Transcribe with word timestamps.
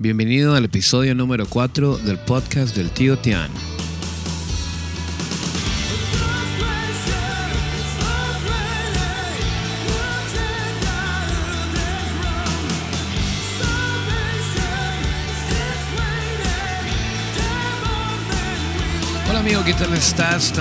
Bienvenido 0.00 0.54
al 0.54 0.64
episodio 0.64 1.12
número 1.12 1.44
4 1.48 1.98
del 1.98 2.18
podcast 2.18 2.76
del 2.76 2.88
tío 2.90 3.18
Tian. 3.18 3.50
Hola 19.28 19.40
amigo, 19.40 19.64
¿qué 19.64 19.74
tal 19.74 19.92
estás? 19.94 20.52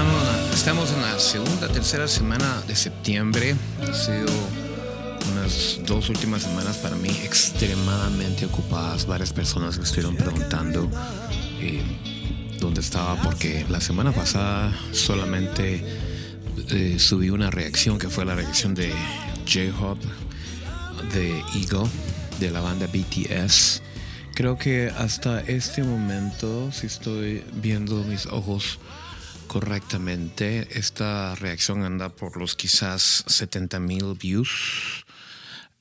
Estamos 0.52 0.92
en 0.94 1.02
la 1.04 1.20
segunda, 1.20 1.68
tercera 1.68 2.08
semana 2.08 2.64
de 2.68 2.76
septiembre. 2.76 3.56
Ha 3.88 3.94
sido 3.94 4.26
unas 5.48 5.80
dos 5.86 6.10
últimas 6.10 6.42
semanas 6.44 6.78
para 6.78 6.96
mí 6.98 7.10
extremadamente 7.24 8.46
ocupadas. 8.46 9.06
Varias 9.06 9.32
personas 9.32 9.78
me 9.78 9.86
estuvieron 9.86 10.18
preguntando 10.18 10.90
eh, 11.62 11.82
dónde 12.60 12.82
estaba 12.82 13.22
porque 13.22 13.66
la 13.70 13.80
semana 13.80 14.12
pasada 14.12 14.78
solamente 14.92 15.84
eh, 16.70 17.00
subí 17.00 17.30
una 17.30 17.50
reacción 17.50 17.98
que 17.98 18.10
fue 18.10 18.26
la 18.26 18.36
reacción 18.36 18.76
de 18.76 18.92
J-Hop 19.46 20.00
de 21.14 21.40
Eagle 21.56 21.90
de 22.42 22.52
la 22.52 22.60
banda 22.60 22.88
BTS. 22.88 23.82
Creo 24.36 24.58
que 24.58 24.92
hasta 24.98 25.40
este 25.42 25.82
momento, 25.82 26.74
si 26.74 26.88
estoy 26.88 27.42
viendo 27.54 28.04
mis 28.04 28.26
ojos 28.26 28.80
correctamente, 29.48 30.68
esta 30.78 31.36
reacción 31.36 31.84
anda 31.84 32.10
por 32.10 32.36
los 32.36 32.56
quizás 32.56 33.24
70 33.28 33.80
mil 33.80 34.14
views. 34.14 35.06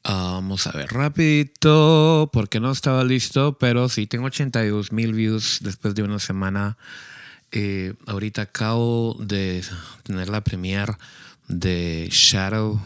Vamos 0.08 0.68
a 0.68 0.72
ver 0.72 0.92
rapidito, 0.92 2.30
porque 2.32 2.60
no 2.60 2.70
estaba 2.70 3.02
listo, 3.02 3.58
pero 3.58 3.88
sí 3.88 4.06
tengo 4.06 4.26
82 4.26 4.92
mil 4.92 5.12
views 5.12 5.58
después 5.62 5.96
de 5.96 6.04
una 6.04 6.20
semana. 6.20 6.76
Eh, 7.50 7.94
ahorita 8.06 8.42
acabo 8.42 9.16
de 9.18 9.64
tener 10.04 10.28
la 10.28 10.42
premiere 10.42 10.92
de 11.48 12.08
Shadow 12.12 12.80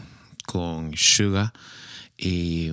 con 0.47 0.97
Suga 0.97 1.53
y 2.17 2.71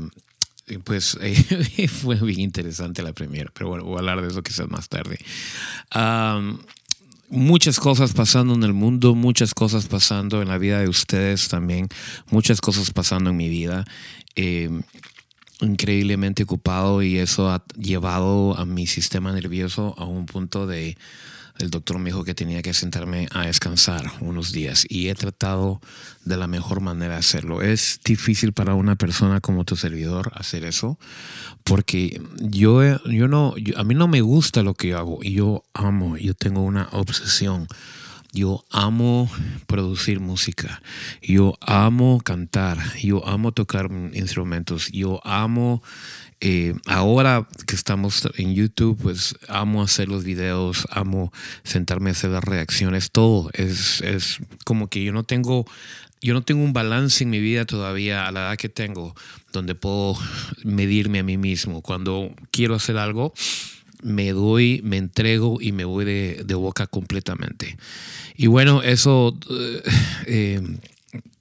pues 0.85 1.19
fue 2.03 2.17
bien 2.17 2.41
interesante 2.41 3.03
la 3.03 3.13
premiere, 3.13 3.51
pero 3.53 3.69
bueno, 3.69 3.85
voy 3.85 3.97
a 3.97 3.99
hablar 3.99 4.23
de 4.23 4.29
eso 4.29 4.43
quizás 4.43 4.71
más 4.71 4.89
tarde. 4.89 5.19
muchas 7.29 7.81
cosas 7.81 8.15
pasando 8.15 8.55
en 8.55 8.63
el 8.63 8.73
mundo, 8.73 9.15
muchas 9.15 9.53
cosas 9.53 9.87
pasando 9.89 10.41
en 10.41 10.49
la 10.49 10.57
vida 10.57 10.81
de 10.81 10.89
ustedes 10.89 11.49
también, 11.49 11.89
muchas 12.31 12.63
cosas 12.63 12.91
pasando 12.93 13.29
en 13.31 13.37
mi 13.37 13.51
vida. 13.51 13.85
Eh, 14.41 14.71
increíblemente 15.61 16.45
ocupado 16.45 17.03
y 17.03 17.19
eso 17.19 17.51
ha 17.51 17.65
llevado 17.77 18.57
a 18.57 18.65
mi 18.65 18.87
sistema 18.87 19.33
nervioso 19.33 19.97
a 19.99 20.05
un 20.05 20.27
punto 20.27 20.69
de 20.69 20.97
el 21.59 21.71
doctor 21.71 21.99
me 21.99 22.11
dijo 22.11 22.23
que 22.23 22.37
tenía 22.37 22.63
que 22.63 22.73
sentarme 22.73 23.27
a 23.33 23.47
descansar 23.47 24.05
unos 24.21 24.53
días 24.53 24.87
y 24.89 25.09
he 25.09 25.15
tratado 25.17 25.81
de 26.25 26.37
la 26.37 26.47
mejor 26.47 26.81
manera 26.81 27.17
hacerlo. 27.17 27.63
Es 27.63 27.99
difícil 28.05 28.53
para 28.53 28.75
una 28.75 28.95
persona 28.95 29.41
como 29.41 29.65
tu 29.65 29.75
servidor 29.75 30.31
hacer 30.37 30.65
eso 30.65 31.01
porque 31.65 32.23
yo, 32.39 33.05
yo 33.07 33.27
no, 33.27 33.55
a 33.77 33.83
mí 33.83 33.97
no 33.97 34.07
me 34.07 34.21
gusta 34.21 34.63
lo 34.63 34.75
que 34.75 34.89
yo 34.89 34.99
hago 34.99 35.19
y 35.21 35.33
yo 35.33 35.65
amo, 35.75 36.17
yo 36.17 36.35
tengo 36.35 36.63
una 36.63 36.89
obsesión. 36.93 37.67
Yo 38.33 38.65
amo 38.71 39.31
producir 39.67 40.21
música, 40.21 40.83
yo 41.23 41.57
amo 41.61 42.21
cantar, 42.23 42.79
yo 42.99 43.27
amo 43.27 43.53
tocar 43.53 43.89
instrumentos, 44.13 44.91
yo 44.93 45.21
amo 45.25 45.83
eh, 46.41 46.75
ahora 46.87 47.49
que 47.67 47.75
estamos 47.75 48.29
en 48.37 48.55
YouTube, 48.55 48.99
pues 49.01 49.35
amo 49.49 49.83
hacer 49.83 50.09
los 50.09 50.25
videos, 50.25 50.87
amo 50.91 51.33
sentarme 51.65 52.11
a 52.11 52.13
hacer 52.13 52.31
las 52.31 52.45
reacciones, 52.45 53.11
todo. 53.11 53.51
Es, 53.55 54.03
es 54.03 54.39
como 54.65 54.89
que 54.89 55.03
yo 55.03 55.13
no 55.13 55.25
tengo 55.25 55.65
yo 56.21 56.35
no 56.35 56.43
tengo 56.43 56.65
un 56.65 56.73
balance 56.73 57.23
en 57.23 57.31
mi 57.31 57.41
vida 57.41 57.65
todavía 57.65 58.27
a 58.27 58.33
la 58.33 58.41
edad 58.41 58.57
que 58.57 58.69
tengo 58.69 59.15
donde 59.53 59.75
puedo 59.75 60.17
medirme 60.65 61.21
a 61.21 61.23
mí 61.23 61.37
mismo. 61.37 61.81
Cuando 61.81 62.35
quiero 62.51 62.75
hacer 62.75 62.99
algo, 62.99 63.33
me 64.03 64.33
doy, 64.33 64.81
me 64.85 64.97
entrego 64.97 65.59
y 65.61 65.73
me 65.73 65.85
voy 65.85 66.05
de, 66.05 66.55
boca 66.55 66.87
completamente. 66.87 67.77
Y 68.37 68.47
bueno, 68.47 68.83
eso 68.83 69.37
eh, 69.51 69.83
eh 70.27 70.63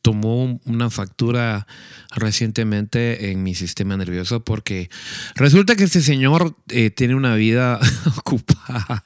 tomó 0.07 0.57
una 0.63 0.90
factura 0.90 1.68
recientemente 2.16 3.31
en 3.31 3.44
mi 3.44 3.56
sistema 3.56 3.97
nervioso 3.97 4.41
porque 4.41 4.90
resulta 5.35 5.75
que 5.75 5.84
este 5.84 6.00
señor 6.00 6.56
eh, 6.69 6.91
tiene 6.91 7.13
una 7.13 7.35
vida 7.35 7.78
ocupada. 8.18 9.03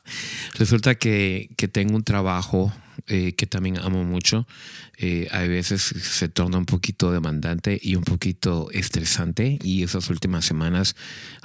Resulta 0.59 0.93
que, 0.93 1.49
tengo 1.71 1.95
un 1.95 2.03
trabajo 2.03 2.71
eh, 3.07 3.33
que 3.33 3.45
también 3.47 3.77
amo 3.77 4.03
mucho. 4.03 4.47
Eh, 4.97 5.27
a 5.31 5.39
veces 5.41 5.81
se 5.81 6.29
torna 6.29 6.57
un 6.57 6.65
poquito 6.65 7.11
demandante 7.11 7.79
y 7.81 7.95
un 7.95 8.03
poquito 8.03 8.69
estresante 8.71 9.57
y 9.63 9.83
esas 9.83 10.09
últimas 10.09 10.45
semanas 10.45 10.95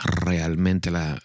realmente 0.03 0.91
la, 0.91 1.23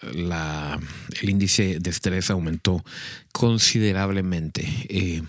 el 1.21 1.29
índice 1.29 1.79
de 1.79 1.89
estrés 1.89 2.29
aumentó 2.29 2.83
considerablemente 3.31 5.23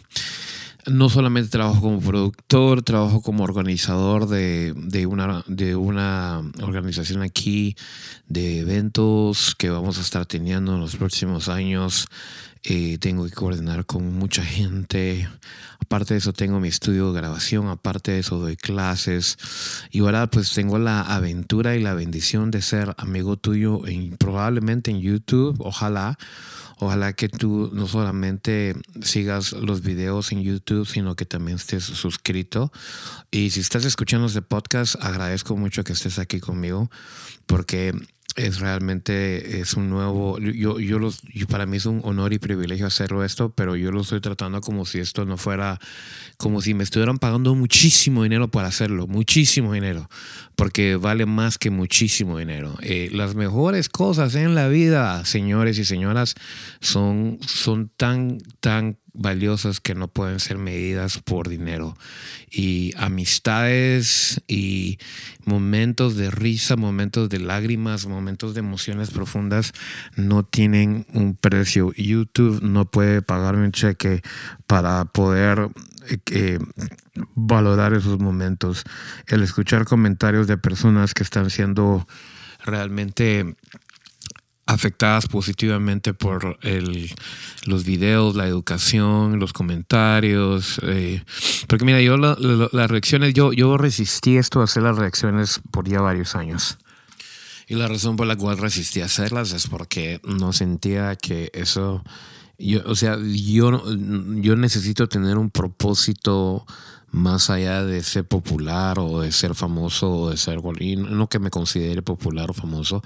no 0.87 1.09
solamente 1.09 1.51
trabajo 1.51 1.81
como 1.81 2.01
productor, 2.01 2.83
trabajo 2.83 3.23
como 3.23 3.45
organizador 3.45 4.27
de, 4.27 4.75
una, 5.09 5.45
de 5.47 5.77
una 5.77 6.43
organización 6.61 7.23
aquí 7.23 7.77
de 8.27 8.61
eventos 8.61 9.55
que 9.57 9.71
vamos 9.71 9.99
a 9.99 10.01
estar 10.01 10.27
teniendo 10.27 10.75
en 10.75 10.81
los 10.81 10.97
próximos 10.97 11.49
años. 11.49 12.07
Eh, 12.65 12.99
tengo 12.99 13.25
que 13.25 13.33
coordinar 13.33 13.87
con 13.87 14.15
mucha 14.15 14.45
gente. 14.45 15.29
Aparte 15.81 16.15
de 16.15 16.19
eso, 16.19 16.33
tengo 16.33 16.61
mi 16.61 16.69
estudio 16.69 17.13
de 17.13 17.19
grabación. 17.21 17.69
Aparte 17.69 18.13
de 18.13 18.21
eso, 18.21 18.39
doy 18.39 18.57
clases. 18.57 19.37
Y 19.91 20.01
ahora, 20.01 20.29
pues 20.29 20.53
tengo 20.53 20.79
la 20.79 21.01
aventura 21.01 21.75
y 21.77 21.83
la 21.83 21.95
bendición 21.95 22.51
de 22.51 22.63
ser 22.63 22.95
amigo 22.99 23.37
tuyo, 23.37 23.87
en, 23.87 24.17
probablemente 24.17 24.91
en 24.91 25.01
YouTube. 25.01 25.57
Ojalá 25.59 26.19
Ojalá 26.83 27.13
que 27.13 27.29
tú 27.29 27.71
no 27.73 27.87
solamente 27.87 28.75
sigas 29.03 29.53
los 29.53 29.83
videos 29.83 30.33
en 30.33 30.43
YouTube, 30.43 30.85
sino 30.85 31.15
que 31.15 31.25
también 31.25 31.57
estés 31.57 31.85
suscrito. 31.85 32.73
Y 33.31 33.51
si 33.51 33.61
estás 33.61 33.85
escuchando 33.85 34.27
este 34.27 34.43
podcast, 34.43 34.97
agradezco 35.01 35.57
mucho 35.57 35.85
que 35.85 35.93
estés 35.93 36.19
aquí 36.19 36.41
conmigo, 36.41 36.91
porque 37.47 37.95
es 38.37 38.61
realmente 38.61 39.61
es 39.61 39.75
un 39.75 39.91
nuevo 39.91 40.39
yo 40.39 40.79
yo 40.81 40.99
los 40.99 41.21
para 41.49 41.67
mí 41.67 41.77
es 41.77 41.87
un 41.87 42.01
honor 42.05 42.33
y 42.33 42.39
privilegio 42.39 42.87
hacerlo 42.87 43.25
esto 43.25 43.51
pero 43.55 43.77
yo 43.77 43.93
lo 43.93 44.01
estoy 44.01 44.21
tratando 44.21 44.61
como 44.61 44.87
si 44.87 45.01
esto 45.01 45.25
no 45.25 45.37
fuera 45.37 45.79
como 46.37 46.61
si 46.61 46.75
me 46.75 46.85
estuvieran 46.85 47.19
pagando 47.19 47.55
muchísimo 47.55 48.23
dinero 48.23 48.49
para 48.49 48.69
hacerlo 48.69 49.07
muchísimo 49.07 49.73
dinero 49.73 50.09
porque 50.57 50.97
vale 50.97 51.27
más 51.27 51.59
que 51.59 51.71
muchísimo 51.71 52.39
dinero. 52.39 52.77
Eh, 52.83 53.09
las 53.13 53.35
mejores 53.35 53.89
cosas 53.89 54.35
en 54.35 54.55
la 54.55 54.69
vida 54.69 55.25
señores 55.25 55.79
y 55.79 55.85
señoras 55.85 56.35
son 56.81 57.39
son 57.47 57.91
tan 57.97 58.39
tan 58.61 58.99
valiosas 59.15 59.81
que 59.81 59.95
no 59.95 60.09
pueden 60.09 60.41
ser 60.41 60.59
medidas 60.59 61.19
por 61.19 61.49
dinero. 61.49 61.97
Y 62.51 62.93
amistades 62.97 64.43
y 64.49 64.99
momentos 65.45 66.17
de 66.17 66.31
risa, 66.31 66.77
momentos 66.77 67.29
de 67.29 67.39
lágrimas, 67.39 68.07
momentos 68.07 68.55
de 68.55 68.61
emociones 68.61 69.11
profundas 69.11 69.73
no 70.17 70.45
tienen 70.45 71.07
un 71.13 71.35
precio. 71.35 71.93
YouTube 71.97 72.63
no 72.63 72.91
puede 72.91 73.23
pagarme 73.23 73.67
un 73.67 73.73
cheque 73.73 74.23
para 74.67 75.05
poder 75.05 75.69
eh, 76.31 76.59
valorar 77.35 77.93
esos 77.95 78.19
momentos. 78.19 78.85
El 79.27 79.43
escuchar 79.43 79.85
comentarios 79.85 80.47
de 80.47 80.57
personas 80.57 81.15
que 81.15 81.23
están 81.23 81.51
siendo 81.51 82.07
realmente 82.65 83.57
afectadas 84.73 85.27
positivamente 85.27 86.15
por 86.15 86.59
el, 86.63 87.11
los 87.67 87.85
videos, 87.85 88.35
la 88.35 88.47
educación, 88.47 89.39
los 89.39 89.53
comentarios. 89.53 90.81
Eh, 90.83 91.23
porque 91.69 91.85
mira, 91.85 92.01
yo 92.01 92.17
las 92.17 92.91
reacciones, 92.91 93.35
yo, 93.35 93.53
yo 93.53 93.77
resistí 93.79 94.37
esto 94.37 94.61
a 94.61 94.65
hacer 94.65 94.83
las 94.83 94.97
reacciones 94.97 95.61
por 95.71 95.89
ya 95.89 96.01
varios 96.01 96.35
años. 96.35 96.79
Y 97.69 97.75
la 97.75 97.89
razón 97.89 98.17
por 98.17 98.27
la 98.27 98.37
cual 98.37 98.59
resistí 98.59 99.01
a 99.01 99.07
hacerlas 99.07 99.53
es 99.53 99.67
porque 99.67 100.21
no 100.25 100.53
sentía 100.53 101.17
que 101.17 101.51
eso, 101.55 102.03
yo, 102.59 102.83
o 102.87 102.95
sea, 102.95 103.17
yo, 103.19 103.83
yo 104.41 104.57
necesito 104.57 105.09
tener 105.09 105.39
un 105.39 105.51
propósito 105.51 106.67
más 107.13 107.51
allá 107.51 107.85
de 107.85 108.03
ser 108.03 108.25
popular 108.25 108.99
o 108.99 109.21
de 109.21 109.33
ser 109.33 109.55
famoso 109.55 110.11
o 110.11 110.31
de 110.31 110.39
ser 110.39 110.61
y 110.81 110.97
no 110.97 111.29
que 111.29 111.39
me 111.39 111.51
considere 111.51 112.01
popular 112.01 112.51
o 112.51 112.55
famoso 112.55 113.03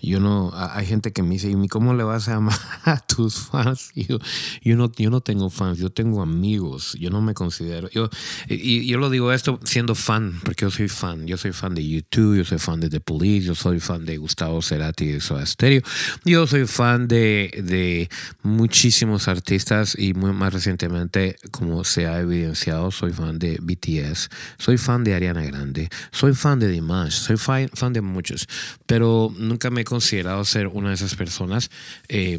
yo 0.00 0.20
no 0.20 0.52
hay 0.54 0.86
gente 0.86 1.12
que 1.12 1.22
me 1.22 1.34
dice 1.34 1.50
y 1.50 1.68
cómo 1.68 1.92
le 1.92 2.02
vas 2.02 2.28
a 2.28 2.32
llamar 2.32 2.58
a 2.84 2.98
tus 3.00 3.34
fans 3.34 3.90
yo, 3.94 4.18
yo 4.62 4.76
no 4.76 4.90
yo 4.96 5.10
no 5.10 5.20
tengo 5.20 5.50
fans 5.50 5.78
yo 5.78 5.90
tengo 5.90 6.22
amigos 6.22 6.96
yo 6.98 7.10
no 7.10 7.20
me 7.20 7.34
considero 7.34 7.90
yo 7.90 8.08
y 8.48 8.86
yo 8.86 8.96
lo 8.96 9.10
digo 9.10 9.32
esto 9.32 9.60
siendo 9.64 9.94
fan 9.94 10.40
porque 10.44 10.64
yo 10.64 10.70
soy 10.70 10.88
fan 10.88 11.26
yo 11.26 11.36
soy 11.36 11.52
fan 11.52 11.74
de 11.74 11.86
YouTube 11.86 12.38
yo 12.38 12.44
soy 12.44 12.58
fan 12.58 12.80
de 12.80 12.88
The 12.88 13.00
Police 13.00 13.48
yo 13.48 13.54
soy 13.54 13.80
fan 13.80 14.06
de 14.06 14.16
Gustavo 14.16 14.62
Cerati 14.62 15.08
de 15.08 15.20
Soda 15.20 15.44
Stereo 15.44 15.82
yo 16.24 16.46
soy 16.46 16.66
fan 16.66 17.06
de, 17.06 17.62
de 17.62 18.08
muchísimos 18.42 19.28
artistas 19.28 19.94
y 19.98 20.14
muy 20.14 20.32
más 20.32 20.54
recientemente 20.54 21.36
como 21.50 21.84
se 21.84 22.06
ha 22.06 22.18
evidenciado 22.18 22.90
soy 22.90 23.12
fan 23.12 23.41
de 23.42 23.58
BTS, 23.60 24.30
soy 24.58 24.78
fan 24.78 25.04
de 25.04 25.14
Ariana 25.14 25.42
Grande, 25.42 25.90
soy 26.12 26.32
fan 26.32 26.60
de 26.60 26.68
Dimash, 26.68 27.12
soy 27.12 27.36
fan, 27.36 27.92
de 27.92 28.00
muchos, 28.00 28.48
pero 28.86 29.34
nunca 29.36 29.70
me 29.70 29.82
he 29.82 29.84
considerado 29.84 30.44
ser 30.44 30.68
una 30.68 30.88
de 30.90 30.94
esas 30.94 31.14
personas 31.16 31.70
eh, 32.08 32.38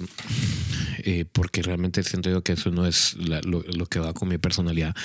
eh, 1.00 1.26
porque 1.32 1.62
realmente 1.62 2.04
siento 2.04 2.30
yo 2.30 2.42
que 2.42 2.54
eso 2.54 2.72
no 2.72 2.88
es 2.88 3.16
lo, 3.18 3.86
que 3.86 4.00
va 4.00 4.14
con 4.14 4.30
mi 4.30 4.38
personalidad. 4.38 4.96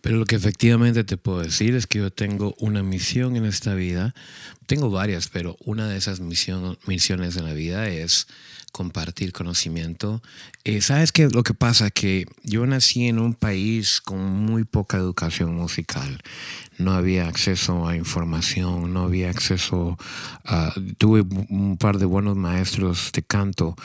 Pero 0.00 0.16
lo 0.16 0.26
que 0.26 0.36
efectivamente 0.36 1.04
te 1.04 1.16
puedo 1.16 1.40
decir 1.40 1.74
es 1.74 1.86
que 1.86 1.98
yo 1.98 2.10
tengo 2.10 2.54
una 2.58 2.82
misión 2.82 3.36
en 3.36 3.46
esta 3.46 3.74
vida. 3.74 4.14
Tengo 4.66 4.90
varias, 4.90 5.28
pero 5.28 5.56
una 5.60 5.88
de 5.88 5.96
esas 5.96 6.20
misiones 6.20 7.36
en 7.36 7.44
la 7.44 7.54
vida 7.54 7.88
es 7.88 8.26
compartir 8.74 9.32
conocimiento. 9.32 10.20
Eh, 10.64 10.80
¿Sabes 10.80 11.12
qué? 11.12 11.28
Lo 11.28 11.44
que 11.44 11.54
pasa 11.54 11.92
que 11.92 12.26
yo 12.42 12.66
nací 12.66 13.06
en 13.06 13.20
un 13.20 13.34
país 13.34 14.00
con 14.00 14.18
muy 14.18 14.64
poca 14.64 14.96
educación 14.96 15.54
musical 15.54 16.20
no 16.78 16.92
había 16.92 17.28
acceso 17.28 17.86
a 17.86 17.96
información, 17.96 18.92
no 18.92 19.04
había 19.04 19.30
acceso 19.30 19.96
a... 20.44 20.74
Tuve 20.98 21.24
un 21.48 21.76
par 21.78 21.98
de 21.98 22.04
buenos 22.04 22.36
maestros 22.36 23.12
de 23.12 23.22
canto, 23.22 23.76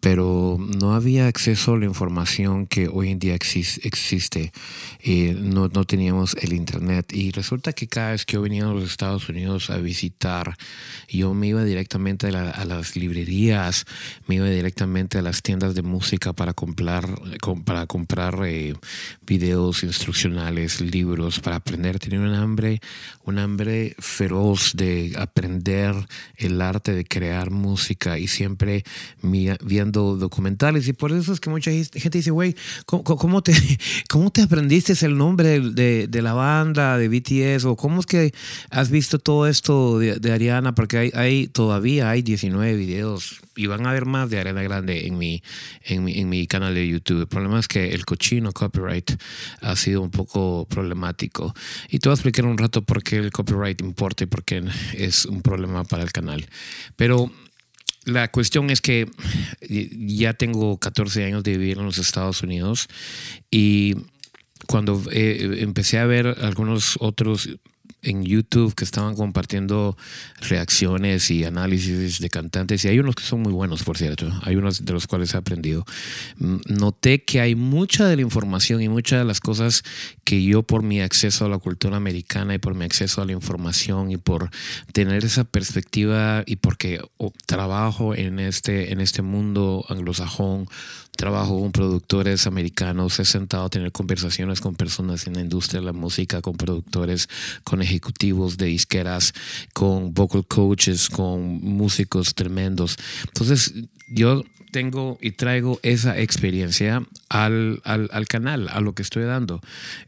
pero 0.00 0.56
no 0.58 0.94
había 0.94 1.26
acceso 1.26 1.74
a 1.74 1.78
la 1.78 1.84
información 1.84 2.66
que 2.66 2.88
hoy 2.88 3.10
en 3.10 3.18
día 3.18 3.34
existe. 3.34 4.52
y 5.02 5.32
no, 5.36 5.68
no 5.68 5.84
teníamos 5.84 6.36
el 6.40 6.52
Internet. 6.52 7.12
Y 7.12 7.32
resulta 7.32 7.72
que 7.72 7.86
cada 7.86 8.12
vez 8.12 8.24
que 8.24 8.34
yo 8.34 8.42
venía 8.42 8.64
a 8.64 8.72
los 8.72 8.84
Estados 8.84 9.28
Unidos 9.28 9.70
a 9.70 9.76
visitar, 9.76 10.56
yo 11.08 11.34
me 11.34 11.48
iba 11.48 11.64
directamente 11.64 12.28
a, 12.28 12.64
las 12.64 12.96
librerías, 12.96 13.84
me 14.26 14.36
directamente 14.46 15.18
a 15.18 15.22
las 15.22 15.42
tiendas 15.42 15.74
de 15.74 15.82
música 15.82 16.32
para 16.32 16.52
comprar, 16.52 17.06
para 17.64 17.86
comprar 17.86 18.38
eh, 18.44 18.74
videos 19.26 19.82
instruccionales, 19.82 20.80
libros, 20.80 21.40
para 21.40 21.56
aprender. 21.56 21.98
Tenía 21.98 22.20
una 22.20 22.42
hambre, 22.42 22.80
un 23.24 23.38
hambre 23.38 23.94
feroz 23.98 24.72
de 24.74 25.14
aprender 25.18 25.94
el 26.36 26.60
arte 26.60 26.92
de 26.92 27.04
crear 27.04 27.50
música 27.50 28.18
y 28.18 28.28
siempre 28.28 28.84
viendo 29.22 30.16
documentales. 30.16 30.88
Y 30.88 30.92
por 30.92 31.12
eso 31.12 31.32
es 31.32 31.40
que 31.40 31.50
mucha 31.50 31.70
gente 31.70 32.18
dice, 32.18 32.30
güey, 32.30 32.54
¿cómo, 32.86 33.42
te, 33.42 33.52
¿cómo 34.08 34.30
te 34.30 34.42
aprendiste 34.42 34.94
el 35.04 35.16
nombre 35.16 35.60
de, 35.60 36.06
de, 36.06 36.22
la 36.22 36.32
banda, 36.32 36.98
de 36.98 37.08
BTS? 37.08 37.64
¿O 37.66 37.76
cómo 37.76 38.00
es 38.00 38.06
que 38.06 38.32
has 38.70 38.90
visto 38.90 39.18
todo 39.18 39.46
esto 39.46 39.98
de, 39.98 40.32
Ariana? 40.32 40.74
Porque 40.74 40.98
hay, 40.98 41.10
hay, 41.14 41.46
todavía 41.48 42.10
hay 42.10 42.22
19 42.22 42.76
videos 42.76 43.40
y 43.58 43.66
van 43.66 43.84
a 43.86 43.90
haber 43.90 44.06
más 44.06 44.30
de 44.30 44.38
Ariana 44.38 44.62
Grande 44.62 45.08
en 45.08 45.18
mi, 45.18 45.42
en 45.82 46.04
mi, 46.04 46.20
en 46.20 46.28
mi 46.28 46.46
canal 46.46 46.74
de 46.74 46.86
YouTube. 46.86 47.22
El 47.22 47.26
problema 47.26 47.58
es 47.58 47.66
que 47.66 47.92
el 47.92 48.04
cochino 48.04 48.52
copyright 48.52 49.20
ha 49.60 49.74
sido 49.74 50.00
un 50.00 50.12
poco 50.12 50.64
problemático. 50.70 51.52
Y 51.88 51.98
te 51.98 52.08
voy 52.08 52.12
a 52.12 52.14
explicar 52.14 52.46
un 52.46 52.56
rato 52.56 52.82
por 52.82 53.02
qué 53.02 53.16
el 53.16 53.32
copyright 53.32 53.80
importa 53.80 54.22
y 54.22 54.26
por 54.28 54.44
qué 54.44 54.62
es 54.94 55.26
un 55.26 55.42
problema 55.42 55.82
para 55.82 56.04
el 56.04 56.12
canal. 56.12 56.46
Pero 56.94 57.32
la 58.04 58.30
cuestión 58.30 58.70
es 58.70 58.80
que 58.80 59.10
ya 59.68 60.34
tengo 60.34 60.78
14 60.78 61.24
años 61.24 61.42
de 61.42 61.58
vivir 61.58 61.78
en 61.78 61.84
los 61.84 61.98
Estados 61.98 62.44
Unidos 62.44 62.86
y 63.50 63.96
cuando 64.68 65.02
eh, 65.10 65.58
empecé 65.62 65.98
a 65.98 66.06
ver 66.06 66.36
algunos 66.42 66.96
otros 67.00 67.48
en 68.02 68.24
YouTube 68.24 68.74
que 68.74 68.84
estaban 68.84 69.14
compartiendo 69.16 69.96
reacciones 70.40 71.30
y 71.30 71.44
análisis 71.44 72.20
de 72.20 72.30
cantantes 72.30 72.84
y 72.84 72.88
hay 72.88 72.98
unos 72.98 73.14
que 73.14 73.24
son 73.24 73.42
muy 73.42 73.52
buenos, 73.52 73.82
por 73.82 73.98
cierto, 73.98 74.30
hay 74.42 74.56
unos 74.56 74.84
de 74.84 74.92
los 74.92 75.06
cuales 75.06 75.34
he 75.34 75.36
aprendido. 75.36 75.84
Mm, 76.36 76.56
noté 76.68 77.24
que 77.24 77.40
hay 77.40 77.54
mucha 77.54 78.06
de 78.06 78.16
la 78.16 78.22
información 78.22 78.80
y 78.80 78.88
muchas 78.88 79.18
de 79.20 79.24
las 79.24 79.40
cosas 79.40 79.82
que 80.24 80.42
yo 80.42 80.62
por 80.62 80.82
mi 80.82 81.00
acceso 81.00 81.44
a 81.44 81.48
la 81.48 81.58
cultura 81.58 81.96
americana 81.96 82.54
y 82.54 82.58
por 82.58 82.74
mi 82.74 82.84
acceso 82.84 83.22
a 83.22 83.24
la 83.24 83.32
información 83.32 84.10
y 84.10 84.16
por 84.16 84.50
tener 84.92 85.24
esa 85.24 85.44
perspectiva 85.44 86.44
y 86.46 86.56
porque 86.56 87.00
trabajo 87.46 88.14
en 88.14 88.38
este, 88.38 88.92
en 88.92 89.00
este 89.00 89.22
mundo 89.22 89.84
anglosajón 89.88 90.68
trabajo 91.18 91.58
con 91.60 91.72
productores 91.72 92.46
americanos, 92.46 93.18
he 93.18 93.24
sentado 93.24 93.64
a 93.64 93.68
tener 93.68 93.90
conversaciones 93.90 94.60
con 94.60 94.76
personas 94.76 95.26
en 95.26 95.34
la 95.34 95.40
industria 95.40 95.80
de 95.80 95.86
la 95.86 95.92
música, 95.92 96.40
con 96.40 96.56
productores, 96.56 97.28
con 97.64 97.82
ejecutivos 97.82 98.56
de 98.56 98.66
disqueras, 98.66 99.34
con 99.74 100.14
vocal 100.14 100.46
coaches, 100.46 101.10
con 101.10 101.60
músicos 101.60 102.36
tremendos. 102.36 102.96
Entonces, 103.26 103.74
yo 104.06 104.44
tengo 104.70 105.18
y 105.20 105.32
traigo 105.32 105.80
esa 105.82 106.18
experiencia 106.18 107.02
al, 107.28 107.80
canal, 108.28 108.68
a 108.68 108.80
lo 108.80 108.94
que 108.94 109.02
estoy 109.02 109.24
dando. 109.24 109.60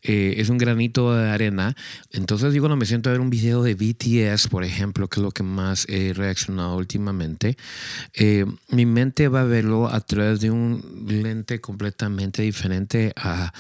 Eh, 0.03 0.35
es 0.39 0.49
un 0.49 0.59
granito 0.59 1.15
de 1.15 1.31
arena. 1.31 1.77
Entonces, 2.13 2.53
digo, 2.53 2.69
no 2.69 2.77
me 2.77 2.87
siento 2.87 3.11
a 3.11 3.13
ver 3.13 3.21
un 3.21 3.31
video 3.31 3.63
de 3.63 3.75
BTS, 3.75 4.49
por 4.49 4.65
ejemplo, 4.65 5.09
que 5.09 5.21
es 5.21 5.23
lo 5.23 5.31
que 5.31 5.43
más 5.43 5.87
he 5.89 6.13
reaccionado 6.13 6.77
últimamente. 6.77 7.57
Eh, 8.15 8.47
mi 8.69 8.87
mente 8.87 9.29
va 9.29 9.43
a 9.43 9.45
verlo 9.45 9.89
a 9.89 10.01
través 10.01 10.41
de 10.41 10.51
un 10.51 11.07
lente 11.07 11.61
completamente 11.61 12.43
diferente 12.43 13.13
a 13.17 13.53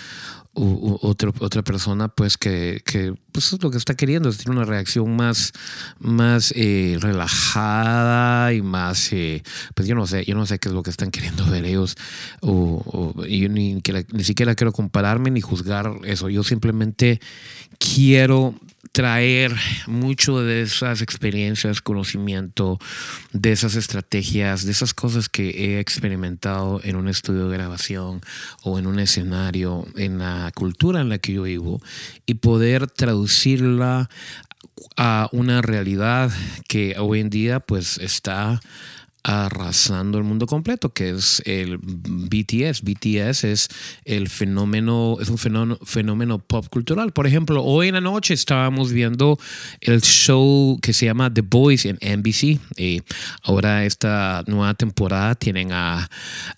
otra 0.52 1.62
persona 1.62 2.08
pues 2.08 2.36
que, 2.36 2.82
que 2.84 3.14
pues 3.30 3.52
es 3.52 3.62
lo 3.62 3.70
que 3.70 3.78
está 3.78 3.94
queriendo 3.94 4.28
es 4.28 4.38
tener 4.38 4.56
una 4.56 4.66
reacción 4.66 5.14
más 5.14 5.52
más 6.00 6.52
eh, 6.56 6.98
relajada 7.00 8.52
y 8.52 8.60
más 8.60 9.12
eh, 9.12 9.44
pues 9.74 9.86
yo 9.86 9.94
no 9.94 10.08
sé 10.08 10.24
yo 10.24 10.34
no 10.34 10.46
sé 10.46 10.58
qué 10.58 10.68
es 10.68 10.74
lo 10.74 10.82
que 10.82 10.90
están 10.90 11.12
queriendo 11.12 11.46
ver 11.46 11.64
ellos 11.64 11.96
o, 12.40 13.14
yo 13.26 13.48
ni, 13.48 13.80
ni 14.12 14.24
siquiera 14.24 14.54
quiero 14.54 14.72
compararme 14.72 15.30
ni 15.30 15.40
juzgar 15.40 15.92
eso. 16.04 16.28
Yo 16.28 16.42
simplemente 16.42 17.20
quiero 17.78 18.54
traer 18.92 19.54
mucho 19.86 20.40
de 20.40 20.62
esas 20.62 21.00
experiencias, 21.00 21.80
conocimiento, 21.80 22.78
de 23.32 23.52
esas 23.52 23.76
estrategias, 23.76 24.64
de 24.64 24.72
esas 24.72 24.94
cosas 24.94 25.28
que 25.28 25.50
he 25.50 25.80
experimentado 25.80 26.80
en 26.82 26.96
un 26.96 27.08
estudio 27.08 27.48
de 27.48 27.56
grabación 27.56 28.20
o 28.62 28.78
en 28.78 28.86
un 28.86 28.98
escenario, 28.98 29.86
en 29.96 30.18
la 30.18 30.50
cultura 30.54 31.00
en 31.00 31.08
la 31.08 31.18
que 31.18 31.34
yo 31.34 31.42
vivo, 31.44 31.80
y 32.26 32.34
poder 32.34 32.88
traducirla 32.88 34.08
a 34.96 35.28
una 35.32 35.62
realidad 35.62 36.32
que 36.68 36.96
hoy 36.98 37.20
en 37.20 37.30
día 37.30 37.60
pues 37.60 37.98
está 37.98 38.60
arrasando 39.22 40.18
el 40.18 40.24
mundo 40.24 40.46
completo, 40.46 40.92
que 40.92 41.10
es 41.10 41.42
el 41.44 41.78
BTS. 41.78 42.82
BTS 42.82 43.44
es 43.44 43.68
el 44.04 44.28
fenómeno, 44.28 45.16
es 45.20 45.28
un 45.28 45.38
fenómeno, 45.38 45.78
fenómeno 45.84 46.38
pop 46.38 46.66
cultural. 46.68 47.12
Por 47.12 47.26
ejemplo, 47.26 47.62
hoy 47.62 47.88
en 47.88 47.94
la 47.94 48.00
noche 48.00 48.34
estábamos 48.34 48.92
viendo 48.92 49.38
el 49.80 50.02
show 50.02 50.78
que 50.80 50.92
se 50.92 51.06
llama 51.06 51.32
The 51.32 51.42
Boys 51.42 51.86
en 51.86 51.98
NBC. 52.00 52.60
Y 52.76 53.02
ahora 53.42 53.84
esta 53.84 54.44
nueva 54.46 54.74
temporada 54.74 55.34
tienen 55.34 55.72
a 55.72 56.08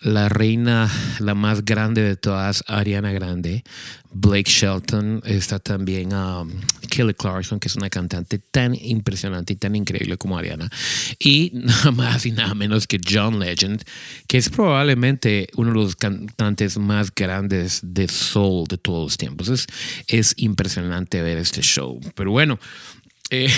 la 0.00 0.28
reina, 0.28 0.90
la 1.18 1.34
más 1.34 1.64
grande 1.64 2.02
de 2.02 2.16
todas, 2.16 2.64
Ariana 2.66 3.12
Grande, 3.12 3.64
Blake 4.14 4.50
Shelton, 4.50 5.22
está 5.24 5.58
también 5.58 6.12
um, 6.12 6.50
Kelly 6.90 7.14
Clarkson, 7.14 7.58
que 7.58 7.68
es 7.68 7.76
una 7.76 7.88
cantante 7.88 8.38
tan 8.38 8.74
impresionante 8.74 9.54
y 9.54 9.56
tan 9.56 9.74
increíble 9.74 10.16
como 10.18 10.36
Ariana, 10.36 10.70
y 11.18 11.50
nada 11.54 11.90
más 11.90 12.26
y 12.26 12.32
nada 12.32 12.54
menos 12.54 12.86
que 12.86 13.00
John 13.06 13.38
Legend, 13.38 13.82
que 14.26 14.38
es 14.38 14.50
probablemente 14.50 15.48
uno 15.56 15.70
de 15.70 15.76
los 15.76 15.96
cantantes 15.96 16.76
más 16.78 17.14
grandes 17.14 17.80
de 17.82 18.08
soul 18.08 18.66
de 18.68 18.78
todos 18.78 19.04
los 19.04 19.16
tiempos. 19.16 19.48
Es, 19.48 19.66
es 20.06 20.34
impresionante 20.36 21.22
ver 21.22 21.38
este 21.38 21.62
show. 21.62 22.00
Pero 22.14 22.30
bueno, 22.30 22.58
eh, 23.30 23.50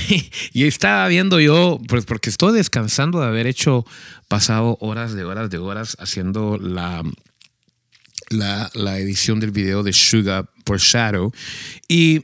y 0.52 0.64
estaba 0.64 1.08
viendo 1.08 1.40
yo, 1.40 1.80
pues 1.88 2.04
porque 2.04 2.30
estoy 2.30 2.54
descansando 2.56 3.20
de 3.20 3.26
haber 3.26 3.48
hecho, 3.48 3.84
pasado 4.28 4.78
horas 4.80 5.14
de 5.14 5.24
horas 5.24 5.50
de 5.50 5.58
horas 5.58 5.96
haciendo 5.98 6.58
la 6.58 7.02
la, 8.30 8.70
la 8.74 8.98
edición 8.98 9.40
del 9.40 9.50
video 9.50 9.82
de 9.82 9.92
Sugar 9.92 10.48
por 10.64 10.78
Shadow. 10.78 11.32
Y 11.88 12.22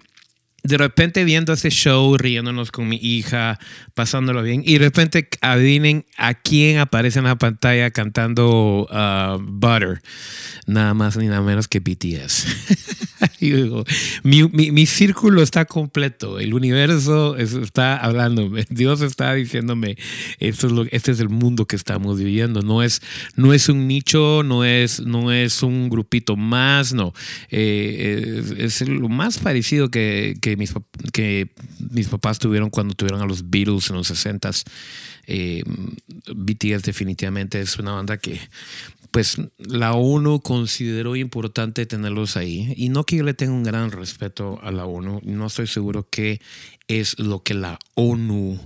de 0.62 0.76
repente 0.76 1.25
viendo 1.25 1.52
ese 1.52 1.71
show, 1.71 2.16
riéndonos 2.16 2.71
con 2.71 2.88
mi 2.88 2.97
hija, 2.97 3.59
pasándolo 3.95 4.42
bien, 4.42 4.62
y 4.64 4.75
de 4.75 4.78
repente 4.80 5.28
adivinen 5.40 6.04
a 6.16 6.35
quién 6.35 6.78
aparece 6.78 7.19
en 7.19 7.25
la 7.26 7.37
pantalla 7.37 7.90
cantando 7.90 8.87
uh, 8.90 9.38
Butter, 9.40 10.02
nada 10.66 10.95
más 10.95 11.16
ni 11.16 11.26
nada 11.26 11.40
menos 11.40 11.69
que 11.69 11.80
BTS. 11.80 12.47
y 13.41 13.50
digo, 13.50 13.85
mi, 14.23 14.45
mi, 14.49 14.87
círculo 14.87 15.43
está 15.43 15.65
completo, 15.65 16.39
el 16.39 16.55
universo 16.55 17.37
está 17.37 17.97
hablándome, 17.97 18.67
Dios 18.71 19.00
está 19.03 19.35
diciéndome, 19.35 19.97
esto 20.39 20.67
es 20.67 20.73
lo, 20.73 20.85
este 20.91 21.12
es 21.12 21.21
el 21.21 21.29
mundo 21.29 21.67
que 21.67 21.77
estamos 21.77 22.19
viviendo, 22.19 22.62
no 22.62 22.83
es, 22.83 23.03
no 23.37 23.53
es 23.53 23.69
un 23.69 23.87
nicho, 23.87 24.43
no 24.43 24.65
es, 24.65 25.00
no 25.00 25.33
es 25.33 25.62
un 25.62 25.89
grupito 25.89 26.37
más, 26.37 26.93
no, 26.93 27.12
eh, 27.50 28.43
es, 28.59 28.81
lo 28.89 29.09
más 29.09 29.39
parecido 29.39 29.91
que, 29.91 30.37
que, 30.41 30.57
mis, 30.57 30.73
que 31.12 31.50
mis 31.91 32.09
papás 32.09 32.39
tuvieron 32.39 32.71
cuando 32.71 32.95
tuvieron 32.95 33.21
a 33.21 33.27
los 33.27 33.50
Beatles 33.50 33.91
en 33.91 33.97
los 33.97 34.11
60s. 34.11 34.65
Eh, 35.27 35.62
BTS 36.35 36.83
definitivamente 36.83 37.61
es 37.61 37.79
una 37.79 37.93
banda 37.93 38.17
que 38.17 38.41
pues 39.11 39.37
la 39.59 39.93
ONU 39.93 40.40
consideró 40.40 41.17
importante 41.17 41.87
tenerlos 41.87 42.37
ahí. 42.37 42.73
Y 42.76 42.88
no 42.88 43.05
que 43.05 43.17
yo 43.17 43.25
le 43.25 43.35
tenga 43.35 43.52
un 43.52 43.64
gran 43.64 43.90
respeto 43.90 44.61
a 44.62 44.71
la 44.71 44.85
ONU, 44.85 45.21
no 45.25 45.47
estoy 45.47 45.67
seguro 45.67 46.09
qué 46.11 46.40
es 46.88 47.19
lo 47.19 47.43
que 47.43 47.55
la 47.55 47.79
ONU 47.95 48.59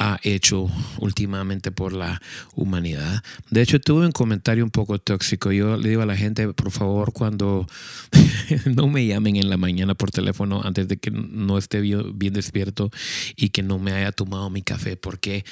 ha 0.00 0.18
hecho 0.22 0.70
últimamente 0.98 1.70
por 1.70 1.92
la 1.92 2.22
humanidad. 2.54 3.22
De 3.50 3.60
hecho, 3.60 3.80
tuve 3.80 4.06
un 4.06 4.12
comentario 4.12 4.64
un 4.64 4.70
poco 4.70 4.98
tóxico. 4.98 5.52
Yo 5.52 5.76
le 5.76 5.90
digo 5.90 6.00
a 6.00 6.06
la 6.06 6.16
gente, 6.16 6.50
por 6.54 6.70
favor, 6.70 7.12
cuando 7.12 7.66
no 8.64 8.88
me 8.88 9.06
llamen 9.06 9.36
en 9.36 9.50
la 9.50 9.58
mañana 9.58 9.94
por 9.94 10.10
teléfono 10.10 10.62
antes 10.64 10.88
de 10.88 10.96
que 10.96 11.10
no 11.10 11.58
esté 11.58 11.82
bien, 11.82 12.18
bien 12.18 12.32
despierto 12.32 12.90
y 13.36 13.50
que 13.50 13.62
no 13.62 13.78
me 13.78 13.92
haya 13.92 14.10
tomado 14.10 14.48
mi 14.48 14.62
café, 14.62 14.96
porque 14.96 15.44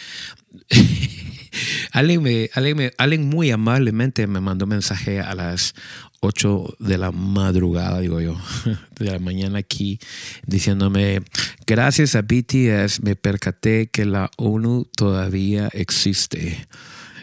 alguien, 1.93 2.23
me, 2.23 2.51
alguien, 2.97 3.29
muy 3.29 3.51
amablemente 3.51 4.27
me 4.27 4.41
mandó 4.41 4.67
mensaje 4.67 5.21
a 5.21 5.35
las 5.35 5.75
8 6.21 6.77
de 6.79 6.99
la 6.99 7.13
madrugada, 7.13 8.01
digo 8.01 8.21
yo, 8.21 8.37
de 8.99 9.11
la 9.13 9.19
mañana 9.19 9.59
aquí, 9.59 9.99
diciéndome, 10.47 11.23
gracias 11.67 12.15
a 12.15 12.23
BTS 12.23 13.03
me 13.03 13.17
percaté 13.17 13.89
que 13.89 14.05
la 14.05 14.31
ONU 14.37 14.89
todavía 14.97 15.69
existe. 15.73 16.67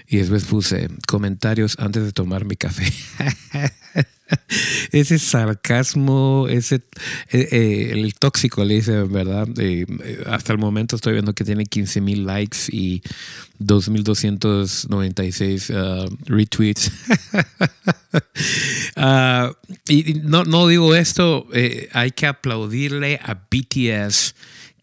Y 0.07 0.17
después 0.17 0.45
puse 0.45 0.89
comentarios 1.07 1.77
antes 1.79 2.03
de 2.03 2.11
tomar 2.11 2.45
mi 2.45 2.55
café. 2.55 2.85
ese 4.91 5.17
sarcasmo, 5.19 6.47
ese 6.49 6.81
eh, 7.29 7.47
eh, 7.51 7.91
el 7.91 8.15
tóxico 8.15 8.63
le 8.63 8.75
dice, 8.75 9.03
¿verdad? 9.03 9.49
Eh, 9.57 9.85
hasta 10.25 10.53
el 10.53 10.59
momento 10.59 10.95
estoy 10.95 11.11
viendo 11.13 11.33
que 11.33 11.43
tiene 11.43 11.65
15 11.65 11.99
mil 12.01 12.25
likes 12.25 12.59
y 12.71 13.01
2.296 13.59 15.69
uh, 15.69 16.09
retweets. 16.25 16.91
uh, 18.97 19.53
y 19.87 20.15
no, 20.23 20.43
no 20.43 20.67
digo 20.67 20.93
esto, 20.95 21.47
hay 21.93 22.11
que 22.11 22.27
aplaudirle 22.27 23.19
a 23.23 23.33
BTS 23.33 24.35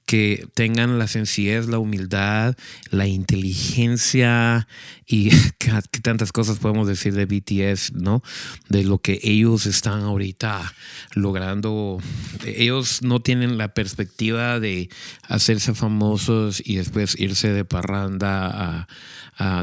que 0.07 0.49
tengan 0.55 0.99
la 0.99 1.07
sencillez, 1.09 1.67
la 1.69 1.79
humildad, 1.79 2.57
la 2.91 3.07
inteligencia 3.07 4.67
y 5.12 5.31
qué 5.59 6.00
tantas 6.00 6.33
cosas 6.33 6.59
podemos 6.59 6.88
decir 6.88 7.12
de 7.12 7.26
BTS, 7.26 7.92
¿no? 7.92 8.23
De 8.71 8.83
lo 8.83 8.97
que 8.99 9.21
ellos 9.23 9.66
están 9.66 10.00
ahorita 10.00 10.73
logrando. 11.14 11.99
Ellos 12.47 13.02
no 13.02 13.21
tienen 13.21 13.59
la 13.59 13.75
perspectiva 13.75 14.59
de 14.59 14.88
hacerse 15.28 15.75
famosos 15.75 16.62
y 16.64 16.76
después 16.76 17.21
irse 17.21 17.52
de 17.52 17.66
parranda 17.66 18.87
a, 18.87 18.87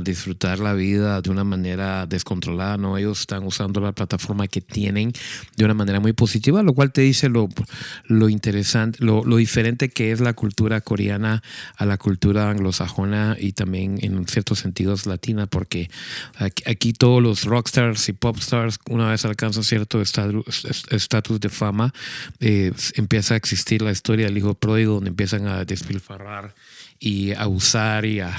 disfrutar 0.03 0.59
la 0.59 0.73
vida 0.73 1.21
de 1.21 1.29
una 1.29 1.45
manera 1.45 2.05
descontrolada, 2.05 2.75
¿no? 2.75 2.97
Ellos 2.97 3.21
están 3.21 3.45
usando 3.45 3.79
la 3.79 3.93
plataforma 3.93 4.49
que 4.49 4.59
tienen 4.59 5.13
de 5.55 5.63
una 5.63 5.73
manera 5.73 6.01
muy 6.01 6.11
positiva, 6.11 6.61
lo 6.63 6.73
cual 6.73 6.91
te 6.91 6.99
dice 6.99 7.29
lo, 7.29 7.47
interesante, 8.27 8.97
lo, 9.01 9.23
lo 9.23 9.37
diferente 9.37 9.87
que 9.87 10.11
es 10.11 10.19
la 10.19 10.33
cultura 10.33 10.81
coreana 10.81 11.41
a 11.77 11.85
la 11.85 11.97
cultura 11.97 12.49
anglosajona 12.49 13.37
y 13.39 13.53
también 13.53 13.99
en 14.01 14.27
ciertos 14.27 14.59
sentidos 14.59 15.05
latina, 15.05 15.38
porque 15.47 15.89
aquí, 16.65 16.93
todos 16.93 17.21
los 17.21 17.43
rockstars 17.43 18.09
y 18.09 18.13
popstars, 18.13 18.79
una 18.89 19.09
vez 19.09 19.25
alcanzan 19.25 19.63
cierto 19.63 20.01
estatus 20.01 21.39
de 21.39 21.49
fama, 21.49 21.93
eh, 22.39 22.71
empieza 22.95 23.33
a 23.33 23.37
existir 23.37 23.81
la 23.81 23.91
historia 23.91 24.25
del 24.25 24.37
hijo 24.37 24.53
pródigo, 24.53 24.95
donde 24.95 25.09
empiezan 25.09 25.47
a 25.47 25.65
despilfarrar 25.65 26.53
y 26.99 27.33
a 27.33 27.47
usar 27.47 28.05
y 28.05 28.19
a 28.19 28.35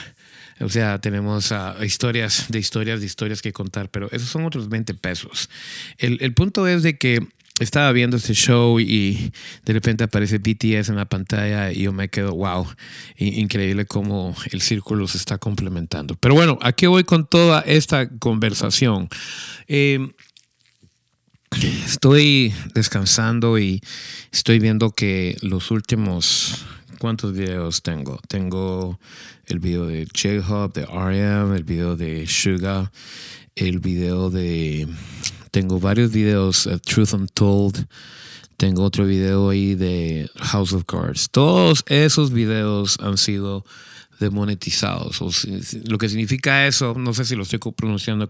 o 0.60 0.68
sea, 0.68 1.00
tenemos 1.00 1.52
ah, 1.52 1.74
historias 1.82 2.46
de 2.50 2.58
historias 2.58 3.00
de 3.00 3.06
historias 3.06 3.40
que 3.40 3.52
contar, 3.52 3.88
pero 3.88 4.08
esos 4.12 4.28
son 4.28 4.44
otros 4.44 4.68
20 4.68 4.92
pesos. 4.94 5.48
El, 5.96 6.18
el 6.20 6.34
punto 6.34 6.66
es 6.66 6.82
de 6.82 6.98
que 6.98 7.26
estaba 7.60 7.92
viendo 7.92 8.16
este 8.16 8.34
show 8.34 8.80
y 8.80 9.32
de 9.64 9.72
repente 9.72 10.04
aparece 10.04 10.38
BTS 10.38 10.88
en 10.88 10.96
la 10.96 11.04
pantalla 11.04 11.70
y 11.70 11.82
yo 11.82 11.92
me 11.92 12.08
quedo, 12.08 12.34
wow, 12.34 12.66
increíble 13.16 13.84
cómo 13.84 14.34
el 14.50 14.62
círculo 14.62 15.06
se 15.06 15.18
está 15.18 15.38
complementando. 15.38 16.16
Pero 16.16 16.34
bueno, 16.34 16.58
¿a 16.62 16.72
qué 16.72 16.86
voy 16.86 17.04
con 17.04 17.26
toda 17.26 17.60
esta 17.60 18.08
conversación? 18.08 19.08
Eh, 19.68 20.10
estoy 21.84 22.54
descansando 22.74 23.58
y 23.58 23.82
estoy 24.32 24.58
viendo 24.58 24.90
que 24.90 25.36
los 25.42 25.70
últimos, 25.70 26.64
¿cuántos 26.98 27.34
videos 27.34 27.82
tengo? 27.82 28.18
Tengo 28.26 28.98
el 29.46 29.58
video 29.58 29.86
de 29.86 30.06
J-Hop, 30.06 30.72
de 30.72 30.82
R.E.M., 30.82 31.56
el 31.56 31.64
video 31.64 31.94
de 31.96 32.26
Suga, 32.26 32.90
el 33.54 33.80
video 33.80 34.30
de... 34.30 34.88
Tengo 35.50 35.80
varios 35.80 36.12
videos, 36.12 36.66
uh, 36.66 36.78
Truth 36.78 37.12
Untold, 37.14 37.86
tengo 38.56 38.82
otro 38.82 39.06
video 39.06 39.50
ahí 39.50 39.74
de 39.74 40.30
House 40.36 40.72
of 40.72 40.84
Cards. 40.84 41.30
Todos 41.30 41.82
esos 41.86 42.30
videos 42.30 42.98
han 43.00 43.16
sido 43.16 43.64
demonetizados. 44.20 45.20
Lo 45.88 45.96
que 45.96 46.08
significa 46.08 46.66
eso, 46.66 46.94
no 46.94 47.14
sé 47.14 47.24
si 47.24 47.34
lo 47.34 47.42
estoy 47.42 47.58
pronunciando 47.74 48.28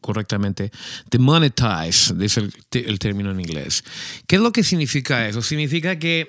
correctamente, 0.00 0.70
demonetize, 1.10 2.14
es 2.20 2.38
el 2.38 2.98
término 2.98 3.30
en 3.30 3.40
inglés. 3.40 3.84
¿Qué 4.26 4.36
es 4.36 4.42
lo 4.42 4.50
que 4.50 4.64
significa 4.64 5.28
eso? 5.28 5.42
Significa 5.42 5.98
que 5.98 6.26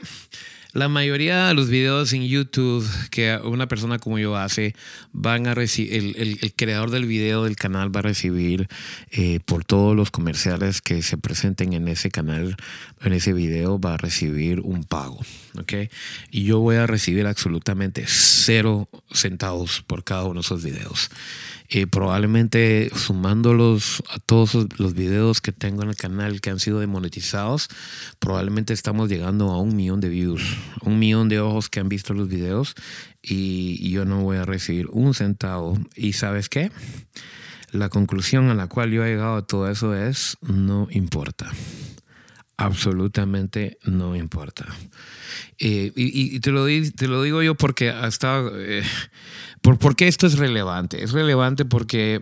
la 0.78 0.90
mayoría 0.90 1.48
de 1.48 1.56
los 1.56 1.70
videos 1.70 2.14
en 2.14 2.28
YouTube 2.28 2.88
que 3.10 3.36
una 3.44 3.68
persona 3.68 3.98
como 3.98 4.20
yo 4.20 4.38
hace 4.38 4.76
van 5.12 5.48
a 5.48 5.56
recibir, 5.56 6.16
el, 6.16 6.54
creador 6.56 6.92
del 6.92 7.08
video 7.08 7.46
del 7.46 7.56
canal 7.56 7.94
va 7.94 8.02
a 8.02 8.04
recibir 8.04 8.68
eh, 9.10 9.40
por 9.44 9.66
todos 9.66 9.96
los 9.96 10.12
comerciales 10.12 10.84
que 10.84 11.02
se 11.02 11.18
presenten 11.18 11.74
en 11.74 11.88
ese 11.88 12.12
canal, 12.12 12.58
en 13.02 13.14
ese 13.14 13.34
video, 13.34 13.80
va 13.80 13.96
a 13.96 13.98
recibir 13.98 14.60
un 14.60 14.84
pago. 14.84 15.18
¿ok? 15.60 15.74
Y 16.30 16.44
yo 16.44 16.60
voy 16.60 16.76
a 16.76 16.86
recibir 16.86 17.26
absolutamente 17.26 18.04
cero 18.06 18.88
centavos 19.12 19.82
por 19.82 20.04
cada 20.04 20.26
uno 20.26 20.36
de 20.36 20.40
esos 20.42 20.64
videos. 20.64 21.10
Eh, 21.70 21.86
probablemente 21.86 22.90
sumándolos 22.96 24.02
a 24.10 24.20
todos 24.20 24.56
los 24.80 24.94
videos 24.94 25.42
que 25.42 25.52
tengo 25.52 25.84
en 25.84 25.90
el 25.90 25.98
canal 25.98 26.40
que 26.40 26.50
han 26.50 26.62
sido 26.62 26.80
demonetizados, 26.80 27.68
probablemente 28.20 28.74
estamos 28.74 29.10
llegando 29.10 29.52
a 29.52 29.60
un 29.60 29.76
millón 29.76 30.00
de 30.00 30.08
views, 30.08 30.58
un 30.82 30.98
millón 30.98 31.28
de 31.28 31.42
ojos 31.42 31.68
que 31.68 31.82
han 31.82 31.90
visto 31.90 32.14
los 32.14 32.30
videos 32.30 32.74
y, 33.22 33.90
yo 33.92 34.06
no 34.06 34.22
voy 34.22 34.38
a 34.38 34.46
recibir 34.46 34.88
un 34.92 35.14
centavo. 35.14 35.78
¿Y 35.96 36.14
sabes 36.14 36.50
qué? 36.50 36.72
La 37.72 37.90
conclusión 37.90 38.50
a 38.50 38.54
la 38.54 38.68
cual 38.68 38.92
yo 38.92 39.04
he 39.04 39.10
llegado 39.10 39.36
a 39.36 39.46
todo 39.46 39.70
eso 39.70 39.96
es 39.96 40.38
no 40.42 40.88
importa. 40.92 41.52
Absolutamente 42.58 43.78
no 43.84 44.16
importa. 44.16 44.66
Eh, 45.60 45.92
y, 45.96 46.40
te, 46.40 46.50
lo, 46.50 46.66
te 46.66 47.08
lo 47.08 47.22
digo 47.22 47.44
yo 47.44 47.56
porque 47.56 47.92
hasta... 47.92 48.42
Eh, 48.52 48.84
¿Por, 49.62 49.96
qué 49.96 50.08
esto 50.08 50.26
es 50.26 50.40
relevante? 50.40 51.04
Es 51.04 51.12
relevante 51.12 51.66
porque 51.66 52.22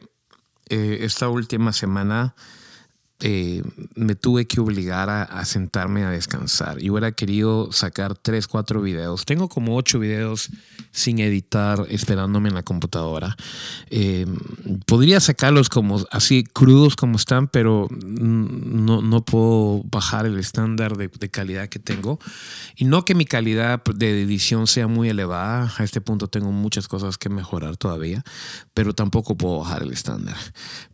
eh, 0.69 0.99
esta 1.01 1.29
última 1.29 1.71
semana 1.71 2.35
eh, 3.21 3.63
me 3.95 4.15
tuve 4.15 4.45
que 4.45 4.59
obligar 4.59 5.09
a, 5.09 5.45
sentarme 5.45 6.03
a 6.03 6.09
descansar. 6.09 6.79
Yo 6.79 6.91
hubiera 6.91 7.13
querido 7.13 7.71
sacar 7.71 8.17
tres, 8.17 8.45
cuatro 8.45 8.81
videos. 8.81 9.23
Tengo 9.23 9.47
como 9.47 9.77
ocho 9.77 9.99
videos 9.99 10.49
sin 10.91 11.19
editar, 11.19 11.85
esperándome 11.89 12.49
en 12.49 12.55
la 12.55 12.63
computadora. 12.63 13.37
Eh, 13.89 14.25
podría 14.85 15.21
sacarlos 15.21 15.69
como 15.69 16.05
así 16.11 16.43
crudos 16.43 16.97
como 16.97 17.15
están, 17.15 17.47
pero 17.47 17.87
no, 17.89 19.01
no 19.01 19.23
puedo 19.23 19.83
bajar 19.85 20.25
el 20.25 20.37
estándar 20.37 20.97
de, 20.97 21.07
de, 21.07 21.29
calidad 21.29 21.69
que 21.69 21.79
tengo. 21.79 22.19
Y 22.75 22.83
no 22.83 23.05
que 23.05 23.15
mi 23.15 23.25
calidad 23.25 23.81
de 23.83 24.23
edición 24.23 24.67
sea 24.67 24.87
muy 24.87 25.07
elevada. 25.07 25.73
A 25.77 25.83
este 25.85 26.01
punto 26.01 26.27
tengo 26.27 26.51
muchas 26.51 26.89
cosas 26.89 27.17
que 27.17 27.29
mejorar 27.29 27.77
todavía, 27.77 28.23
pero 28.73 28.93
tampoco 28.93 29.35
puedo 29.37 29.59
bajar 29.59 29.83
el 29.83 29.93
estándar. 29.93 30.35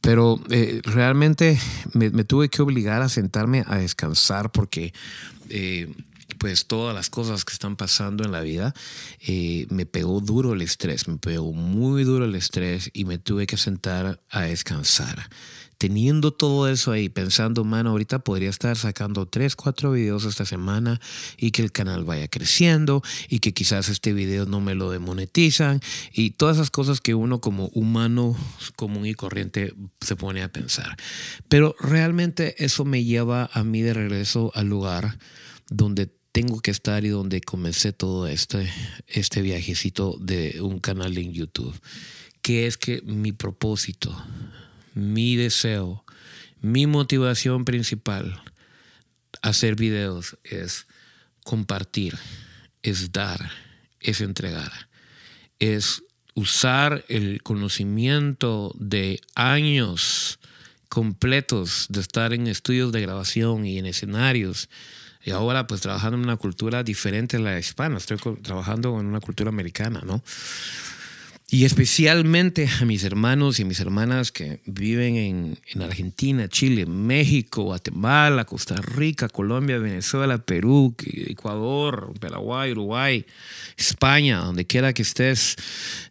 Pero 0.02 0.40
eh, 0.52 0.82
realmente 0.84 1.60
me, 1.94 2.11
tuve 2.24 2.50
que 2.50 2.62
obligar 2.62 3.02
a 3.02 3.10
sentarme 3.10 3.64
a 3.68 3.78
descansar 3.78 4.52
porque... 4.52 4.94
Eh, 5.50 5.94
pues 6.38 6.66
todas 6.66 6.96
las 6.96 7.12
cosas 7.12 7.46
que 7.46 7.54
están 7.54 7.76
pasando 7.76 8.24
en 8.24 8.32
la 8.32 8.42
vida, 8.42 8.74
eh, 9.28 9.68
me 9.70 9.86
pegó 9.86 10.22
duro 10.22 10.54
el 10.54 10.64
estrés, 10.64 11.08
me 11.08 11.18
pegó 11.18 11.54
muy 11.54 12.04
duro 12.04 12.26
el 12.26 12.34
estrés 12.34 12.90
y 12.94 13.06
me 13.06 13.20
tuve 13.20 13.46
que 13.46 13.58
sentar 13.58 14.20
a 14.32 14.42
descansar 14.42 15.30
teniendo 15.82 16.30
todo 16.30 16.70
eso 16.70 16.92
ahí, 16.92 17.10
pensando, 17.10 17.64
mano, 17.64 17.90
ahorita 17.90 18.20
podría 18.20 18.52
estar 18.52 18.78
sacando 18.78 19.26
tres, 19.26 19.56
cuatro 19.56 19.94
videos 19.94 20.26
esta 20.26 20.46
semana 20.46 21.02
y 21.38 21.50
que 21.50 21.64
el 21.64 21.72
canal 21.72 22.04
vaya 22.04 22.28
creciendo 22.28 23.02
y 23.30 23.40
que 23.40 23.52
quizás 23.52 23.90
este 23.90 24.14
video 24.14 24.46
no 24.46 24.62
me 24.62 24.76
lo 24.76 24.92
demonetizan 24.92 25.80
y 26.14 26.32
todas 26.32 26.58
esas 26.58 26.70
cosas 26.70 27.02
que 27.02 27.16
uno 27.16 27.42
como 27.42 27.70
humano 27.70 28.38
común 28.76 29.08
y 29.08 29.16
corriente 29.16 29.74
se 30.02 30.16
pone 30.16 30.44
a 30.44 30.52
pensar. 30.52 30.96
Pero 31.50 31.76
realmente 31.80 32.64
eso 32.64 32.86
me 32.86 33.04
lleva 33.04 33.50
a 33.52 33.64
mí 33.64 33.82
de 33.82 33.96
regreso 33.96 34.52
al 34.54 34.68
lugar 34.68 35.18
donde 35.72 36.12
tengo 36.32 36.60
que 36.60 36.70
estar 36.70 37.04
y 37.06 37.10
donde 37.10 37.42
comencé 37.42 37.92
todo 37.92 38.28
este, 38.28 38.72
este 39.08 39.42
viajecito 39.42 40.16
de 40.22 40.62
un 40.62 40.78
canal 40.78 41.18
en 41.18 41.34
YouTube, 41.34 41.74
que 42.44 42.68
es 42.68 42.78
que 42.78 43.02
mi 43.02 43.32
propósito, 43.32 44.16
mi 44.94 45.36
deseo, 45.36 46.04
mi 46.62 46.88
motivación 46.88 47.66
principal 47.66 48.42
hacer 49.42 49.76
videos 49.76 50.38
es 50.44 50.88
compartir, 51.44 52.18
es 52.84 53.12
dar, 53.12 53.52
es 54.00 54.22
entregar, 54.22 54.90
es 55.60 56.04
usar 56.34 57.04
el 57.08 57.42
conocimiento 57.44 58.74
de 58.78 59.22
años 59.36 60.40
completos 60.90 61.88
de 61.90 62.02
estar 62.02 62.34
en 62.34 62.48
estudios 62.48 62.92
de 62.92 63.02
grabación 63.02 63.66
y 63.66 63.78
en 63.78 63.86
escenarios. 63.86 64.70
Y 65.24 65.32
ahora 65.32 65.68
pues 65.68 65.82
trabajando 65.82 66.18
en 66.18 66.24
una 66.24 66.38
cultura 66.38 66.84
diferente 66.84 67.38
a 67.38 67.40
la 67.40 67.60
hispana, 67.60 67.98
estoy 67.98 68.18
trabajando 68.42 69.00
en 69.00 69.06
una 69.06 69.20
cultura 69.20 69.50
americana, 69.50 70.02
¿no? 70.04 70.24
Y 71.54 71.66
especialmente 71.66 72.70
a 72.80 72.86
mis 72.86 73.04
hermanos 73.04 73.60
y 73.60 73.66
mis 73.66 73.82
hermanas 73.82 74.32
que 74.32 74.62
viven 74.66 75.18
en, 75.18 75.82
Argentina, 75.82 76.48
Chile, 76.48 76.86
México, 76.86 77.64
Guatemala, 77.64 78.46
Costa 78.46 78.76
Rica, 78.78 79.28
Colombia, 79.28 79.78
Venezuela, 79.78 80.38
Perú, 80.38 80.96
Ecuador, 81.06 82.14
Paraguay, 82.22 82.72
Uruguay, 82.72 83.26
España, 83.76 84.38
donde 84.38 84.66
quiera 84.66 84.94
que 84.94 85.02
estés, 85.02 85.58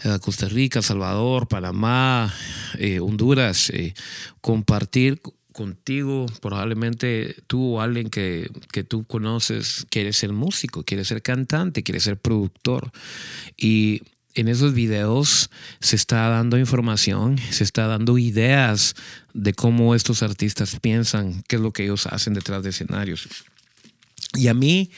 eh, 0.04 0.18
Costa 0.20 0.46
Rica, 0.46 0.82
Salvador, 0.82 1.48
Panamá, 1.48 2.30
eh, 2.78 3.00
Honduras, 3.00 3.70
eh, 3.70 3.94
compartir 4.42 5.22
contigo, 5.54 6.26
probablemente 6.42 7.34
tú 7.46 7.76
o 7.76 7.80
alguien 7.80 8.10
que, 8.10 8.50
que, 8.72 8.84
tú 8.84 9.04
conoces 9.04 9.86
quiere 9.88 10.12
ser 10.12 10.34
músico, 10.34 10.84
quiere 10.84 11.06
ser 11.06 11.22
cantante, 11.22 11.82
quiere 11.82 12.00
ser 12.00 12.18
productor. 12.18 12.92
Y 13.56 14.02
en 14.34 14.48
esos 14.48 14.74
videos 14.74 15.50
se 15.80 15.96
está 15.96 16.28
dando 16.28 16.58
información, 16.58 17.38
se 17.50 17.64
está 17.64 17.86
dando 17.86 18.18
ideas 18.18 18.94
de 19.34 19.52
cómo 19.54 19.94
estos 19.94 20.22
artistas 20.22 20.78
piensan, 20.80 21.42
qué 21.48 21.56
es 21.56 21.62
lo 21.62 21.72
que 21.72 21.84
ellos 21.84 22.06
hacen 22.06 22.34
detrás 22.34 22.62
de 22.62 22.70
escenarios. 22.70 23.28
Y 24.34 24.48
a 24.48 24.54
mí 24.54 24.90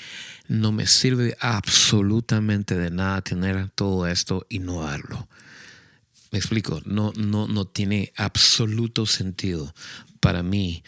no 0.48 0.72
me 0.72 0.86
sirve 0.86 1.36
absolutamente 1.40 2.76
de 2.76 2.90
nada 2.90 3.22
tener 3.22 3.70
todo 3.70 4.06
esto 4.06 4.46
y 4.48 4.58
no 4.58 4.82
darlo. 4.82 5.28
Me 6.30 6.38
explico, 6.38 6.80
no, 6.84 7.12
no, 7.16 7.46
no 7.48 7.66
tiene 7.66 8.12
absoluto 8.16 9.06
sentido 9.06 9.74
para 10.20 10.42
mí 10.42 10.82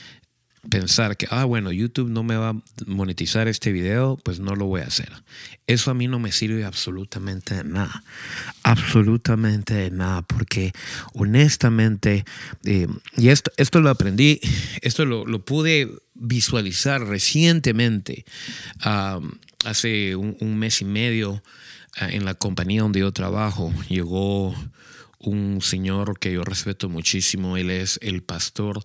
pensar 0.69 1.17
que, 1.17 1.27
ah, 1.31 1.45
bueno, 1.45 1.73
YouTube 1.73 2.11
no 2.11 2.23
me 2.23 2.37
va 2.37 2.51
a 2.51 2.57
monetizar 2.87 3.49
este 3.49 3.73
video, 3.73 4.19
pues 4.23 4.41
no 4.41 4.55
lo 4.55 4.67
voy 4.67 4.83
a 4.83 4.87
hacer. 4.87 5.11
Eso 5.67 5.91
a 5.91 5.95
mí 5.95 6.09
no 6.09 6.19
me 6.19 6.33
sirve 6.33 6.65
absolutamente 6.65 7.55
de 7.55 7.65
nada. 7.65 8.03
Absolutamente 8.63 9.75
de 9.75 9.91
nada, 9.91 10.23
porque 10.23 10.73
honestamente, 11.15 12.25
eh, 12.65 12.89
y 13.17 13.29
esto, 13.29 13.51
esto 13.57 13.81
lo 13.81 13.91
aprendí, 13.91 14.41
esto 14.81 15.05
lo, 15.05 15.45
pude 15.45 15.91
visualizar 16.15 17.05
recientemente, 17.07 18.25
hace 19.65 20.17
un, 20.17 20.37
un, 20.41 20.59
mes 20.59 20.81
y 20.81 20.85
medio, 20.85 21.43
ah, 21.99 22.09
en 22.11 22.25
la 22.25 22.35
compañía 22.35 22.83
donde 22.83 23.01
yo 23.01 23.13
trabajo, 23.13 23.73
llegó 23.89 24.55
un 25.19 25.61
señor 25.63 26.19
que 26.19 26.33
yo 26.33 26.45
respeto 26.45 26.89
muchísimo, 26.89 27.57
él 27.57 27.71
es 27.71 27.99
el 28.03 28.23
pastor 28.23 28.83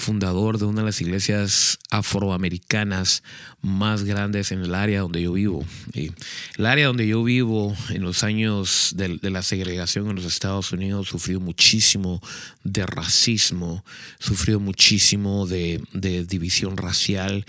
fundador 0.00 0.58
de 0.58 0.64
una 0.64 0.80
de 0.80 0.86
las 0.86 1.00
iglesias 1.00 1.78
afroamericanas 1.90 3.22
más 3.62 4.04
grandes 4.04 4.52
en 4.52 4.62
el 4.62 4.74
área 4.74 5.00
donde 5.00 5.22
yo 5.22 5.32
vivo. 5.32 5.64
Y 5.92 6.12
el 6.56 6.66
área 6.66 6.86
donde 6.86 7.06
yo 7.06 7.22
vivo 7.22 7.76
en 7.90 8.02
los 8.02 8.24
años 8.24 8.92
de, 8.96 9.18
la 9.30 9.42
segregación 9.42 10.08
en 10.08 10.16
los 10.16 10.24
Estados 10.24 10.72
Unidos 10.72 11.08
sufrió 11.08 11.40
muchísimo 11.40 12.22
de 12.64 12.86
racismo, 12.86 13.84
sufrió 14.18 14.60
muchísimo 14.60 15.46
de, 15.46 15.82
división 15.92 16.76
racial. 16.76 17.44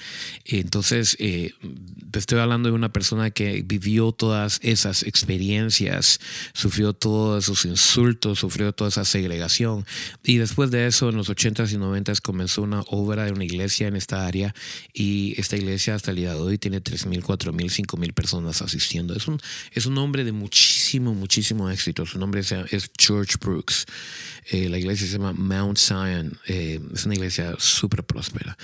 Entonces, 0.45 1.15
eh, 1.19 1.53
estoy 2.13 2.39
hablando 2.39 2.69
de 2.69 2.75
una 2.75 2.91
persona 2.91 3.31
que 3.31 3.63
vivió 3.65 4.11
todas 4.11 4.59
esas 4.63 5.03
experiencias, 5.03 6.19
sufrió 6.53 6.93
todos 6.93 7.45
esos 7.45 7.65
insultos, 7.65 8.39
sufrió 8.39 8.73
toda 8.73 8.89
esa 8.89 9.05
segregación. 9.05 9.85
Y 10.23 10.37
después 10.37 10.71
de 10.71 10.87
eso, 10.87 11.09
en 11.09 11.15
los 11.15 11.29
80s 11.29 11.71
y 11.71 11.77
90s, 11.77 12.21
comenzó 12.21 12.63
una 12.63 12.81
obra 12.87 13.25
de 13.25 13.31
una 13.31 13.45
iglesia 13.45 13.87
en 13.87 13.95
esta 13.95 14.27
área 14.27 14.53
y 14.93 15.39
esta 15.39 15.55
iglesia 15.55 16.00
hasta 16.01 16.09
el 16.11 16.17
día 16.17 16.33
de 16.33 16.39
hoy 16.39 16.57
tiene 16.57 16.81
3.000, 16.81 17.21
4.000, 17.21 17.85
5.000 17.85 18.13
personas 18.13 18.63
asistiendo. 18.63 19.15
Es 19.15 19.27
un, 19.27 19.39
es 19.71 19.85
un 19.85 19.95
hombre 19.99 20.23
de 20.23 20.31
muchísimo, 20.31 21.13
muchísimo 21.13 21.69
éxito. 21.69 22.07
Su 22.07 22.17
nombre 22.17 22.41
es, 22.41 22.91
George 22.99 23.35
Brooks. 23.39 23.85
Eh, 24.49 24.67
la 24.67 24.79
iglesia 24.79 25.05
se 25.05 25.13
llama 25.13 25.33
Mount 25.33 25.77
Zion. 25.77 26.39
Eh, 26.47 26.79
es 26.91 27.05
una 27.05 27.13
iglesia 27.13 27.55
súper 27.59 28.03
próspera. 28.03 28.57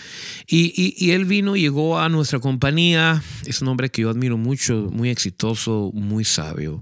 Y, 0.47 0.73
y, 0.75 0.95
y 0.97 1.11
él 1.11 1.25
vino, 1.25 1.55
llegó 1.55 1.99
a 1.99 2.09
nuestra 2.09 2.39
compañía. 2.39 3.21
Es 3.45 3.61
un 3.61 3.67
hombre 3.67 3.91
que 3.91 4.01
yo 4.01 4.09
admiro 4.09 4.37
mucho, 4.37 4.89
muy 4.91 5.11
exitoso, 5.11 5.91
muy 5.93 6.25
sabio. 6.25 6.81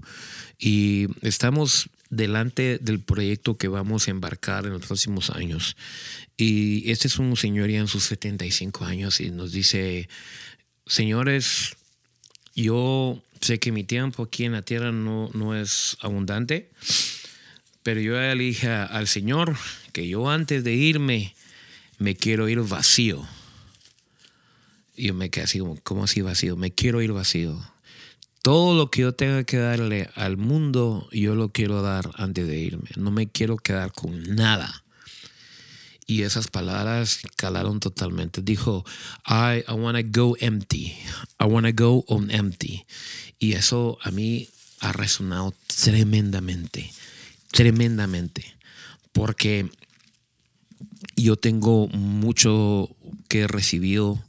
Y 0.58 1.08
estamos 1.20 1.90
delante 2.08 2.78
del 2.78 3.00
proyecto 3.00 3.56
que 3.56 3.68
vamos 3.68 4.08
a 4.08 4.10
embarcar 4.10 4.64
en 4.64 4.72
los 4.72 4.86
próximos 4.86 5.28
años. 5.30 5.76
Y 6.36 6.90
este 6.90 7.08
es 7.08 7.18
un 7.18 7.36
señor 7.36 7.70
ya 7.70 7.78
en 7.78 7.88
sus 7.88 8.04
75 8.04 8.84
años 8.84 9.20
y 9.20 9.30
nos 9.30 9.52
dice, 9.52 10.08
señores, 10.86 11.76
yo 12.54 13.22
sé 13.40 13.58
que 13.58 13.72
mi 13.72 13.84
tiempo 13.84 14.22
aquí 14.22 14.44
en 14.44 14.52
la 14.52 14.62
tierra 14.62 14.92
no, 14.92 15.30
no 15.34 15.54
es 15.54 15.96
abundante, 16.00 16.70
pero 17.82 18.00
yo 18.00 18.14
le 18.14 18.34
dije 18.34 18.68
al 18.68 19.06
Señor 19.06 19.56
que 19.92 20.08
yo 20.08 20.30
antes 20.30 20.64
de 20.64 20.74
irme 20.74 21.34
me 21.98 22.16
quiero 22.16 22.48
ir 22.48 22.60
vacío. 22.60 23.26
Y 24.96 25.08
yo 25.08 25.14
me 25.14 25.30
quedé 25.30 25.44
así 25.44 25.58
como, 25.58 25.78
¿cómo 25.82 26.04
así 26.04 26.22
vacío? 26.22 26.56
Me 26.56 26.72
quiero 26.72 27.02
ir 27.02 27.12
vacío. 27.12 27.60
Todo 28.42 28.74
lo 28.76 28.90
que 28.90 29.02
yo 29.02 29.12
tenga 29.12 29.44
que 29.44 29.58
darle 29.58 30.08
al 30.14 30.36
mundo, 30.36 31.08
yo 31.12 31.34
lo 31.34 31.50
quiero 31.50 31.82
dar 31.82 32.10
antes 32.16 32.46
de 32.46 32.58
irme. 32.58 32.88
No 32.96 33.10
me 33.10 33.28
quiero 33.28 33.56
quedar 33.56 33.92
con 33.92 34.34
nada. 34.34 34.84
Y 36.06 36.22
esas 36.22 36.46
palabras 36.46 37.18
calaron 37.34 37.80
totalmente. 37.80 38.40
Dijo, 38.40 38.84
I, 39.26 39.64
I 39.66 39.72
want 39.72 39.98
to 39.98 40.04
go 40.04 40.36
empty. 40.40 40.96
I 41.40 41.46
want 41.46 41.66
to 41.66 41.72
go 41.72 42.04
on 42.06 42.30
empty. 42.30 42.84
Y 43.38 43.52
eso 43.52 43.98
a 44.02 44.10
mí 44.12 44.48
ha 44.80 44.92
resonado 44.92 45.52
tremendamente, 45.66 46.92
tremendamente. 47.50 48.56
Porque 49.12 49.68
yo 51.16 51.36
tengo 51.36 51.88
mucho 51.88 52.94
que 53.28 53.40
he 53.40 53.48
recibido 53.48 54.22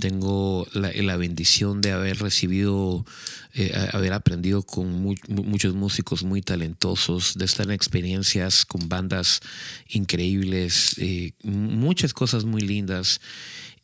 tengo 0.00 0.66
la, 0.72 1.16
bendición 1.16 1.80
de 1.80 1.92
haber 1.92 2.18
recibido, 2.18 3.06
eh, 3.54 3.72
haber 3.92 4.12
aprendido 4.12 4.62
con 4.62 5.00
muchos 5.28 5.74
músicos 5.74 6.24
muy 6.24 6.42
talentosos, 6.42 7.34
de 7.36 7.44
estar 7.44 7.66
en 7.66 7.72
experiencias 7.72 8.64
con 8.64 8.88
bandas 8.88 9.40
increíbles, 9.88 10.96
eh, 10.98 11.32
muchas 11.44 12.12
cosas 12.12 12.44
muy 12.44 12.62
lindas. 12.62 13.20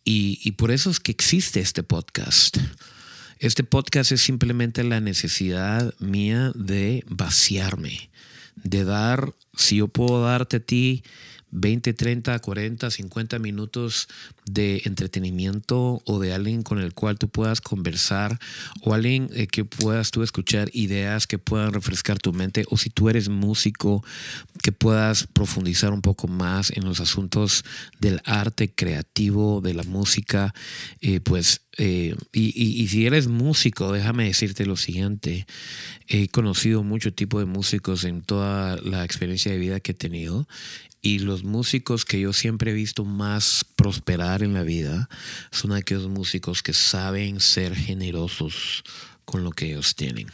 Y, 0.04 0.40
y 0.42 0.52
por 0.52 0.70
eso 0.70 0.90
es 0.90 0.98
que 0.98 1.12
existe 1.12 1.60
este 1.60 1.82
podcast. 1.82 2.58
Este 3.38 3.62
podcast 3.64 4.12
es 4.12 4.22
simplemente 4.22 4.82
la 4.82 5.00
necesidad 5.00 5.94
mía 5.98 6.52
de 6.54 7.04
vaciarme, 7.06 8.10
de 8.56 8.84
dar, 8.84 9.34
si 9.54 9.76
yo 9.76 9.88
puedo 9.88 10.22
darte 10.22 10.56
a 10.56 10.60
ti 10.60 11.02
20, 11.50 11.94
30, 11.94 12.38
40, 12.38 12.90
50 12.90 13.38
minutos 13.38 14.08
de 14.44 14.82
entretenimiento 14.84 16.02
o 16.04 16.18
de 16.18 16.32
alguien 16.32 16.62
con 16.62 16.78
el 16.80 16.92
cual 16.92 17.18
tú 17.18 17.28
puedas 17.28 17.60
conversar 17.60 18.38
o 18.82 18.94
alguien 18.94 19.30
eh, 19.32 19.46
que 19.46 19.64
puedas 19.64 20.10
tú 20.10 20.22
escuchar 20.22 20.70
ideas 20.72 21.26
que 21.26 21.38
puedan 21.38 21.72
refrescar 21.72 22.18
tu 22.18 22.32
mente 22.32 22.64
o 22.68 22.76
si 22.76 22.90
tú 22.90 23.08
eres 23.08 23.28
músico 23.28 24.04
que 24.62 24.72
puedas 24.72 25.26
profundizar 25.26 25.92
un 25.92 26.02
poco 26.02 26.28
más 26.28 26.70
en 26.70 26.84
los 26.84 27.00
asuntos 27.00 27.64
del 28.00 28.20
arte 28.24 28.72
creativo, 28.72 29.60
de 29.60 29.74
la 29.74 29.82
música, 29.84 30.54
eh, 31.00 31.20
pues 31.20 31.62
eh, 31.78 32.16
y, 32.32 32.88
si 32.88 33.06
eres 33.06 33.28
músico, 33.28 33.92
déjame 33.92 34.24
decirte 34.24 34.64
lo 34.64 34.76
siguiente. 34.76 35.46
He 36.08 36.28
conocido 36.28 36.82
mucho 36.82 37.12
tipo 37.12 37.38
de 37.38 37.44
músicos 37.44 38.04
en 38.04 38.22
toda 38.22 38.80
la 38.80 39.04
experiencia 39.04 39.52
de 39.52 39.58
vida 39.58 39.80
que 39.80 39.92
he 39.92 39.94
tenido. 39.94 40.48
Y 41.06 41.20
los 41.20 41.44
músicos 41.44 42.04
que 42.04 42.18
yo 42.18 42.32
siempre 42.32 42.72
he 42.72 42.74
visto 42.74 43.04
más 43.04 43.64
prosperar 43.76 44.42
en 44.42 44.54
la 44.54 44.64
vida 44.64 45.08
son 45.52 45.72
aquellos 45.72 46.08
músicos 46.08 46.64
que 46.64 46.72
saben 46.72 47.38
ser 47.38 47.76
generosos 47.76 48.82
con 49.24 49.44
lo 49.44 49.52
que 49.52 49.70
ellos 49.70 49.94
tienen 49.94 50.26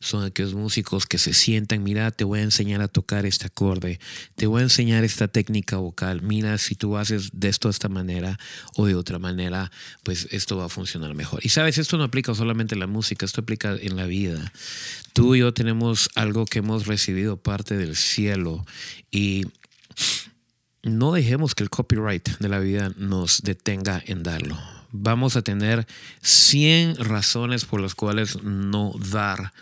son 0.00 0.24
aquellos 0.24 0.54
músicos 0.54 1.04
que 1.04 1.18
se 1.18 1.34
sientan, 1.34 1.82
mira, 1.82 2.10
te 2.10 2.24
voy 2.24 2.40
a 2.40 2.42
enseñar 2.42 2.80
a 2.80 2.88
tocar 2.88 3.26
este 3.26 3.46
acorde, 3.46 4.00
te 4.34 4.46
voy 4.46 4.60
a 4.60 4.64
enseñar 4.64 5.04
esta 5.04 5.28
técnica 5.28 5.76
vocal, 5.76 6.22
mira, 6.22 6.56
si 6.56 6.74
tú 6.74 6.96
haces 6.96 7.28
de 7.34 7.50
esto 7.50 7.68
de 7.68 7.72
esta 7.72 7.90
manera 7.90 8.38
o 8.76 8.86
de 8.86 8.94
otra 8.94 9.18
manera, 9.18 9.70
pues 10.02 10.26
esto 10.30 10.56
va 10.56 10.64
a 10.64 10.68
funcionar 10.70 11.14
mejor. 11.14 11.40
Y 11.42 11.50
sabes, 11.50 11.76
esto 11.76 11.98
no 11.98 12.04
aplica 12.04 12.34
solamente 12.34 12.74
en 12.74 12.80
la 12.80 12.86
música, 12.86 13.26
esto 13.26 13.42
aplica 13.42 13.76
en 13.78 13.96
la 13.96 14.06
vida. 14.06 14.52
Tú 15.12 15.34
y 15.34 15.40
yo 15.40 15.52
tenemos 15.52 16.08
algo 16.14 16.46
que 16.46 16.60
hemos 16.60 16.86
recibido 16.86 17.36
parte 17.36 17.76
del 17.76 17.94
cielo 17.94 18.64
y 19.10 19.44
no 20.82 21.12
dejemos 21.12 21.54
que 21.54 21.62
el 21.62 21.70
copyright 21.70 22.38
de 22.38 22.48
la 22.48 22.58
vida 22.58 22.92
nos 22.96 23.42
detenga 23.42 24.02
en 24.06 24.22
darlo. 24.22 24.58
Vamos 24.92 25.36
a 25.36 25.42
tener 25.42 25.86
100 26.22 26.96
razones 26.96 27.64
por 27.64 27.80
las 27.80 27.94
cuales 27.94 28.42
no 28.42 28.92
dar 29.12 29.52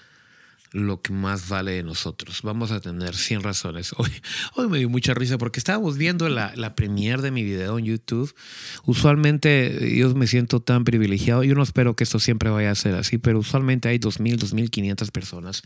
lo 0.72 1.00
que 1.00 1.12
más 1.12 1.48
vale 1.48 1.72
de 1.72 1.83
nosotros. 1.83 2.42
Vamos 2.42 2.70
a 2.70 2.81
tener 2.81 3.14
100 3.14 3.42
razones. 3.42 3.92
Hoy, 3.96 4.11
hoy 4.54 4.68
me 4.68 4.78
dio 4.78 4.88
mucha 4.88 5.14
risa 5.14 5.38
porque 5.38 5.61
estábamos 5.61 5.96
viendo 5.96 6.28
la, 6.28 6.52
la 6.57 6.74
premiere 6.74 7.22
de 7.22 7.31
mi 7.31 7.42
video 7.42 7.78
en 7.78 7.87
YouTube. 7.87 8.35
Usualmente 8.85 9.96
yo 9.96 10.14
me 10.14 10.26
siento 10.26 10.61
tan 10.61 10.85
privilegiado. 10.85 11.44
Yo 11.44 11.54
no 11.54 11.62
espero 11.62 11.96
que 11.96 12.04
esto 12.04 12.18
siempre 12.18 12.50
vaya 12.50 12.70
a 12.70 12.74
ser 12.74 12.94
así, 12.94 13.18
pero 13.18 13.38
usualmente 13.38 13.88
hay 13.88 13.98
2.000, 13.98 14.38
2.500 14.38 15.11
personas. 15.11 15.62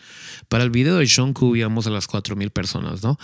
Para 0.49 0.65
el 0.65 0.71
video 0.71 0.97
de 0.97 1.07
Shonku 1.07 1.57
íbamos 1.57 1.87
a 1.87 1.91
las 1.91 2.09
4.000 2.09 2.51
personas, 2.51 3.03
¿no? 3.03 3.19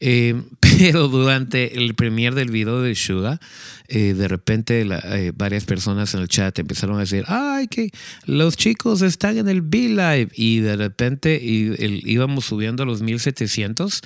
Eh, 0.00 0.40
pero 0.60 1.08
durante 1.08 1.78
el 1.78 1.94
premiere 1.94 2.36
del 2.36 2.50
video 2.50 2.82
de 2.82 2.94
Suga, 2.94 3.40
eh, 3.88 4.14
de 4.14 4.28
repente 4.28 4.82
eh, 4.82 5.32
varias 5.34 5.64
personas 5.64 6.14
en 6.14 6.20
el 6.20 6.28
chat 6.28 6.58
empezaron 6.58 6.96
a 6.96 7.00
decir, 7.00 7.24
ay, 7.26 7.68
que 7.68 7.90
los 8.24 8.56
chicos 8.56 9.02
están 9.02 9.38
en 9.38 9.48
el 9.48 9.62
B-Live. 9.62 10.28
Y 10.34 10.60
de 10.60 10.76
repente 10.76 11.19
íbamos 11.28 12.46
subiendo 12.46 12.82
a 12.82 12.86
los 12.86 13.02
1700 13.02 14.00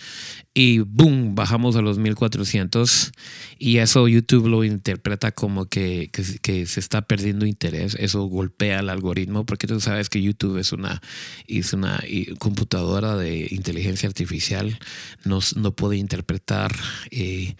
y 0.56 0.78
boom, 0.78 1.34
bajamos 1.34 1.74
a 1.74 1.82
los 1.82 1.98
1400 1.98 3.10
y 3.58 3.78
eso 3.78 4.06
YouTube 4.06 4.46
lo 4.46 4.62
interpreta 4.62 5.32
como 5.32 5.66
que, 5.66 6.10
que, 6.12 6.66
se 6.66 6.80
está 6.80 7.02
perdiendo 7.02 7.44
interés, 7.44 7.96
eso 7.98 8.22
golpea 8.26 8.78
el 8.78 8.88
algoritmo 8.88 9.44
porque 9.44 9.66
tú 9.66 9.80
sabes 9.80 10.08
que 10.08 10.22
YouTube 10.22 10.58
es 10.58 10.72
una, 10.72 11.02
es 11.48 11.72
una 11.72 12.00
computadora 12.38 13.16
de 13.16 13.48
inteligencia 13.50 14.08
artificial, 14.08 14.78
no, 15.24 15.40
no 15.56 15.72
puede 15.72 15.96
interpretar 15.96 16.72
eh, 17.10 17.56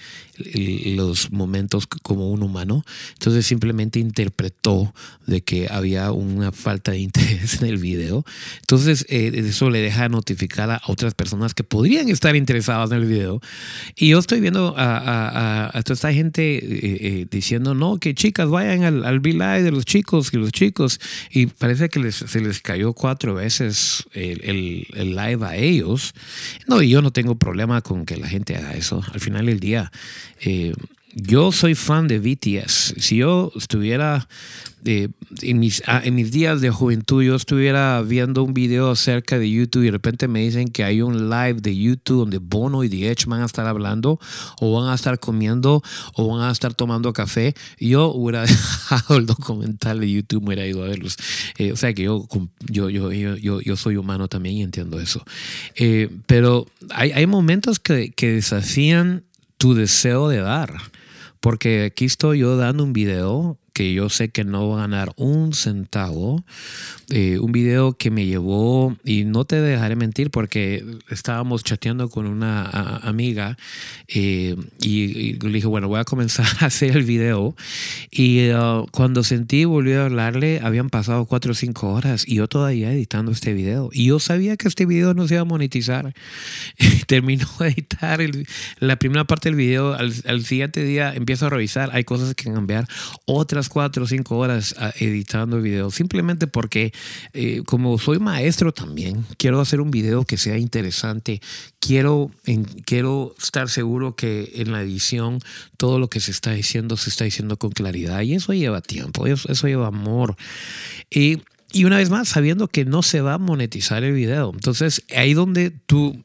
los 0.94 1.32
momentos 1.32 1.88
como 1.88 2.30
un 2.30 2.44
humano, 2.44 2.84
entonces 3.14 3.44
simplemente 3.44 3.98
interpretó 3.98 4.94
de 5.26 5.42
que 5.42 5.66
había 5.68 6.12
una 6.12 6.52
falta 6.52 6.92
de 6.92 6.98
interés 7.00 7.60
en 7.60 7.68
el 7.68 7.78
video, 7.78 8.24
entonces 8.60 9.04
eh, 9.08 9.32
eso 9.34 9.68
le 9.68 9.80
deja 9.80 10.08
notificar 10.08 10.70
a 10.70 10.80
otras 10.86 11.14
personas 11.14 11.54
que 11.54 11.64
podrían 11.64 12.08
estar 12.08 12.36
interesadas 12.36 12.83
en 12.92 13.02
el 13.02 13.06
video. 13.06 13.40
Y 13.96 14.08
yo 14.08 14.18
estoy 14.18 14.40
viendo 14.40 14.74
a, 14.76 15.70
a, 15.76 15.82
toda 15.82 15.94
esta 15.94 16.12
gente 16.12 16.56
eh, 16.56 16.60
eh, 16.62 17.26
diciendo, 17.30 17.74
no, 17.74 17.98
que 17.98 18.14
chicas 18.14 18.48
vayan 18.48 18.82
al, 18.82 19.04
al 19.04 19.22
live 19.22 19.62
de 19.62 19.70
los 19.70 19.84
chicos, 19.84 20.30
y 20.32 20.36
los 20.36 20.52
chicos. 20.52 21.00
Y 21.30 21.46
parece 21.46 21.88
que 21.88 22.12
se 22.12 22.40
les 22.40 22.60
cayó 22.60 22.92
cuatro 22.92 23.34
veces 23.34 24.04
el, 24.12 24.86
el, 24.94 25.16
live 25.16 25.44
a 25.46 25.56
ellos. 25.56 26.12
No, 26.66 26.82
y 26.82 26.90
yo 26.90 27.02
no 27.02 27.12
tengo 27.12 27.36
problema 27.36 27.80
con 27.80 28.04
que 28.04 28.16
la 28.16 28.28
gente 28.28 28.56
haga 28.56 28.72
eso. 28.72 29.02
Al 29.12 29.20
final 29.20 29.46
del 29.46 29.60
día, 29.60 29.90
eh, 30.40 30.74
yo 31.14 31.52
soy 31.52 31.74
fan 31.74 32.08
de 32.08 32.18
BTS. 32.18 32.94
Si 32.98 33.16
yo 33.16 33.52
estuviera 33.56 34.28
en, 34.84 35.58
mis, 35.58 35.82
ah, 35.86 36.02
en 36.04 36.14
mis 36.14 36.30
días 36.30 36.60
de 36.60 36.70
juventud, 36.70 37.22
yo 37.22 37.36
estuviera 37.36 38.02
viendo 38.02 38.42
un 38.42 38.52
video 38.52 38.90
acerca 38.90 39.38
de 39.38 39.50
YouTube 39.50 39.82
y 39.82 39.86
de 39.86 39.92
repente 39.92 40.28
me 40.28 40.40
dicen 40.40 40.68
que 40.68 40.84
hay 40.84 41.00
un 41.00 41.30
live 41.30 41.60
de 41.60 41.76
YouTube 41.76 42.18
donde 42.18 42.38
Bono 42.38 42.84
y 42.84 42.88
The 42.88 43.10
Edge 43.10 43.26
van 43.26 43.40
a 43.40 43.46
estar 43.46 43.66
hablando 43.66 44.18
o 44.60 44.78
van 44.78 44.90
a 44.90 44.94
estar 44.94 45.18
comiendo 45.18 45.82
o 46.14 46.28
van 46.28 46.48
a 46.48 46.52
estar 46.52 46.74
tomando 46.74 47.12
café, 47.12 47.54
yo 47.78 48.12
hubiera 48.12 48.42
dejado 48.46 49.16
el 49.16 49.26
documental 49.26 50.00
de 50.00 50.10
YouTube, 50.10 50.42
me 50.42 50.48
hubiera 50.48 50.66
ido 50.66 50.84
a 50.84 50.88
verlos. 50.88 51.16
Eh, 51.56 51.72
o 51.72 51.76
sea 51.76 51.94
que 51.94 52.02
yo, 52.02 52.26
yo, 52.68 52.90
yo, 52.90 53.10
yo, 53.10 53.60
yo 53.60 53.76
soy 53.76 53.96
humano 53.96 54.28
también 54.28 54.56
y 54.56 54.62
entiendo 54.62 55.00
eso. 55.00 55.24
Eh, 55.76 56.10
pero 56.26 56.66
hay, 56.90 57.12
hay 57.12 57.26
momentos 57.26 57.78
que, 57.78 58.10
que 58.10 58.32
desafían 58.32 59.24
tu 59.56 59.74
deseo 59.74 60.28
de 60.28 60.40
dar. 60.40 60.74
Porque 61.44 61.84
aquí 61.84 62.06
estoy 62.06 62.38
yo 62.38 62.56
dando 62.56 62.82
un 62.84 62.94
video 62.94 63.58
que 63.74 63.92
yo 63.92 64.08
sé 64.08 64.30
que 64.30 64.44
no 64.44 64.68
va 64.70 64.78
a 64.78 64.80
ganar 64.82 65.12
un 65.16 65.52
centavo. 65.52 66.44
Eh, 67.10 67.38
un 67.38 67.52
video 67.52 67.92
que 67.92 68.10
me 68.10 68.24
llevó, 68.24 68.96
y 69.04 69.24
no 69.24 69.44
te 69.44 69.60
dejaré 69.60 69.94
mentir 69.94 70.30
porque 70.30 70.82
estábamos 71.10 71.62
chateando 71.62 72.08
con 72.08 72.26
una 72.26 72.64
amiga 73.02 73.58
eh, 74.08 74.56
y, 74.80 75.34
le 75.34 75.50
dije, 75.50 75.66
bueno, 75.66 75.88
voy 75.88 76.00
a 76.00 76.04
comenzar 76.04 76.46
a 76.60 76.66
hacer 76.66 76.96
el 76.96 77.02
video. 77.02 77.54
Y 78.10 78.50
uh, 78.52 78.86
cuando 78.90 79.22
sentí, 79.24 79.64
volví 79.64 79.92
a 79.92 80.04
hablarle, 80.04 80.60
habían 80.62 80.88
pasado 80.88 81.26
cuatro 81.26 81.52
o 81.52 81.54
cinco 81.54 81.92
horas 81.92 82.24
y 82.26 82.36
yo 82.36 82.48
todavía 82.48 82.92
editando 82.92 83.32
este 83.32 83.52
video. 83.52 83.90
Y 83.92 84.06
yo 84.06 84.18
sabía 84.18 84.56
que 84.56 84.68
este 84.68 84.86
video 84.86 85.12
no 85.14 85.28
se 85.28 85.34
iba 85.34 85.42
a 85.42 85.44
monetizar. 85.44 86.14
Terminó 87.06 87.48
de 87.58 87.68
editar 87.68 88.20
la 88.78 88.96
primera 88.96 89.24
parte 89.24 89.48
del 89.48 89.56
video, 89.56 89.94
al, 89.94 90.14
al 90.26 90.44
siguiente 90.44 90.84
día 90.84 91.12
empiezo 91.12 91.46
a 91.46 91.50
revisar, 91.50 91.90
hay 91.92 92.04
cosas 92.04 92.34
que 92.34 92.44
cambiar, 92.44 92.86
otras 93.26 93.63
cuatro 93.68 94.04
o 94.04 94.06
cinco 94.06 94.38
horas 94.38 94.74
ah, 94.78 94.92
editando 94.98 95.56
el 95.56 95.62
video, 95.62 95.90
simplemente 95.90 96.46
porque 96.46 96.92
eh, 97.32 97.62
como 97.64 97.98
soy 97.98 98.18
maestro 98.18 98.72
también, 98.72 99.26
quiero 99.36 99.60
hacer 99.60 99.80
un 99.80 99.90
video 99.90 100.24
que 100.24 100.36
sea 100.36 100.58
interesante, 100.58 101.40
quiero, 101.80 102.30
quiero 102.84 103.34
estar 103.40 103.68
seguro 103.68 104.16
que 104.16 104.52
en 104.56 104.72
la 104.72 104.82
edición 104.82 105.40
todo 105.76 105.98
lo 105.98 106.08
que 106.08 106.20
se 106.20 106.30
está 106.30 106.52
diciendo 106.52 106.96
se 106.96 107.10
está 107.10 107.24
diciendo 107.24 107.56
con 107.58 107.70
claridad 107.70 108.22
y 108.22 108.34
eso 108.34 108.52
lleva 108.52 108.80
tiempo, 108.80 109.26
eso, 109.26 109.50
eso 109.50 109.66
lleva 109.66 109.88
amor. 109.88 110.36
Y, 111.10 111.42
y 111.72 111.84
una 111.84 111.98
vez 111.98 112.10
más, 112.10 112.28
sabiendo 112.28 112.68
que 112.68 112.84
no 112.84 113.02
se 113.02 113.20
va 113.20 113.34
a 113.34 113.38
monetizar 113.38 114.04
el 114.04 114.12
video. 114.12 114.52
Entonces, 114.54 115.02
ahí 115.14 115.34
donde 115.34 115.70
tu, 115.70 116.24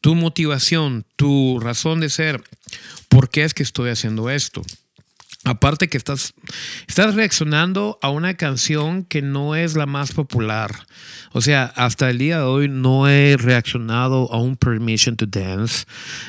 tu 0.00 0.14
motivación, 0.14 1.04
tu 1.16 1.58
razón 1.60 2.00
de 2.00 2.10
ser, 2.10 2.42
¿por 3.08 3.30
qué 3.30 3.44
es 3.44 3.54
que 3.54 3.62
estoy 3.62 3.90
haciendo 3.90 4.30
esto? 4.30 4.62
Aparte 5.44 5.88
que 5.88 5.96
estás, 5.96 6.34
estás 6.86 7.14
reaccionando 7.14 7.98
a 8.02 8.10
una 8.10 8.34
canción 8.34 9.04
que 9.04 9.22
no 9.22 9.54
es 9.54 9.74
la 9.74 9.86
más 9.86 10.12
popular. 10.12 10.70
O 11.32 11.40
sea, 11.40 11.64
hasta 11.76 12.10
el 12.10 12.18
día 12.18 12.40
de 12.40 12.44
hoy 12.44 12.68
no 12.68 13.08
he 13.08 13.38
reaccionado 13.38 14.30
a 14.34 14.38
un 14.38 14.56
Permission 14.56 15.16
to 15.16 15.24
Dance. 15.24 15.86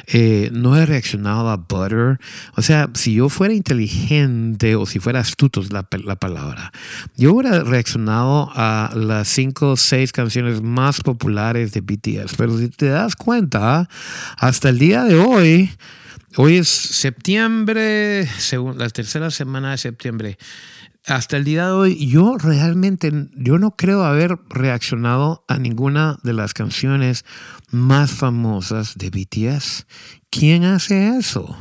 Eh, 0.07 0.49
no 0.53 0.77
he 0.77 0.85
reaccionado 0.85 1.49
a 1.49 1.57
Butter. 1.57 2.19
O 2.55 2.61
sea, 2.61 2.89
si 2.93 3.15
yo 3.15 3.27
fuera 3.27 3.53
inteligente 3.53 4.77
o 4.77 4.85
si 4.85 4.99
fuera 4.99 5.19
astuto 5.19 5.59
es 5.59 5.73
la, 5.73 5.85
la 6.05 6.15
palabra, 6.15 6.71
yo 7.17 7.33
hubiera 7.33 7.65
reaccionado 7.65 8.49
a 8.55 8.91
las 8.95 9.27
cinco 9.27 9.71
o 9.71 9.75
seis 9.75 10.13
canciones 10.13 10.61
más 10.61 11.01
populares 11.01 11.73
de 11.73 11.81
BTS. 11.81 12.35
Pero 12.37 12.57
si 12.57 12.69
te 12.69 12.85
das 12.85 13.17
cuenta, 13.17 13.89
hasta 14.37 14.69
el 14.69 14.79
día 14.79 15.03
de 15.03 15.15
hoy 15.15 15.69
Hoy 16.37 16.57
es 16.57 16.69
septiembre, 16.69 18.25
la 18.77 18.89
tercera 18.89 19.31
semana 19.31 19.71
de 19.71 19.77
septiembre. 19.77 20.37
Hasta 21.05 21.35
el 21.35 21.43
día 21.43 21.65
de 21.65 21.71
hoy, 21.73 22.07
yo 22.07 22.37
realmente, 22.37 23.11
yo 23.35 23.57
no 23.57 23.75
creo 23.75 24.05
haber 24.05 24.37
reaccionado 24.47 25.43
a 25.49 25.57
ninguna 25.57 26.19
de 26.23 26.31
las 26.31 26.53
canciones 26.53 27.25
más 27.69 28.11
famosas 28.11 28.97
de 28.97 29.09
BTS. 29.09 29.87
¿Quién 30.29 30.63
hace 30.63 31.17
eso? 31.17 31.57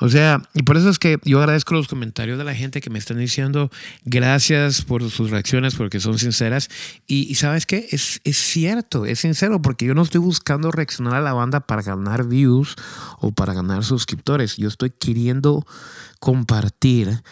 O 0.00 0.08
sea, 0.08 0.42
y 0.54 0.62
por 0.62 0.76
eso 0.76 0.88
es 0.88 0.98
que 0.98 1.18
yo 1.24 1.40
agradezco 1.40 1.74
los 1.74 1.88
comentarios 1.88 2.38
de 2.38 2.44
la 2.44 2.54
gente 2.54 2.80
que 2.80 2.90
me 2.90 2.98
están 2.98 3.18
diciendo 3.18 3.70
gracias 4.04 4.82
por 4.82 5.08
sus 5.10 5.30
reacciones 5.30 5.74
porque 5.74 6.00
son 6.00 6.18
sinceras. 6.18 6.68
Y, 7.06 7.34
sabes 7.34 7.66
qué, 7.66 7.88
es, 7.90 8.20
es 8.24 8.36
cierto, 8.36 9.06
es 9.06 9.20
sincero 9.20 9.60
porque 9.60 9.86
yo 9.86 9.94
no 9.94 10.02
estoy 10.02 10.20
buscando 10.20 10.70
reaccionar 10.70 11.14
a 11.14 11.20
la 11.20 11.32
banda 11.32 11.60
para 11.60 11.82
ganar 11.82 12.26
views 12.26 12.76
o 13.20 13.32
para 13.32 13.54
ganar 13.54 13.84
suscriptores. 13.84 14.56
Yo 14.56 14.68
estoy 14.68 14.90
queriendo 14.90 15.66
compartir 16.20 17.22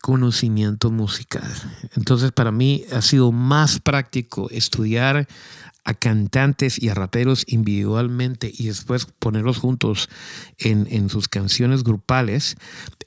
conocimiento 0.00 0.90
musical. 0.90 1.50
Entonces 1.96 2.32
para 2.32 2.52
mí 2.52 2.84
ha 2.92 3.02
sido 3.02 3.32
más 3.32 3.80
práctico 3.80 4.48
estudiar 4.50 5.26
a 5.88 5.94
cantantes 5.94 6.80
y 6.82 6.90
a 6.90 6.94
raperos 6.94 7.44
individualmente 7.46 8.52
y 8.52 8.66
después 8.66 9.06
ponerlos 9.06 9.56
juntos 9.56 10.10
en, 10.58 10.86
en, 10.90 11.08
sus 11.08 11.28
canciones 11.28 11.82
grupales, 11.82 12.58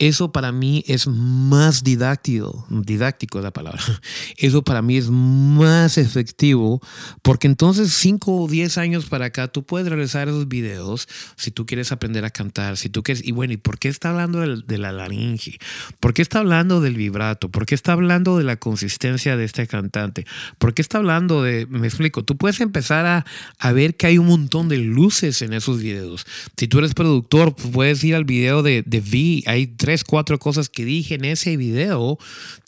eso 0.02 0.32
para 0.32 0.52
mí 0.52 0.84
es 0.88 1.06
más 1.08 1.84
didáctico, 1.84 2.66
didáctico 2.70 3.38
es 3.38 3.44
la 3.44 3.52
palabra, 3.52 3.82
eso 4.38 4.64
para 4.64 4.82
mí 4.82 4.98
es 4.98 5.10
más 5.10 5.98
efectivo 6.00 6.82
porque 7.22 7.48
entonces 7.48 7.94
5 7.94 8.44
o 8.44 8.48
10 8.48 8.78
años 8.80 9.06
para 9.06 9.26
acá 9.26 9.48
tú 9.48 9.64
puedes 9.64 9.88
realizar 9.88 10.28
esos 10.28 10.48
videos 10.48 11.08
si 11.36 11.52
tú 11.52 11.66
quieres 11.66 11.92
aprender 11.92 12.26
a 12.26 12.32
cantar, 12.32 12.78
si 12.78 12.90
tú 12.90 13.04
quieres, 13.04 13.24
y 13.26 13.32
bueno, 13.32 13.54
¿y 13.54 13.58
por 13.58 13.78
qué 13.78 13.90
está 13.90 14.10
hablando 14.10 14.40
de 14.40 14.78
la 14.78 14.92
laringe? 14.92 15.60
¿Por 16.00 16.16
qué 16.16 16.24
está 16.24 16.40
hablando 16.40 16.82
del 16.82 16.96
vibrato? 16.96 17.50
¿Por 17.50 17.68
qué 17.68 17.76
está 17.76 17.94
hablando 17.94 18.38
de 18.38 18.44
la 18.44 18.58
consistencia 18.58 19.38
de 19.38 19.46
este 19.46 19.68
cantante? 19.68 20.26
¿Por 20.58 20.74
qué 20.74 20.82
está 20.82 20.98
hablando 20.98 21.44
de, 21.44 21.68
me 21.68 21.88
explico, 21.88 22.24
tú 22.24 22.38
puedes 22.38 22.60
empezar 22.60 23.06
a, 23.06 23.26
a, 23.60 23.72
ver 23.72 23.96
que 23.96 24.08
hay 24.08 24.18
un 24.18 24.28
montón 24.28 24.68
de 24.68 24.78
luces 24.78 25.42
en 25.42 25.54
esos 25.54 25.82
videos. 25.82 26.26
Si 26.58 26.68
tú 26.68 26.80
eres 26.80 26.94
productor, 26.94 27.56
puedes 27.56 28.04
ir 28.04 28.16
al 28.16 28.26
video 28.26 28.64
de, 28.64 28.84
de 28.86 29.00
V. 29.00 29.44
Hay 29.46 29.68
tres, 29.68 29.91
cuatro 30.04 30.40
cosas 30.40 30.70
que 30.70 30.86
dije 30.86 31.16
en 31.16 31.26
ese 31.26 31.58
video 31.58 32.18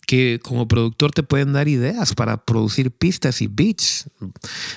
que 0.06 0.40
como 0.42 0.68
productor 0.68 1.12
te 1.12 1.22
pueden 1.22 1.52
dar 1.52 1.68
ideas 1.68 2.14
para 2.14 2.36
producir 2.36 2.90
pistas 2.90 3.42
y 3.42 3.46
beats. 3.46 4.08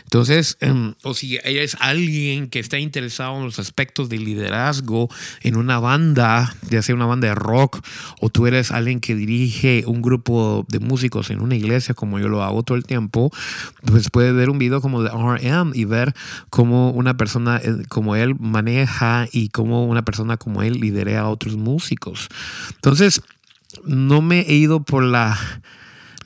Entonces, 0.04 0.58
em, 0.62 0.94
o 1.04 1.14
si 1.14 1.38
eres 1.44 1.78
alguien 1.80 2.50
que 2.50 2.60
está 2.60 2.80
interesado 2.80 3.38
en 3.38 3.46
los 3.46 3.60
aspectos 3.60 4.10
de 4.10 4.18
liderazgo 4.18 5.10
en 5.42 5.56
una 5.56 5.80
banda, 5.80 6.56
ya 6.70 6.82
sea 6.82 6.96
una 6.96 7.06
banda 7.06 7.28
de 7.28 7.36
rock, 7.36 7.86
o 8.22 8.30
tú 8.30 8.48
eres 8.48 8.72
alguien 8.72 9.00
que 9.00 9.16
dirige 9.16 9.84
un 9.86 10.02
grupo 10.02 10.66
de 10.70 10.80
músicos 10.80 11.30
en 11.30 11.42
una 11.42 11.56
iglesia, 11.56 11.94
como 11.94 12.20
yo 12.20 12.28
lo 12.28 12.44
hago 12.44 12.64
todo 12.64 12.78
el 12.78 12.86
tiempo, 12.86 13.32
pues 13.86 14.10
puedes 14.10 14.34
ver 14.34 14.50
un 14.50 14.60
video 14.60 14.82
como 14.82 15.04
de 15.04 15.10
RM 15.10 15.72
y 15.74 15.86
ver 15.86 16.14
cómo 16.50 16.92
una 16.92 17.18
persona 17.18 17.60
eh, 17.64 17.84
como 17.90 18.16
él 18.16 18.36
maneja 18.40 19.28
y 19.32 19.50
cómo 19.50 19.86
una 19.86 20.04
persona 20.04 20.38
como 20.38 20.64
él 20.64 20.80
lidera 20.80 21.22
a 21.22 21.30
otros 21.30 21.56
músicos. 21.56 22.28
Entonces, 22.76 23.22
no 23.86 24.22
me 24.22 24.42
he 24.42 24.54
ido 24.54 24.84
por 24.84 25.04
la 25.04 25.38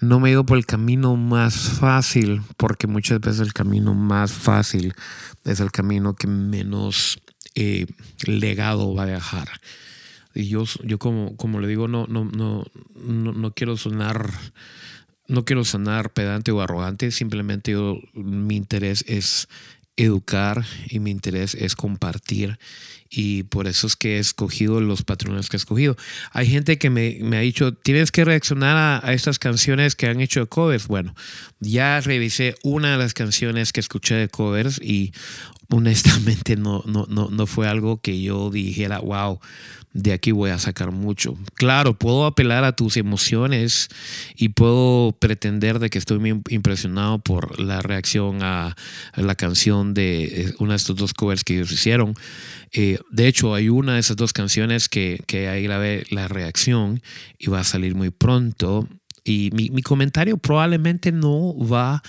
no 0.01 0.19
me 0.19 0.29
he 0.29 0.31
ido 0.31 0.45
por 0.45 0.57
el 0.57 0.65
camino 0.65 1.15
más 1.15 1.55
fácil, 1.55 2.41
porque 2.57 2.87
muchas 2.87 3.21
veces 3.21 3.41
el 3.41 3.53
camino 3.53 3.93
más 3.93 4.31
fácil 4.31 4.95
es 5.45 5.59
el 5.59 5.71
camino 5.71 6.15
que 6.15 6.25
menos 6.25 7.21
eh, 7.53 7.85
legado 8.25 8.95
va 8.95 9.03
a 9.03 9.07
dejar. 9.07 9.47
Y 10.33 10.47
yo, 10.47 10.63
yo 10.83 10.97
como, 10.97 11.35
como 11.37 11.59
le 11.59 11.67
digo, 11.67 11.87
no, 11.87 12.07
no, 12.07 12.25
no, 12.25 12.65
no, 12.95 13.53
quiero 13.53 13.77
sonar, 13.77 14.31
no 15.27 15.45
quiero 15.45 15.63
sonar 15.65 16.11
pedante 16.13 16.51
o 16.51 16.61
arrogante, 16.61 17.11
simplemente 17.11 17.73
yo, 17.73 17.99
mi 18.13 18.55
interés 18.55 19.05
es 19.07 19.47
educar 19.97 20.65
y 20.89 20.99
mi 20.99 21.11
interés 21.11 21.53
es 21.53 21.75
compartir 21.75 22.57
y 23.13 23.43
por 23.43 23.67
eso 23.67 23.87
es 23.87 23.97
que 23.97 24.15
he 24.15 24.19
escogido 24.19 24.79
los 24.79 25.03
patrones 25.03 25.49
que 25.49 25.57
he 25.57 25.59
escogido. 25.59 25.97
Hay 26.31 26.47
gente 26.47 26.77
que 26.77 26.89
me, 26.89 27.17
me 27.21 27.37
ha 27.37 27.41
dicho, 27.41 27.73
tienes 27.73 28.09
que 28.09 28.23
reaccionar 28.23 29.03
a, 29.03 29.13
estas 29.13 29.37
canciones 29.37 29.95
que 29.95 30.07
han 30.07 30.21
hecho 30.21 30.47
covers. 30.47 30.87
Bueno, 30.87 31.13
ya 31.59 31.99
revisé 31.99 32.55
una 32.63 32.93
de 32.93 32.97
las 32.97 33.13
canciones 33.13 33.73
que 33.73 33.81
escuché 33.81 34.15
de 34.15 34.29
covers 34.29 34.79
y 34.81 35.11
honestamente 35.69 36.55
no, 36.55 36.83
no, 36.85 37.05
no, 37.09 37.29
no 37.29 37.47
fue 37.47 37.67
algo 37.67 37.99
que 37.99 38.21
yo 38.21 38.49
dijera, 38.49 38.99
wow, 38.99 39.41
de 39.93 40.13
aquí 40.13 40.31
voy 40.31 40.51
a 40.51 40.59
sacar 40.59 40.91
mucho. 40.91 41.37
Claro, 41.55 41.97
puedo 41.97 42.25
apelar 42.25 42.63
a 42.63 42.75
tus 42.75 42.97
emociones 42.97 43.89
y 44.35 44.49
puedo 44.49 45.11
pretender 45.19 45.79
de 45.79 45.89
que 45.89 45.97
estoy 45.97 46.19
muy 46.19 46.41
impresionado 46.49 47.19
por 47.19 47.59
la 47.59 47.81
reacción 47.81 48.41
a, 48.41 48.75
la 49.15 49.35
canción 49.35 49.93
de 49.93 50.23
eh, 50.23 50.53
una 50.59 50.73
de 50.73 50.77
estos 50.77 50.95
dos 50.95 51.13
covers 51.13 51.43
que 51.43 51.55
ellos 51.55 51.71
hicieron. 51.71 52.13
Eh, 52.71 52.99
de 53.11 53.27
hecho, 53.27 53.53
hay 53.53 53.69
una 53.69 53.95
de 53.95 53.99
esas 53.99 54.15
dos 54.15 54.31
canciones 54.31 54.87
que, 54.87 55.21
que 55.27 55.49
ahí 55.49 55.63
grabé 55.63 56.05
la 56.09 56.27
reacción 56.27 57.01
y 57.37 57.47
va 57.47 57.59
a 57.59 57.65
salir 57.65 57.95
muy 57.95 58.11
pronto. 58.11 58.87
Y 59.23 59.51
mi, 59.53 59.69
mi, 59.69 59.83
comentario 59.83 60.37
probablemente 60.37 61.11
no 61.11 61.55
va 61.55 62.01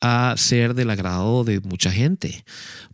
a 0.00 0.34
ser 0.36 0.74
del 0.74 0.90
agrado 0.90 1.42
de 1.42 1.58
mucha 1.58 1.90
gente, 1.90 2.44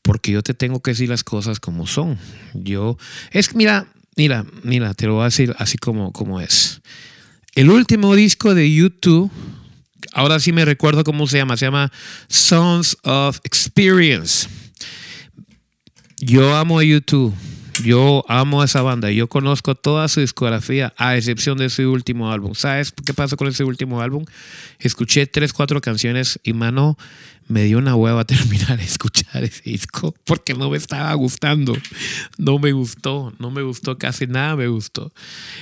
porque 0.01 0.33
yo 0.33 0.43
te 0.43 0.55
tengo 0.55 0.81
que 0.81 0.93
decir 0.93 1.11
las 1.11 1.25
cosas 1.25 1.61
como 1.61 1.87
son. 1.87 2.17
Yo, 2.55 2.97
es, 3.33 3.55
mira, 3.55 3.87
Mira, 4.17 4.47
mira, 4.63 4.95
te 4.95 5.07
lo 5.07 5.15
voy 5.15 5.23
a 5.23 5.25
decir 5.27 5.55
así 5.59 5.77
como, 5.77 6.11
como 6.11 6.41
es. 6.41 6.81
El 7.55 7.71
último 7.71 8.15
disco 8.15 8.55
de 8.55 8.73
YouTube, 8.73 9.31
ahora 10.13 10.41
sí 10.41 10.53
me 10.53 10.65
recuerdo 10.65 11.05
cómo 11.05 11.27
se 11.27 11.37
llama, 11.37 11.59
se 11.59 11.67
llama 11.67 11.93
Sons 12.29 12.97
of 13.03 13.41
Experience. 13.45 14.49
Yo 16.19 16.57
amo 16.57 16.79
a 16.79 16.85
YouTube. 16.85 17.35
Yo 17.85 18.25
amo 18.29 18.63
a 18.63 18.65
esa 18.65 18.81
banda. 18.81 19.11
Yo 19.11 19.29
conozco 19.29 19.75
toda 19.75 20.09
su 20.09 20.21
discografía, 20.21 20.95
a 20.97 21.17
excepción 21.17 21.59
de 21.59 21.69
su 21.69 21.83
último 21.93 22.33
álbum. 22.33 22.55
¿Sabes 22.55 22.93
qué 23.05 23.13
pasa 23.13 23.37
con 23.37 23.49
ese 23.49 23.65
último 23.65 24.01
álbum? 24.01 24.25
Escuché 24.79 25.27
tres, 25.27 25.53
cuatro 25.53 25.83
canciones 25.83 26.41
y, 26.43 26.55
mano, 26.55 26.97
me 27.49 27.65
dio 27.65 27.79
una 27.79 27.95
hueva 27.95 28.25
terminar 28.27 28.79
de 28.79 28.85
escuchar 28.85 29.45
ese 29.45 29.63
disco 29.71 30.15
porque 30.25 30.55
no 30.55 30.71
me 30.71 30.77
estaba 30.77 31.13
gustando. 31.15 31.77
No 32.39 32.59
me 32.59 32.73
gustó, 32.73 33.33
no 33.39 33.51
me 33.51 33.63
gustó, 33.63 33.99
casi 33.99 34.27
nada 34.27 34.57
me 34.57 34.69
gustó. 34.69 35.13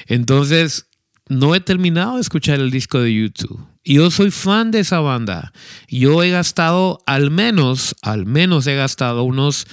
Entonces, 0.06 0.86
no 1.28 1.54
he 1.54 1.60
terminado 1.60 2.16
de 2.16 2.20
escuchar 2.20 2.60
el 2.60 2.70
disco 2.70 3.00
de 3.00 3.14
YouTube. 3.14 3.66
Yo 3.84 4.10
soy 4.10 4.30
fan 4.30 4.70
de 4.70 4.80
esa 4.80 5.00
banda. 5.00 5.52
Yo 5.88 6.22
he 6.22 6.30
gastado 6.30 7.02
al 7.06 7.30
menos, 7.30 7.94
al 8.02 8.26
menos 8.26 8.66
he 8.66 8.74
gastado 8.74 9.24
unos 9.24 9.66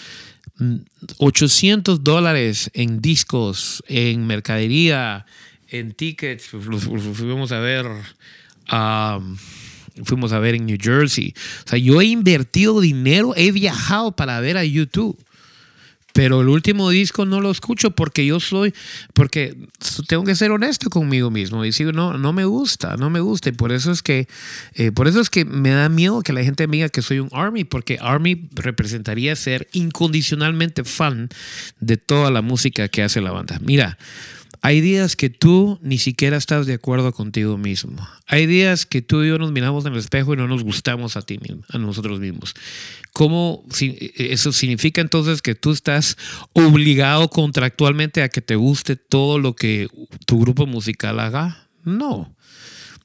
800 1.17 1.99
mm, 1.99 2.03
dólares 2.03 2.71
en 2.73 3.01
discos, 3.01 3.83
en 3.87 4.27
mercadería, 4.27 5.25
en 5.69 5.93
tickets. 5.93 6.47
Fuimos 6.47 7.51
a 7.51 7.59
ver. 7.59 7.87
Um, 8.71 9.37
fuimos 10.03 10.31
a 10.33 10.39
ver 10.39 10.55
en 10.55 10.65
New 10.65 10.77
Jersey. 10.79 11.33
O 11.65 11.69
sea, 11.69 11.79
yo 11.79 12.01
he 12.01 12.05
invertido 12.05 12.81
dinero, 12.81 13.33
he 13.35 13.51
viajado 13.51 14.11
para 14.13 14.39
ver 14.39 14.57
a 14.57 14.65
YouTube. 14.65 15.17
Pero 16.13 16.41
el 16.41 16.49
último 16.49 16.89
disco 16.89 17.25
no 17.25 17.39
lo 17.39 17.51
escucho 17.51 17.91
porque 17.91 18.25
yo 18.25 18.39
soy, 18.39 18.73
porque 19.13 19.55
tengo 20.07 20.23
que 20.23 20.35
ser 20.35 20.51
honesto 20.51 20.89
conmigo 20.89 21.31
mismo 21.31 21.63
y 21.63 21.69
decir, 21.69 21.93
no, 21.93 22.17
no 22.17 22.33
me 22.33 22.45
gusta, 22.45 22.97
no 22.97 23.09
me 23.09 23.21
gusta. 23.21 23.49
Y 23.49 23.53
por 23.53 23.71
eso 23.71 23.91
es 23.91 24.01
que, 24.01 24.27
eh, 24.73 24.91
por 24.91 25.07
eso 25.07 25.21
es 25.21 25.29
que 25.29 25.45
me 25.45 25.69
da 25.69 25.87
miedo 25.89 26.21
que 26.21 26.33
la 26.33 26.43
gente 26.43 26.67
me 26.67 26.77
diga 26.77 26.89
que 26.89 27.01
soy 27.01 27.19
un 27.19 27.29
Army, 27.31 27.63
porque 27.63 27.97
Army 28.01 28.49
representaría 28.55 29.35
ser 29.35 29.69
incondicionalmente 29.71 30.83
fan 30.83 31.29
de 31.79 31.97
toda 31.97 32.29
la 32.29 32.41
música 32.41 32.89
que 32.89 33.03
hace 33.03 33.21
la 33.21 33.31
banda. 33.31 33.59
Mira, 33.61 33.97
hay 34.63 34.79
días 34.79 35.15
que 35.15 35.31
tú 35.31 35.79
ni 35.81 35.97
siquiera 35.97 36.37
estás 36.37 36.67
de 36.67 36.75
acuerdo 36.75 37.11
contigo 37.13 37.57
mismo. 37.57 38.07
Hay 38.27 38.45
días 38.45 38.85
que 38.85 39.01
tú 39.01 39.23
y 39.23 39.29
yo 39.29 39.39
nos 39.39 39.51
miramos 39.51 39.85
en 39.85 39.93
el 39.93 39.99
espejo 39.99 40.33
y 40.33 40.37
no 40.37 40.47
nos 40.47 40.63
gustamos 40.63 41.17
a 41.17 41.23
ti 41.23 41.39
mismo, 41.39 41.63
a 41.69 41.79
nosotros 41.79 42.19
mismos. 42.19 42.53
¿Cómo 43.11 43.65
eso 44.15 44.51
significa 44.51 45.01
entonces 45.01 45.41
que 45.41 45.55
tú 45.55 45.71
estás 45.71 46.15
obligado 46.53 47.27
contractualmente 47.29 48.21
a 48.21 48.29
que 48.29 48.41
te 48.41 48.55
guste 48.55 48.95
todo 48.95 49.39
lo 49.39 49.55
que 49.55 49.87
tu 50.27 50.39
grupo 50.39 50.67
musical 50.67 51.19
haga? 51.19 51.67
No. 51.83 52.35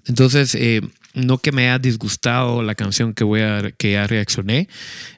Entonces, 0.05 0.55
eh, 0.55 0.83
no 1.17 1.39
que 1.39 1.51
me 1.51 1.63
haya 1.63 1.79
disgustado 1.79 2.63
la 2.63 2.75
canción 2.75 3.15
que 3.15 3.25
voy 3.25 3.41
a 3.41 3.73
que 3.73 3.93
ya 3.93 4.07
reaccioné. 4.07 4.69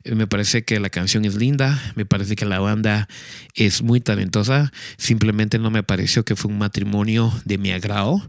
Eh, 0.05 0.15
me 0.15 0.27
parece 0.27 0.65
que 0.65 0.79
la 0.79 0.91
canción 0.91 1.25
es 1.25 1.35
linda, 1.35 1.93
me 1.97 2.07
parece 2.07 2.37
que 2.37 2.47
la 2.47 2.61
banda 2.61 3.09
es 3.55 3.83
muy 3.83 4.01
talentosa. 4.01 4.73
Simplemente 4.97 5.59
no 5.59 5.71
me 5.71 5.83
pareció 5.83 6.25
que 6.25 6.37
fue 6.37 6.51
un 6.53 6.59
matrimonio 6.59 7.33
de 7.45 7.59
mi 7.59 7.73
agrado. 7.73 8.23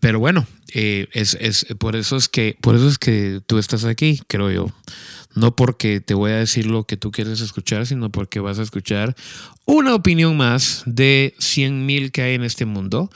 Pero 0.00 0.18
bueno, 0.18 0.46
eh, 0.74 1.08
es, 1.12 1.36
es, 1.40 1.66
por 1.78 1.94
eso 1.94 2.16
es 2.16 2.28
que 2.28 2.56
por 2.60 2.74
eso 2.74 2.88
es 2.88 2.98
que 2.98 3.40
tú 3.46 3.58
estás 3.58 3.84
aquí, 3.84 4.22
creo 4.26 4.50
yo. 4.50 4.72
No 5.34 5.54
porque 5.54 6.00
te 6.00 6.14
voy 6.14 6.32
a 6.32 6.36
decir 6.36 6.66
lo 6.66 6.84
que 6.84 6.96
tú 6.96 7.10
quieres 7.10 7.40
escuchar, 7.40 7.86
sino 7.86 8.10
porque 8.10 8.40
vas 8.40 8.58
a 8.58 8.62
escuchar 8.62 9.14
una 9.66 9.94
opinión 9.94 10.36
más 10.36 10.82
de 10.86 11.34
100 11.38 11.84
mil 11.84 12.10
que 12.10 12.22
hay 12.22 12.34
en 12.34 12.44
este 12.44 12.64
mundo. 12.64 13.10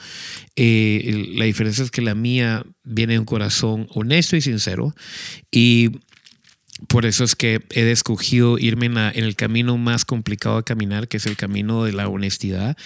Eh, 0.55 1.31
la 1.35 1.45
diferencia 1.45 1.83
es 1.83 1.91
que 1.91 2.01
la 2.01 2.15
mía 2.15 2.63
viene 2.83 3.13
de 3.13 3.19
un 3.19 3.25
corazón 3.25 3.87
honesto 3.91 4.35
y 4.35 4.41
sincero. 4.41 4.93
Y 5.51 5.89
por 6.87 7.05
eso 7.05 7.23
es 7.23 7.35
que 7.35 7.61
he 7.71 7.91
escogido 7.91 8.57
irme 8.57 8.87
en, 8.87 8.97
el 8.97 9.35
camino 9.35 9.77
más 9.77 10.05
complicado 10.05 10.57
de 10.57 10.63
caminar, 10.63 11.07
que 11.07 11.17
es 11.17 11.25
el 11.25 11.37
camino 11.37 11.83
de 11.83 11.93
la 11.93 12.07
honestidad 12.07 12.77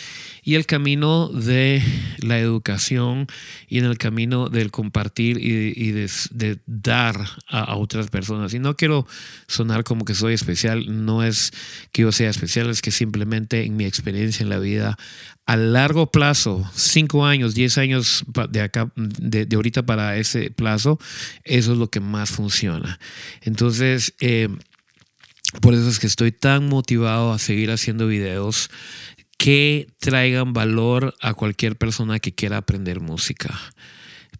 y 0.43 0.55
el 0.55 0.65
camino 0.65 1.27
de 1.27 1.81
la 2.19 2.39
educación 2.39 3.27
y 3.67 3.79
en 3.79 3.85
el 3.85 3.97
camino 3.97 4.49
del 4.49 4.71
compartir 4.71 5.37
y, 5.39 5.91
de, 5.91 6.59
dar 6.65 7.17
a, 7.47 7.75
otras 7.75 8.09
personas. 8.09 8.53
Y 8.53 8.59
no 8.59 8.75
quiero 8.75 9.07
sonar 9.47 9.83
como 9.83 10.05
que 10.05 10.15
soy 10.15 10.33
especial, 10.33 11.05
no 11.05 11.23
es 11.23 11.51
que 11.91 12.03
yo 12.03 12.11
sea 12.11 12.29
especial, 12.29 12.69
es 12.69 12.81
que 12.81 12.91
simplemente 12.91 13.65
en 13.65 13.77
mi 13.77 13.85
experiencia 13.85 14.43
en 14.43 14.49
la 14.49 14.59
vida 14.59 14.97
a 15.47 15.55
largo 15.55 16.11
plazo, 16.11 16.69
cinco 16.75 17.25
años, 17.25 17.55
diez 17.55 17.77
años 17.77 18.25
de 18.49 18.61
acá, 18.61 18.91
de, 18.97 19.47
ahorita 19.55 19.85
para 19.85 20.17
ese 20.17 20.51
plazo, 20.51 20.99
eso 21.45 21.71
es 21.71 21.77
lo 21.77 21.89
que 21.89 22.01
más 22.01 22.31
funciona. 22.31 22.99
Entonces, 23.41 23.86
eh, 24.19 24.49
por 25.61 25.73
eso 25.73 25.89
es 25.89 25.99
que 25.99 26.07
estoy 26.07 26.31
tan 26.31 26.67
motivado 26.67 27.31
a 27.31 27.39
seguir 27.39 27.71
haciendo 27.71 28.07
videos 28.07 28.69
que 29.37 29.87
traigan 29.99 30.53
valor 30.53 31.15
a 31.21 31.33
cualquier 31.33 31.75
persona 31.77 32.19
que 32.19 32.33
quiera 32.33 32.57
aprender 32.57 32.99
música. 32.99 33.57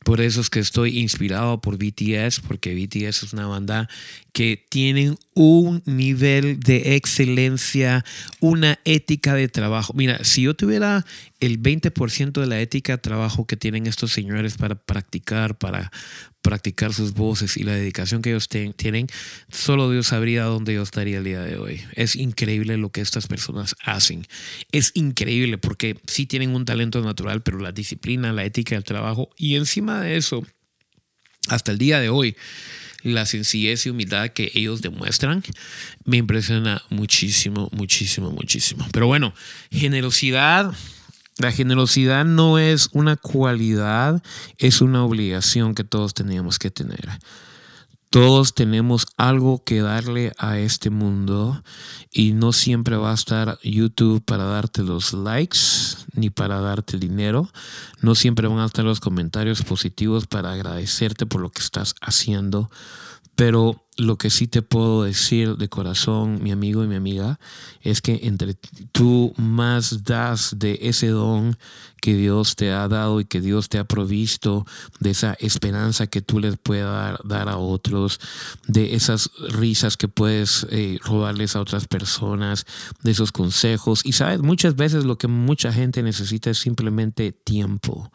Por 0.04 0.22
eso 0.22 0.42
es 0.42 0.50
que 0.50 0.60
estoy 0.60 1.00
inspirado 1.00 1.60
por 1.62 1.78
BTS, 1.78 2.40
porque 2.42 2.74
BTS 2.74 3.24
es 3.24 3.34
una 3.34 3.48
banda 3.48 3.90
que 4.32 4.66
tiene 4.70 5.16
un 5.38 5.84
nivel 5.86 6.60
de 6.60 6.96
excelencia, 6.96 8.04
una 8.40 8.80
ética 8.86 9.36
de 9.36 9.48
trabajo. 9.48 9.94
Mira, 9.94 10.24
si 10.24 10.42
yo 10.42 10.56
tuviera 10.56 11.06
el 11.40 11.62
20% 11.62 12.42
de 12.42 12.48
la 12.48 12.60
ética 12.60 12.94
de 12.94 12.98
trabajo 12.98 13.46
que 13.46 13.56
tienen 13.56 13.86
estos 13.86 14.12
señores 14.12 14.58
para 14.58 14.74
practicar, 14.74 15.56
para, 15.56 15.92
practicar 16.42 16.92
sus 16.92 17.14
voces 17.14 17.56
y 17.56 17.64
la 17.64 17.74
dedicación 17.74 18.24
que 18.24 18.32
ellos 18.32 18.50
tienen, 18.50 19.08
solo 19.52 19.92
Dios 19.92 20.08
sabría 20.08 20.46
dónde 20.46 20.74
yo 20.74 20.82
estaría 20.82 21.20
el 21.20 21.24
día 21.24 21.42
de 21.42 21.58
hoy. 21.58 21.82
Es 21.94 22.16
increíble 22.16 22.78
lo 22.78 22.90
que 22.90 23.02
estas 23.02 23.28
personas 23.28 23.76
hacen. 23.84 24.26
Es 24.72 24.92
increíble 24.96 25.60
porque 25.60 26.00
sí 26.08 26.26
tienen 26.26 26.56
un 26.56 26.66
talento 26.66 27.02
natural, 27.02 27.44
pero 27.44 27.60
la 27.60 27.72
disciplina, 27.72 28.34
la 28.34 28.44
ética 28.44 28.74
del 28.74 28.84
trabajo 28.84 29.30
y 29.38 29.56
encima 29.56 30.02
de 30.02 30.18
eso, 30.18 30.44
hasta 31.48 31.72
el 31.72 31.78
día 31.78 32.00
de 32.00 32.10
hoy, 32.10 32.36
la 33.04 33.26
sencillez 33.26 33.86
y 33.86 33.90
humildad 33.90 34.30
que 34.30 34.52
ellos 34.54 34.82
demuestran 34.82 35.44
me 36.06 36.18
impresiona 36.18 36.82
muchísimo, 36.90 37.70
muchísimo, 37.72 38.32
muchísimo. 38.32 38.88
Pero 38.92 39.08
bueno, 39.08 39.34
generosidad 39.72 40.74
la 41.40 41.52
generosidad 41.52 42.26
no 42.26 42.58
es 42.58 42.90
una 42.94 43.16
cualidad, 43.16 44.24
es 44.58 44.82
una 44.82 45.04
obligación 45.04 45.76
que 45.76 45.84
todos 45.84 46.16
teníamos 46.16 46.58
que 46.58 46.72
tener. 46.72 47.08
Todos 48.10 48.54
tenemos 48.54 49.06
algo 49.18 49.62
que 49.66 49.82
darle 49.82 50.32
a 50.38 50.60
este 50.60 50.90
mundo 50.90 51.62
y 52.10 52.32
no 52.32 52.54
siempre 52.54 52.96
va 52.96 53.12
a 53.12 53.16
estar 53.16 53.60
YouTube 53.64 54.24
para 54.24 54.46
darte 54.46 54.82
los 54.82 55.12
likes 55.12 55.60
ni 56.14 56.30
para 56.30 56.62
darte 56.62 56.98
dinero. 56.98 57.50
No 58.02 58.16
siempre 58.16 58.48
van 58.48 58.60
a 58.60 58.66
estar 58.66 58.86
los 58.86 59.02
comentarios 59.02 59.62
positivos 59.62 60.26
para 60.26 60.54
agradecerte 60.54 61.26
por 61.26 61.42
lo 61.42 61.50
que 61.50 61.62
estás 61.62 61.96
haciendo. 62.00 62.72
Pero 63.38 63.86
lo 63.98 64.18
que 64.18 64.32
sí 64.32 64.48
te 64.48 64.64
puedo 64.64 65.04
decir 65.04 65.58
de 65.58 65.70
corazón, 65.70 66.42
mi 66.42 66.52
amigo 66.52 66.84
y 66.84 66.88
mi 66.88 66.96
amiga, 66.96 67.40
es 67.82 68.02
que 68.02 68.22
entre 68.24 68.56
tú 68.92 69.32
más 69.38 70.04
das 70.04 70.56
de 70.58 70.80
ese 70.82 71.10
don 71.10 71.56
que 72.02 72.16
Dios 72.16 72.56
te 72.56 72.72
ha 72.72 72.88
dado 72.88 73.20
y 73.20 73.26
que 73.26 73.40
Dios 73.40 73.70
te 73.70 73.78
ha 73.78 73.84
provisto, 73.84 74.66
de 75.00 75.12
esa 75.12 75.36
esperanza 75.40 76.08
que 76.08 76.24
tú 76.24 76.40
les 76.40 76.58
puedes 76.58 76.86
dar, 76.86 77.48
a 77.48 77.58
otros, 77.58 78.20
de 78.68 78.96
esas 78.96 79.30
risas 79.50 79.98
que 79.98 80.08
puedes 80.08 80.66
eh, 80.72 80.98
robarles 81.04 81.56
a 81.56 81.62
otras 81.62 81.86
personas, 81.86 82.66
de 83.04 83.12
esos 83.12 83.32
consejos. 83.32 84.04
Y 84.04 84.14
sabes, 84.14 84.42
muchas 84.42 84.76
veces 84.76 85.06
lo 85.06 85.20
que 85.20 85.28
mucha 85.28 85.72
gente 85.72 86.02
necesita 86.02 86.50
es 86.50 86.58
simplemente 86.58 87.34
tiempo 87.34 88.12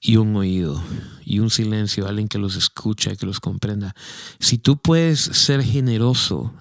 y 0.00 0.16
un 0.16 0.34
oído 0.36 0.82
y 1.24 1.40
un 1.40 1.50
silencio, 1.50 2.06
alguien 2.06 2.28
que 2.28 2.38
los 2.38 2.56
escucha, 2.56 3.16
que 3.16 3.26
los 3.26 3.40
comprenda. 3.40 3.94
Si 4.38 4.58
tú 4.58 4.76
puedes 4.76 5.20
ser 5.20 5.62
generoso, 5.62 6.52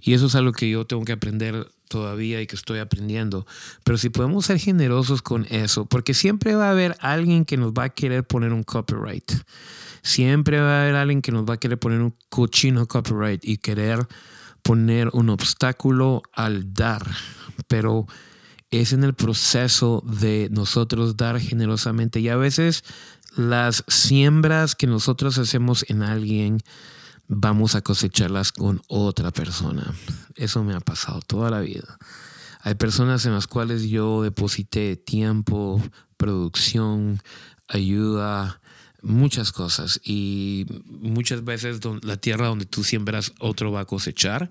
y 0.00 0.14
eso 0.14 0.26
es 0.26 0.34
algo 0.34 0.52
que 0.52 0.68
yo 0.68 0.86
tengo 0.86 1.04
que 1.04 1.12
aprender 1.12 1.70
todavía 1.88 2.40
y 2.40 2.46
que 2.46 2.56
estoy 2.56 2.78
aprendiendo, 2.78 3.46
pero 3.84 3.98
si 3.98 4.08
podemos 4.08 4.46
ser 4.46 4.58
generosos 4.58 5.22
con 5.22 5.46
eso, 5.50 5.86
porque 5.86 6.14
siempre 6.14 6.54
va 6.54 6.68
a 6.68 6.70
haber 6.70 6.96
alguien 7.00 7.44
que 7.44 7.56
nos 7.56 7.72
va 7.72 7.84
a 7.84 7.88
querer 7.90 8.24
poner 8.24 8.52
un 8.52 8.62
copyright. 8.62 9.30
Siempre 10.02 10.58
va 10.58 10.78
a 10.78 10.82
haber 10.82 10.96
alguien 10.96 11.22
que 11.22 11.30
nos 11.30 11.44
va 11.44 11.54
a 11.54 11.56
querer 11.58 11.78
poner 11.78 12.00
un 12.00 12.14
cochino 12.28 12.88
copyright 12.88 13.44
y 13.44 13.58
querer 13.58 14.08
poner 14.62 15.10
un 15.12 15.30
obstáculo 15.30 16.22
al 16.32 16.72
dar. 16.74 17.06
Pero 17.68 18.06
es 18.72 18.92
en 18.92 19.04
el 19.04 19.14
proceso 19.14 20.02
de 20.04 20.48
nosotros 20.50 21.16
dar 21.16 21.38
generosamente 21.38 22.20
y 22.20 22.30
a 22.30 22.36
veces 22.36 22.82
las 23.36 23.84
siembras 23.86 24.74
que 24.74 24.86
nosotros 24.86 25.38
hacemos 25.38 25.84
en 25.88 26.02
alguien 26.02 26.58
vamos 27.28 27.74
a 27.74 27.82
cosecharlas 27.82 28.50
con 28.50 28.82
otra 28.88 29.30
persona. 29.30 29.94
Eso 30.36 30.64
me 30.64 30.74
ha 30.74 30.80
pasado 30.80 31.20
toda 31.20 31.50
la 31.50 31.60
vida. 31.60 31.98
Hay 32.62 32.74
personas 32.74 33.26
en 33.26 33.34
las 33.34 33.46
cuales 33.46 33.84
yo 33.84 34.22
deposité 34.22 34.96
tiempo, 34.96 35.82
producción, 36.16 37.20
ayuda, 37.68 38.60
muchas 39.02 39.52
cosas 39.52 40.00
y 40.02 40.64
muchas 40.86 41.44
veces 41.44 41.80
la 42.02 42.16
tierra 42.16 42.46
donde 42.46 42.66
tú 42.66 42.84
siembras 42.84 43.32
otro 43.38 43.70
va 43.70 43.80
a 43.80 43.84
cosechar 43.84 44.48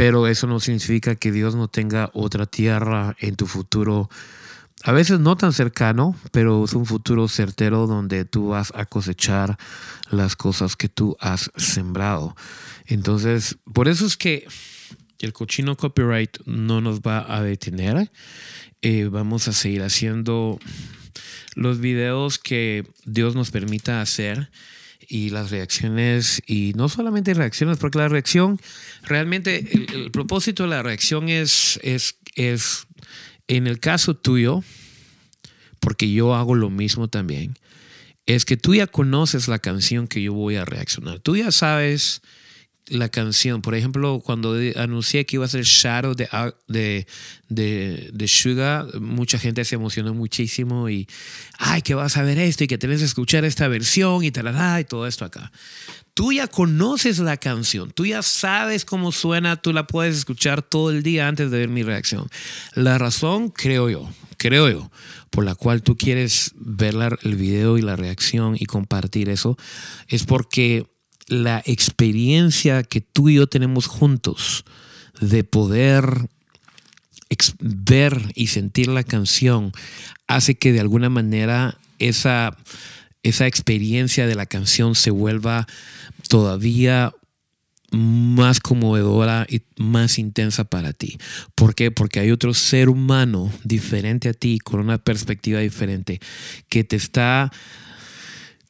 pero 0.00 0.26
eso 0.26 0.46
no 0.46 0.60
significa 0.60 1.14
que 1.14 1.30
Dios 1.30 1.54
no 1.54 1.68
tenga 1.68 2.08
otra 2.14 2.46
tierra 2.46 3.14
en 3.20 3.36
tu 3.36 3.46
futuro. 3.46 4.08
A 4.82 4.92
veces 4.92 5.20
no 5.20 5.36
tan 5.36 5.52
cercano, 5.52 6.16
pero 6.32 6.64
es 6.64 6.72
un 6.72 6.86
futuro 6.86 7.28
certero 7.28 7.86
donde 7.86 8.24
tú 8.24 8.48
vas 8.48 8.72
a 8.74 8.86
cosechar 8.86 9.58
las 10.10 10.36
cosas 10.36 10.74
que 10.74 10.88
tú 10.88 11.18
has 11.20 11.50
sembrado. 11.54 12.34
Entonces, 12.86 13.58
por 13.74 13.88
eso 13.88 14.06
es 14.06 14.16
que 14.16 14.46
el 15.18 15.34
cochino 15.34 15.76
copyright 15.76 16.38
no 16.46 16.80
nos 16.80 17.00
va 17.00 17.26
a 17.28 17.42
detener. 17.42 18.10
Eh, 18.80 19.06
vamos 19.12 19.48
a 19.48 19.52
seguir 19.52 19.82
haciendo 19.82 20.58
los 21.56 21.78
videos 21.78 22.38
que 22.38 22.86
Dios 23.04 23.34
nos 23.34 23.50
permita 23.50 24.00
hacer 24.00 24.48
y 25.10 25.30
las 25.30 25.50
reacciones, 25.50 26.40
y 26.46 26.72
no 26.76 26.88
solamente 26.88 27.34
reacciones, 27.34 27.78
porque 27.78 27.98
la 27.98 28.08
reacción, 28.08 28.60
realmente 29.02 29.68
el, 29.92 30.12
propósito 30.12 30.62
de 30.62 30.68
la 30.68 30.84
reacción 30.84 31.28
es, 31.28 31.80
es, 31.82 32.14
es, 32.36 32.86
en 33.48 33.66
el 33.66 33.80
caso 33.80 34.14
tuyo, 34.14 34.62
porque 35.80 36.12
yo 36.12 36.36
hago 36.36 36.54
lo 36.54 36.70
mismo 36.70 37.08
también, 37.08 37.58
es 38.26 38.44
que 38.44 38.56
tú 38.56 38.72
ya 38.76 38.86
conoces 38.86 39.48
la 39.48 39.58
canción 39.58 40.06
que 40.06 40.22
yo 40.22 40.32
voy 40.32 40.54
a 40.54 40.64
reaccionar. 40.64 41.18
Tú 41.18 41.36
ya 41.36 41.50
sabes 41.50 42.22
la 42.90 43.08
canción. 43.08 43.62
Por 43.62 43.74
ejemplo, 43.74 44.20
cuando 44.24 44.56
anuncié 44.76 45.24
que 45.24 45.36
iba 45.36 45.44
a 45.44 45.48
ser 45.48 45.64
Shadow 45.64 46.14
de, 46.14 46.28
de, 46.68 47.06
de, 47.48 48.10
de, 48.12 48.28
Sugar, 48.28 49.00
mucha 49.00 49.38
gente 49.38 49.64
se 49.64 49.76
emocionó 49.76 50.12
muchísimo 50.14 50.88
y, 50.88 51.08
ay, 51.58 51.82
que 51.82 51.94
vas 51.94 52.16
a 52.16 52.22
ver 52.22 52.38
esto 52.38 52.64
y 52.64 52.66
que 52.66 52.78
tenés 52.78 52.98
que 52.98 53.06
escuchar 53.06 53.44
esta 53.44 53.68
versión 53.68 54.22
y 54.24 54.30
da 54.30 54.80
y 54.80 54.84
todo 54.84 55.06
esto 55.06 55.24
acá. 55.24 55.52
Tú 56.14 56.32
ya 56.32 56.48
conoces 56.48 57.18
la 57.20 57.36
canción, 57.36 57.92
tú 57.92 58.04
ya 58.04 58.22
sabes 58.22 58.84
cómo 58.84 59.12
suena, 59.12 59.56
tú 59.56 59.72
la 59.72 59.86
puedes 59.86 60.16
escuchar 60.16 60.62
todo 60.62 60.90
el 60.90 61.02
día 61.02 61.28
antes 61.28 61.50
de 61.50 61.58
ver 61.58 61.68
mi 61.68 61.82
reacción. 61.82 62.28
La 62.74 62.98
razón, 62.98 63.48
creo 63.48 63.88
yo, 63.88 64.10
creo 64.36 64.68
yo, 64.68 64.90
por 65.30 65.44
la 65.44 65.54
cual 65.54 65.82
tú 65.82 65.96
quieres 65.96 66.52
ver 66.56 66.94
el 67.22 67.36
video 67.36 67.78
y 67.78 67.82
la 67.82 67.96
reacción 67.96 68.56
y 68.58 68.66
compartir 68.66 69.28
eso, 69.28 69.56
es 70.08 70.24
porque 70.24 70.86
la 71.30 71.62
experiencia 71.64 72.82
que 72.82 73.00
tú 73.00 73.28
y 73.28 73.36
yo 73.36 73.46
tenemos 73.46 73.86
juntos 73.86 74.64
de 75.20 75.44
poder 75.44 76.28
ver 77.60 78.20
y 78.34 78.48
sentir 78.48 78.88
la 78.88 79.04
canción 79.04 79.70
hace 80.26 80.56
que 80.56 80.72
de 80.72 80.80
alguna 80.80 81.08
manera 81.08 81.78
esa, 82.00 82.56
esa 83.22 83.46
experiencia 83.46 84.26
de 84.26 84.34
la 84.34 84.46
canción 84.46 84.96
se 84.96 85.12
vuelva 85.12 85.68
todavía 86.28 87.12
más 87.92 88.58
conmovedora 88.58 89.46
y 89.48 89.62
más 89.76 90.18
intensa 90.18 90.64
para 90.64 90.92
ti. 90.92 91.18
¿Por 91.54 91.76
qué? 91.76 91.92
Porque 91.92 92.18
hay 92.18 92.32
otro 92.32 92.54
ser 92.54 92.88
humano 92.88 93.52
diferente 93.62 94.28
a 94.28 94.32
ti, 94.32 94.58
con 94.58 94.80
una 94.80 94.98
perspectiva 94.98 95.60
diferente, 95.60 96.20
que 96.68 96.82
te 96.82 96.96
está 96.96 97.52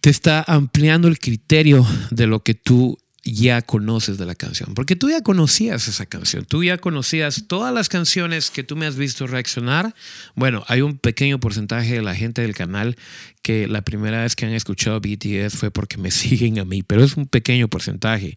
te 0.01 0.11
está 0.11 0.45
ampliando 0.47 1.09
el 1.09 1.19
criterio 1.19 1.87
de 2.11 2.27
lo 2.27 2.43
que 2.43 2.55
tú 2.55 2.99
ya 3.23 3.61
conoces 3.61 4.17
de 4.17 4.25
la 4.25 4.35
canción, 4.35 4.75
porque 4.75 4.97
tú 4.97 5.11
ya 5.11 5.21
conocías 5.21 5.89
esa 5.89 6.07
canción, 6.07 6.45
tú 6.47 6.65
ya 6.65 6.79
conocías 6.79 7.45
todas 7.47 7.73
las 7.73 7.89
canciones 7.89 8.51
que 8.51 8.65
tú 8.65 8.77
me 8.77 8.87
has 8.87 8.97
visto 8.97 9.27
reaccionar. 9.27 9.95
Bueno, 10.35 10.65
hay 10.69 10.81
un 10.81 10.99
pequeño 10.99 11.39
porcentaje 11.39 11.95
de 11.95 12.03
la 12.03 12.15
gente 12.15 12.43
del 12.43 12.55
canal 12.55 12.97
que 13.43 13.67
la 13.67 13.83
primera 13.83 14.23
vez 14.23 14.37
que 14.37 14.47
han 14.47 14.53
escuchado 14.53 15.01
BTS 15.01 15.55
fue 15.55 15.71
porque 15.71 15.99
me 15.99 16.11
siguen 16.11 16.59
a 16.59 16.65
mí, 16.65 16.83
pero 16.83 17.05
es 17.05 17.17
un 17.17 17.27
pequeño 17.27 17.69
porcentaje. 17.69 18.37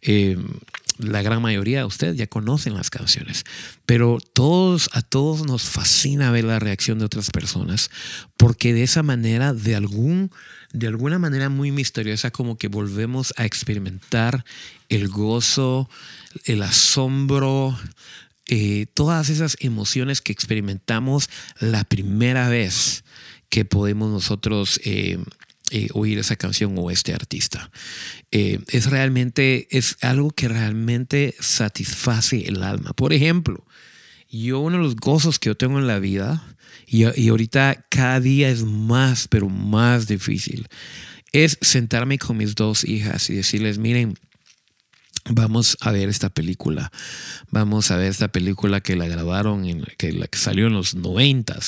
Eh, 0.00 0.38
la 0.98 1.22
gran 1.22 1.42
mayoría 1.42 1.78
de 1.78 1.84
ustedes 1.84 2.16
ya 2.16 2.26
conocen 2.26 2.74
las 2.74 2.90
canciones, 2.90 3.44
pero 3.86 4.18
a 4.18 5.02
todos 5.02 5.46
nos 5.46 5.62
fascina 5.62 6.30
ver 6.30 6.44
la 6.44 6.58
reacción 6.58 6.98
de 6.98 7.06
otras 7.06 7.30
personas, 7.30 7.90
porque 8.36 8.72
de 8.72 8.82
esa 8.82 9.02
manera, 9.02 9.52
de 9.54 9.74
algún 9.74 10.30
de 10.72 10.86
alguna 10.86 11.18
manera 11.18 11.48
muy 11.48 11.70
misteriosa, 11.70 12.30
como 12.30 12.56
que 12.56 12.68
volvemos 12.68 13.34
a 13.36 13.44
experimentar 13.44 14.44
el 14.88 15.08
gozo, 15.08 15.88
el 16.44 16.62
asombro, 16.62 17.78
eh, 18.48 18.86
todas 18.94 19.28
esas 19.28 19.56
emociones 19.60 20.20
que 20.20 20.32
experimentamos 20.32 21.30
la 21.60 21.84
primera 21.84 22.48
vez 22.48 23.04
que 23.48 23.64
podemos 23.64 24.10
nosotros 24.10 24.80
eh, 24.84 25.18
eh, 25.70 25.88
oír 25.92 26.18
esa 26.18 26.36
canción 26.36 26.74
o 26.76 26.90
este 26.90 27.14
artista. 27.14 27.70
es 28.30 28.86
realmente, 28.86 29.68
es 29.70 29.96
algo 30.00 30.30
que 30.30 30.48
realmente 30.48 31.34
satisface 31.38 32.48
el 32.48 32.62
alma. 32.62 32.92
Por 32.94 33.12
ejemplo, 33.12 33.64
yo 34.38 34.60
uno 34.60 34.78
de 34.78 34.82
los 34.82 34.96
gozos 34.96 35.38
que 35.38 35.50
yo 35.50 35.56
tengo 35.56 35.78
en 35.78 35.86
la 35.86 35.98
vida 35.98 36.42
y, 36.86 37.04
ahorita 37.04 37.86
cada 37.88 38.20
día 38.20 38.48
es 38.48 38.64
más, 38.64 39.28
pero 39.28 39.48
más 39.48 40.06
difícil. 40.06 40.68
Es 41.32 41.56
sentarme 41.62 42.18
con 42.18 42.36
mis 42.36 42.54
dos 42.54 42.84
hijas 42.84 43.30
y 43.30 43.34
decirles, 43.34 43.78
miren, 43.78 44.18
vamos 45.30 45.78
a 45.80 45.90
ver 45.90 46.10
esta 46.10 46.28
película. 46.28 46.92
Vamos 47.50 47.90
a 47.90 47.96
ver 47.96 48.10
esta 48.10 48.28
película 48.28 48.82
que 48.82 48.96
la 48.96 49.06
grabaron, 49.06 49.64
en, 49.64 49.84
que, 49.96 50.12
la 50.12 50.26
que 50.26 50.38
salió 50.38 50.66
en 50.66 50.74
los 50.74 50.94
90. 50.94 51.58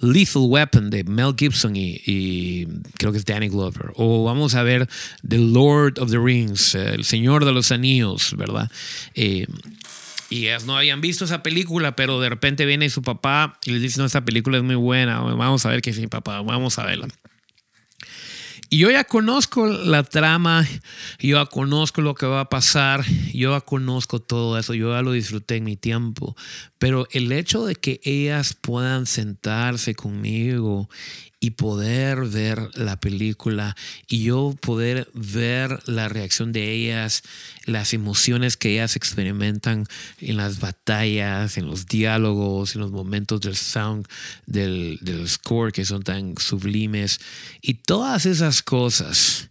Lethal 0.00 0.42
Weapon 0.46 0.90
de 0.90 1.04
Mel 1.04 1.34
Gibson 1.36 1.74
y, 1.74 2.66
creo 2.98 3.10
que 3.10 3.18
es 3.18 3.24
Danny 3.24 3.48
Glover. 3.48 3.92
O 3.96 4.24
vamos 4.24 4.54
a 4.54 4.62
ver 4.62 4.88
The 5.26 5.38
Lord 5.38 5.98
of 5.98 6.10
the 6.10 6.18
Rings, 6.18 6.74
El 6.74 7.04
Señor 7.04 7.44
de 7.44 7.52
los 7.52 7.72
Anillos, 7.72 8.34
¿verdad? 8.36 8.70
Eh, 9.14 9.46
y 10.28 10.46
ellas 10.46 10.64
no 10.64 10.76
habían 10.76 11.00
visto 11.00 11.24
esa 11.24 11.42
película, 11.42 11.96
pero 11.96 12.20
de 12.20 12.28
repente 12.28 12.66
viene 12.66 12.90
su 12.90 13.02
papá 13.02 13.58
y 13.64 13.72
les 13.72 13.82
dice, 13.82 14.00
no, 14.00 14.06
esta 14.06 14.24
película 14.24 14.58
es 14.58 14.64
muy 14.64 14.74
buena, 14.74 15.20
vamos 15.20 15.66
a 15.66 15.70
ver 15.70 15.82
qué 15.82 15.90
es 15.90 15.98
mi 15.98 16.08
papá, 16.08 16.42
vamos 16.42 16.78
a 16.78 16.84
verla. 16.84 17.08
Y 18.68 18.78
yo 18.78 18.90
ya 18.90 19.04
conozco 19.04 19.66
la 19.66 20.02
trama, 20.02 20.66
yo 21.20 21.36
ya 21.36 21.46
conozco 21.46 22.02
lo 22.02 22.14
que 22.14 22.26
va 22.26 22.40
a 22.40 22.48
pasar, 22.48 23.04
yo 23.32 23.52
ya 23.52 23.60
conozco 23.60 24.20
todo 24.20 24.58
eso, 24.58 24.74
yo 24.74 24.92
ya 24.92 25.02
lo 25.02 25.12
disfruté 25.12 25.56
en 25.56 25.64
mi 25.64 25.76
tiempo. 25.76 26.36
Pero 26.78 27.06
el 27.12 27.30
hecho 27.30 27.64
de 27.64 27.76
que 27.76 28.00
ellas 28.02 28.56
puedan 28.60 29.06
sentarse 29.06 29.94
conmigo 29.94 30.90
y 31.38 31.50
poder 31.50 32.24
ver 32.24 32.70
la 32.74 32.98
película 32.98 33.76
y 34.08 34.24
yo 34.24 34.56
poder 34.60 35.08
ver 35.12 35.80
la 35.86 36.08
reacción 36.08 36.52
de 36.52 36.72
ellas, 36.72 37.22
las 37.66 37.92
emociones 37.92 38.56
que 38.56 38.72
ellas 38.72 38.96
experimentan 38.96 39.86
en 40.20 40.36
las 40.38 40.60
batallas, 40.60 41.58
en 41.58 41.66
los 41.66 41.86
diálogos, 41.86 42.74
en 42.74 42.80
los 42.80 42.90
momentos 42.90 43.40
del 43.42 43.56
sound, 43.56 44.06
del, 44.46 44.98
del 45.02 45.28
score 45.28 45.72
que 45.72 45.84
son 45.84 46.02
tan 46.02 46.36
sublimes 46.38 47.20
y 47.60 47.74
todas 47.74 48.26
esas 48.26 48.62
cosas 48.62 49.50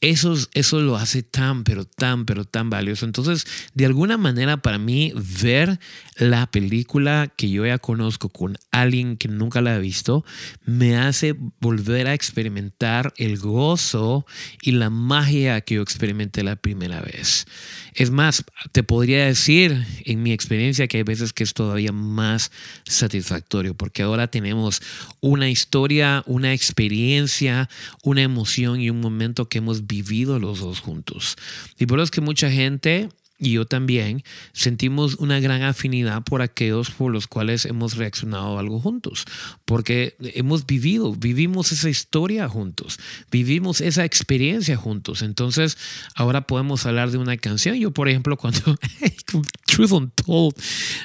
eso, 0.00 0.34
eso 0.52 0.80
lo 0.80 0.96
hace 0.96 1.22
tan, 1.22 1.64
pero 1.64 1.84
tan, 1.84 2.26
pero 2.26 2.44
tan 2.44 2.70
valioso. 2.70 3.06
Entonces, 3.06 3.46
de 3.74 3.86
alguna 3.86 4.16
manera, 4.16 4.58
para 4.58 4.78
mí, 4.78 5.12
ver 5.14 5.80
la 6.16 6.50
película 6.50 7.32
que 7.34 7.50
yo 7.50 7.66
ya 7.66 7.78
conozco 7.78 8.28
con 8.28 8.56
alguien 8.70 9.16
que 9.16 9.28
nunca 9.28 9.60
la 9.60 9.74
ha 9.74 9.78
visto, 9.78 10.24
me 10.64 10.96
hace 10.96 11.34
volver 11.60 12.06
a 12.06 12.14
experimentar 12.14 13.12
el 13.16 13.38
gozo 13.38 14.26
y 14.62 14.72
la 14.72 14.90
magia 14.90 15.60
que 15.62 15.76
yo 15.76 15.82
experimenté 15.82 16.42
la 16.42 16.56
primera 16.56 17.00
vez. 17.00 17.46
Es 17.94 18.10
más, 18.10 18.44
te 18.72 18.82
podría 18.82 19.24
decir 19.24 19.86
en 20.04 20.22
mi 20.22 20.32
experiencia 20.32 20.86
que 20.86 20.98
hay 20.98 21.02
veces 21.02 21.32
que 21.32 21.44
es 21.44 21.54
todavía 21.54 21.92
más 21.92 22.50
satisfactorio, 22.84 23.74
porque 23.74 24.02
ahora 24.02 24.28
tenemos 24.28 24.82
una 25.20 25.48
historia, 25.48 26.22
una 26.26 26.52
experiencia, 26.52 27.68
una 28.02 28.22
emoción 28.22 28.80
y 28.80 28.90
un 28.90 29.00
momento 29.00 29.48
que 29.48 29.58
hemos 29.58 29.85
vivido 29.86 30.38
los 30.38 30.60
dos 30.60 30.80
juntos. 30.80 31.36
Y 31.78 31.86
por 31.86 31.98
eso 31.98 32.04
es 32.04 32.10
que 32.10 32.20
mucha 32.20 32.50
gente 32.50 33.08
y 33.38 33.52
yo 33.52 33.66
también 33.66 34.24
sentimos 34.52 35.16
una 35.16 35.40
gran 35.40 35.62
afinidad 35.62 36.22
por 36.22 36.40
aquellos 36.40 36.90
por 36.90 37.12
los 37.12 37.26
cuales 37.26 37.66
hemos 37.66 37.96
reaccionado 37.96 38.56
a 38.56 38.60
algo 38.60 38.80
juntos, 38.80 39.26
porque 39.66 40.16
hemos 40.20 40.66
vivido, 40.66 41.12
vivimos 41.12 41.70
esa 41.70 41.90
historia 41.90 42.48
juntos, 42.48 42.98
vivimos 43.30 43.82
esa 43.82 44.04
experiencia 44.06 44.76
juntos. 44.76 45.20
Entonces, 45.20 45.76
ahora 46.14 46.46
podemos 46.46 46.86
hablar 46.86 47.10
de 47.10 47.18
una 47.18 47.36
canción. 47.36 47.76
Yo, 47.76 47.90
por 47.90 48.08
ejemplo, 48.08 48.38
cuando 48.38 48.60
Truth 49.76 49.92
Untold, 49.92 50.54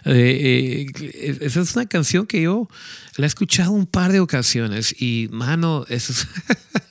eh, 0.06 0.88
eh, 0.98 1.38
esa 1.42 1.60
es 1.60 1.76
una 1.76 1.88
canción 1.88 2.26
que 2.26 2.42
yo 2.44 2.70
la 3.18 3.26
he 3.26 3.28
escuchado 3.28 3.72
un 3.72 3.86
par 3.86 4.14
de 4.14 4.22
ocasiones 4.22 4.96
y, 4.98 5.28
mano, 5.30 5.86
eso 5.90 6.14
es 6.14 6.26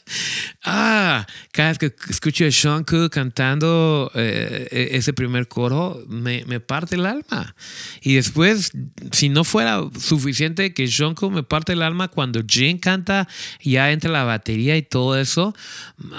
Ah, 0.63 1.27
cada 1.53 1.71
vez 1.71 1.79
que 1.79 1.95
escucho 2.11 2.45
a 2.45 2.51
Sean 2.51 2.85
Cook 2.85 3.11
cantando 3.11 4.11
eh, 4.15 4.89
ese 4.93 5.13
primer 5.13 5.49
coro, 5.49 6.03
me, 6.09 6.45
me, 6.47 6.61
parte 6.61 6.97
el 6.97 7.07
alma. 7.07 7.55
Y 8.03 8.15
después, 8.15 8.73
si 9.13 9.29
no 9.29 9.45
fuera 9.45 9.81
suficiente 9.99 10.75
que 10.75 10.89
Sean 10.89 11.15
Cook 11.15 11.33
me 11.33 11.43
parte 11.43 11.73
el 11.73 11.83
alma, 11.83 12.09
cuando 12.09 12.41
Jane 12.47 12.81
canta 12.81 13.29
ya 13.63 13.91
entre 13.91 14.11
la 14.11 14.25
batería 14.25 14.77
y 14.77 14.83
todo 14.83 15.19
eso, 15.19 15.55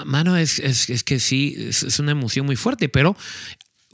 mano, 0.06 0.36
es, 0.36 0.58
es, 0.58 0.90
es 0.90 1.04
que 1.04 1.20
sí, 1.20 1.54
es, 1.56 1.82
es, 1.82 1.98
una 1.98 2.12
emoción 2.12 2.46
muy 2.46 2.56
fuerte. 2.56 2.88
Pero 2.88 3.16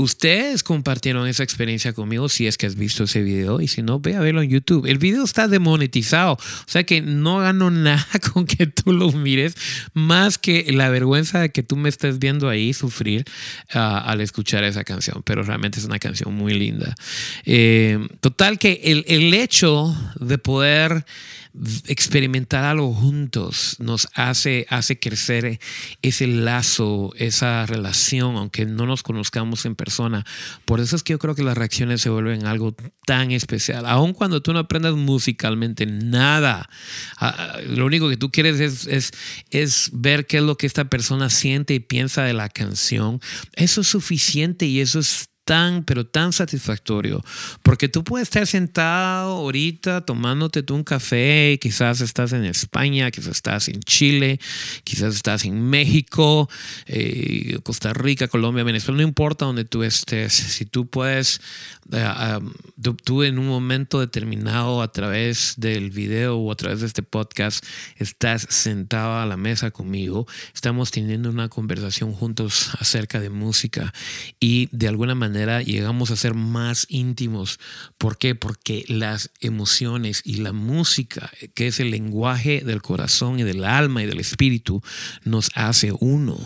Ustedes 0.00 0.62
compartieron 0.62 1.26
esa 1.26 1.42
experiencia 1.42 1.92
conmigo 1.92 2.28
si 2.28 2.46
es 2.46 2.56
que 2.56 2.66
has 2.66 2.76
visto 2.76 3.02
ese 3.02 3.20
video 3.20 3.60
y 3.60 3.66
si 3.66 3.82
no, 3.82 3.98
ve 3.98 4.14
a 4.14 4.20
verlo 4.20 4.42
en 4.42 4.48
YouTube. 4.48 4.86
El 4.86 4.98
video 4.98 5.24
está 5.24 5.48
demonetizado, 5.48 6.34
o 6.34 6.38
sea 6.66 6.84
que 6.84 7.00
no 7.00 7.38
gano 7.38 7.68
nada 7.72 8.06
con 8.32 8.46
que 8.46 8.68
tú 8.68 8.92
lo 8.92 9.10
mires, 9.10 9.56
más 9.94 10.38
que 10.38 10.70
la 10.72 10.88
vergüenza 10.88 11.40
de 11.40 11.50
que 11.50 11.64
tú 11.64 11.74
me 11.74 11.88
estés 11.88 12.20
viendo 12.20 12.48
ahí 12.48 12.72
sufrir 12.74 13.24
ah, 13.74 13.98
al 13.98 14.20
escuchar 14.20 14.62
esa 14.62 14.84
canción, 14.84 15.24
pero 15.24 15.42
realmente 15.42 15.80
es 15.80 15.84
una 15.84 15.98
canción 15.98 16.32
muy 16.32 16.54
linda. 16.54 16.94
Eh, 17.44 17.98
total 18.20 18.60
que 18.60 18.80
el, 18.84 19.04
el 19.08 19.34
hecho 19.34 19.96
de 20.20 20.38
poder 20.38 21.04
experimentar 21.86 22.64
algo 22.64 22.92
juntos 22.92 23.76
nos 23.78 24.08
hace, 24.14 24.66
hace 24.68 24.98
crecer 24.98 25.58
ese 26.02 26.26
lazo, 26.26 27.12
esa 27.16 27.66
relación, 27.66 28.36
aunque 28.36 28.66
no 28.66 28.86
nos 28.86 29.02
conozcamos 29.02 29.64
en 29.64 29.74
persona. 29.74 30.24
Por 30.64 30.80
eso 30.80 30.96
es 30.96 31.02
que 31.02 31.12
yo 31.12 31.18
creo 31.18 31.34
que 31.34 31.42
las 31.42 31.58
reacciones 31.58 32.00
se 32.02 32.10
vuelven 32.10 32.46
algo 32.46 32.74
tan 33.06 33.30
especial. 33.30 33.86
Aun 33.86 34.12
cuando 34.12 34.42
tú 34.42 34.52
no 34.52 34.60
aprendas 34.60 34.94
musicalmente 34.94 35.86
nada, 35.86 36.68
ah, 37.18 37.34
ah, 37.38 37.60
lo 37.66 37.86
único 37.86 38.08
que 38.08 38.16
tú 38.16 38.30
quieres 38.30 38.60
es, 38.60 38.86
es, 38.86 39.12
es 39.50 39.90
ver 39.92 40.26
qué 40.26 40.38
es 40.38 40.42
lo 40.42 40.56
que 40.56 40.66
esta 40.66 40.84
persona 40.84 41.30
siente 41.30 41.74
y 41.74 41.80
piensa 41.80 42.22
de 42.24 42.34
la 42.34 42.48
canción. 42.48 43.20
Eso 43.54 43.80
es 43.80 43.88
suficiente 43.88 44.66
y 44.66 44.80
eso 44.80 44.98
es 45.00 45.28
tan, 45.48 45.82
pero 45.82 46.04
tan 46.04 46.34
satisfactorio, 46.34 47.24
porque 47.62 47.88
tú 47.88 48.04
puedes 48.04 48.28
estar 48.28 48.46
sentado 48.46 49.30
ahorita 49.30 50.02
tomándote 50.02 50.62
tú 50.62 50.74
un 50.74 50.84
café, 50.84 51.58
quizás 51.58 52.02
estás 52.02 52.34
en 52.34 52.44
España, 52.44 53.10
quizás 53.10 53.36
estás 53.36 53.68
en 53.68 53.80
Chile, 53.80 54.38
quizás 54.84 55.14
estás 55.14 55.46
en 55.46 55.62
México, 55.62 56.50
eh, 56.84 57.58
Costa 57.62 57.94
Rica, 57.94 58.28
Colombia, 58.28 58.62
Venezuela, 58.62 58.98
no 58.98 59.08
importa 59.08 59.46
donde 59.46 59.64
tú 59.64 59.84
estés, 59.84 60.34
si 60.34 60.66
tú 60.66 60.86
puedes, 60.86 61.40
eh, 61.92 62.40
tú 63.04 63.22
en 63.22 63.38
un 63.38 63.46
momento 63.46 64.00
determinado 64.00 64.82
a 64.82 64.92
través 64.92 65.54
del 65.56 65.90
video 65.90 66.36
o 66.36 66.52
a 66.52 66.56
través 66.56 66.80
de 66.80 66.86
este 66.86 67.02
podcast, 67.02 67.64
estás 67.96 68.46
sentado 68.50 69.18
a 69.18 69.26
la 69.26 69.36
mesa 69.36 69.70
conmigo, 69.70 70.26
estamos 70.54 70.90
teniendo 70.90 71.30
una 71.30 71.48
conversación 71.48 72.12
juntos 72.12 72.70
acerca 72.78 73.20
de 73.20 73.30
música 73.30 73.92
y 74.40 74.68
de 74.72 74.88
alguna 74.88 75.14
manera 75.14 75.62
llegamos 75.62 76.10
a 76.10 76.16
ser 76.16 76.34
más 76.34 76.86
íntimos. 76.88 77.58
¿Por 77.98 78.18
qué? 78.18 78.34
Porque 78.34 78.84
las 78.88 79.30
emociones 79.40 80.22
y 80.24 80.36
la 80.36 80.52
música, 80.52 81.30
que 81.54 81.68
es 81.68 81.80
el 81.80 81.90
lenguaje 81.90 82.62
del 82.64 82.82
corazón 82.82 83.38
y 83.38 83.42
del 83.42 83.64
alma 83.64 84.02
y 84.02 84.06
del 84.06 84.20
espíritu, 84.20 84.82
nos 85.24 85.50
hace 85.54 85.92
uno. 86.00 86.38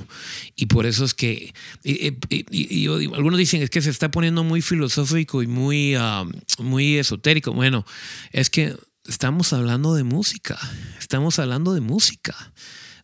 Y 0.56 0.66
por 0.66 0.86
eso 0.86 1.04
es 1.04 1.14
que, 1.14 1.54
y, 1.82 2.86
algunos 3.14 3.38
dicen 3.38 3.62
es 3.62 3.70
que 3.70 3.82
se 3.82 3.90
está 3.90 4.10
poniendo 4.10 4.44
muy 4.44 4.62
filosófico 4.62 5.31
y 5.40 5.46
muy, 5.46 5.96
muy 6.58 6.98
esotérico. 6.98 7.52
Bueno, 7.52 7.86
es 8.32 8.50
que 8.50 8.76
estamos 9.06 9.52
hablando 9.52 9.94
de 9.94 10.04
música, 10.04 10.58
estamos 10.98 11.38
hablando 11.38 11.72
de 11.72 11.80
música. 11.80 12.34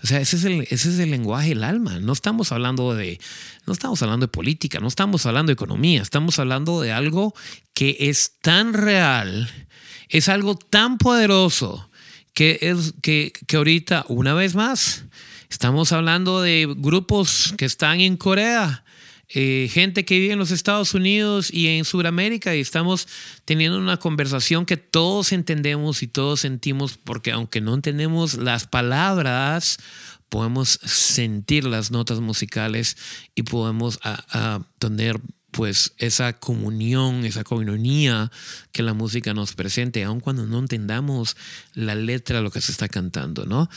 O 0.02 0.06
sea, 0.06 0.20
ese 0.20 0.36
es, 0.36 0.44
el, 0.44 0.60
ese 0.62 0.90
es 0.90 0.98
el 0.98 1.10
lenguaje 1.10 1.50
del 1.50 1.64
alma. 1.64 1.98
No 1.98 2.12
estamos 2.12 2.52
hablando 2.52 2.94
de, 2.94 3.20
no 3.66 3.72
estamos 3.72 4.00
hablando 4.02 4.26
de 4.26 4.32
política, 4.32 4.78
no 4.78 4.88
estamos 4.88 5.26
hablando 5.26 5.50
de 5.50 5.54
economía, 5.54 6.02
estamos 6.02 6.38
hablando 6.38 6.80
de 6.80 6.92
algo 6.92 7.34
que 7.74 7.96
es 7.98 8.38
tan 8.40 8.74
real, 8.74 9.50
es 10.08 10.28
algo 10.28 10.56
tan 10.56 10.98
poderoso 10.98 11.90
que 12.32 12.58
es 12.60 12.94
que, 13.02 13.32
que 13.48 13.56
ahorita, 13.56 14.04
una 14.08 14.34
vez 14.34 14.54
más, 14.54 15.04
estamos 15.50 15.90
hablando 15.90 16.40
de 16.42 16.72
grupos 16.78 17.54
que 17.58 17.64
están 17.64 18.00
en 18.00 18.16
Corea, 18.16 18.84
eh, 19.30 19.68
gente 19.70 20.04
que 20.04 20.18
vive 20.18 20.32
en 20.32 20.38
los 20.38 20.50
Estados 20.50 20.94
Unidos 20.94 21.52
y 21.52 21.68
en 21.68 21.84
Sudamérica 21.84 22.54
y 22.54 22.60
estamos 22.60 23.06
teniendo 23.44 23.78
una 23.78 23.98
conversación 23.98 24.64
que 24.64 24.76
todos 24.78 25.32
entendemos 25.32 26.02
y 26.02 26.06
todos 26.06 26.40
sentimos 26.40 26.96
porque 26.96 27.32
aunque 27.32 27.60
no 27.60 27.74
entendemos 27.74 28.34
las 28.34 28.66
palabras, 28.66 29.78
podemos 30.28 30.80
sentir 30.82 31.64
las 31.64 31.90
notas 31.90 32.20
musicales 32.20 32.96
y 33.34 33.42
podemos 33.42 34.00
tener 34.78 35.20
pues 35.50 35.94
esa 35.98 36.34
comunión, 36.34 37.24
esa 37.24 37.42
comunión 37.44 38.30
que 38.72 38.82
la 38.82 38.94
música 38.94 39.34
nos 39.34 39.54
presente, 39.54 40.04
aun 40.04 40.20
cuando 40.20 40.46
no 40.46 40.58
entendamos 40.58 41.36
la 41.74 41.94
letra, 41.94 42.40
lo 42.40 42.50
que 42.50 42.60
se 42.60 42.72
está 42.72 42.88
cantando, 42.88 43.44
¿no? 43.46 43.68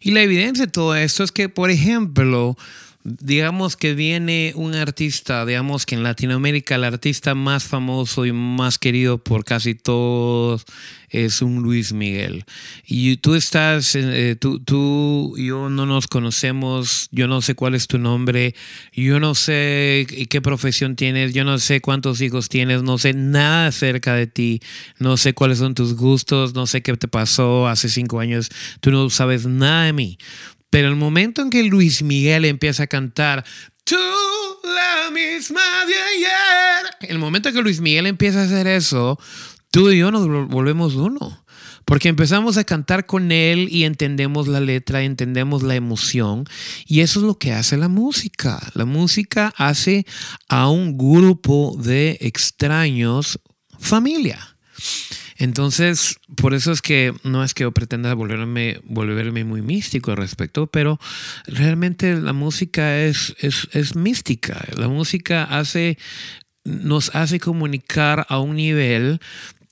Y 0.00 0.12
la 0.12 0.22
evidencia 0.22 0.66
de 0.66 0.72
todo 0.72 0.94
esto 0.94 1.24
es 1.24 1.32
que, 1.32 1.48
por 1.48 1.70
ejemplo, 1.70 2.56
digamos 3.04 3.76
que 3.76 3.94
viene 3.94 4.52
un 4.56 4.74
artista, 4.74 5.44
digamos 5.44 5.84
que 5.84 5.94
en 5.94 6.02
Latinoamérica 6.02 6.76
el 6.76 6.84
artista 6.84 7.34
más 7.34 7.64
famoso 7.64 8.24
y 8.24 8.32
más 8.32 8.78
querido 8.78 9.18
por 9.18 9.44
casi 9.44 9.74
todos 9.74 10.64
es 11.10 11.42
un 11.42 11.62
Luis 11.62 11.92
Miguel. 11.92 12.44
Y 12.86 13.18
tú 13.18 13.34
estás, 13.34 13.94
eh, 13.94 14.36
tú, 14.40 14.58
tú 14.58 15.34
y 15.36 15.46
yo 15.46 15.68
no 15.68 15.86
nos 15.86 16.08
conocemos, 16.08 17.08
yo 17.12 17.28
no 17.28 17.40
sé 17.40 17.54
cuál 17.54 17.74
es 17.74 17.86
tu 17.86 17.98
nombre, 17.98 18.54
yo 18.92 19.20
no 19.20 19.34
sé 19.34 20.06
qué 20.28 20.40
profesión 20.40 20.96
tienes, 20.96 21.32
yo 21.34 21.44
no 21.44 21.58
sé 21.58 21.80
cuántos 21.80 22.20
hijos 22.20 22.48
tienes, 22.48 22.82
no 22.82 22.98
sé 22.98 23.12
nada 23.12 23.68
acerca 23.68 24.14
de 24.14 24.26
ti, 24.26 24.60
no 24.98 25.16
sé 25.16 25.34
cuáles 25.34 25.58
son 25.58 25.74
tus 25.74 25.94
gustos, 25.94 26.54
no 26.54 26.66
sé 26.66 26.82
qué 26.82 26.96
te 26.96 27.06
pasó 27.06 27.68
hace 27.68 27.88
cinco 27.88 28.18
años, 28.18 28.50
tú 28.80 28.90
no 28.90 29.08
sabes 29.10 29.46
nada 29.46 29.84
de 29.84 29.92
mí. 29.92 30.18
Pero 30.74 30.88
el 30.88 30.96
momento 30.96 31.40
en 31.40 31.50
que 31.50 31.62
Luis 31.62 32.02
Miguel 32.02 32.44
empieza 32.44 32.82
a 32.82 32.86
cantar, 32.88 33.44
tú 33.84 33.94
la 34.64 35.08
misma 35.12 35.60
de 35.86 35.94
ayer, 35.94 37.10
el 37.10 37.20
momento 37.20 37.48
en 37.48 37.54
que 37.54 37.62
Luis 37.62 37.80
Miguel 37.80 38.08
empieza 38.08 38.40
a 38.40 38.46
hacer 38.46 38.66
eso, 38.66 39.16
tú 39.70 39.88
y 39.90 39.98
yo 39.98 40.10
nos 40.10 40.26
volvemos 40.48 40.96
uno. 40.96 41.44
Porque 41.84 42.08
empezamos 42.08 42.56
a 42.56 42.64
cantar 42.64 43.06
con 43.06 43.30
él 43.30 43.68
y 43.70 43.84
entendemos 43.84 44.48
la 44.48 44.58
letra, 44.58 45.04
entendemos 45.04 45.62
la 45.62 45.76
emoción. 45.76 46.44
Y 46.86 47.02
eso 47.02 47.20
es 47.20 47.24
lo 47.24 47.38
que 47.38 47.52
hace 47.52 47.76
la 47.76 47.86
música. 47.86 48.60
La 48.74 48.84
música 48.84 49.54
hace 49.56 50.06
a 50.48 50.68
un 50.68 50.98
grupo 50.98 51.78
de 51.80 52.18
extraños 52.20 53.38
familia. 53.78 54.56
Entonces, 55.36 56.18
por 56.36 56.54
eso 56.54 56.72
es 56.72 56.80
que 56.80 57.12
no 57.24 57.42
es 57.42 57.54
que 57.54 57.62
yo 57.62 57.72
pretenda 57.72 58.14
volverme, 58.14 58.80
volverme 58.84 59.44
muy 59.44 59.62
místico 59.62 60.10
al 60.12 60.16
respecto, 60.16 60.66
pero 60.66 60.98
realmente 61.46 62.14
la 62.16 62.32
música 62.32 63.00
es, 63.00 63.34
es, 63.38 63.68
es 63.72 63.96
mística. 63.96 64.64
La 64.76 64.88
música 64.88 65.44
hace, 65.44 65.98
nos 66.64 67.14
hace 67.14 67.40
comunicar 67.40 68.26
a 68.28 68.38
un 68.38 68.56
nivel 68.56 69.20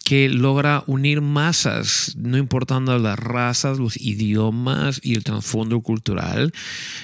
que 0.05 0.29
logra 0.29 0.83
unir 0.87 1.21
masas, 1.21 2.15
no 2.17 2.37
importando 2.37 2.99
las 2.99 3.19
razas, 3.19 3.79
los 3.79 3.97
idiomas 3.97 5.01
y 5.03 5.15
el 5.15 5.25
trasfondo 5.25 5.81
cultural, 5.81 6.53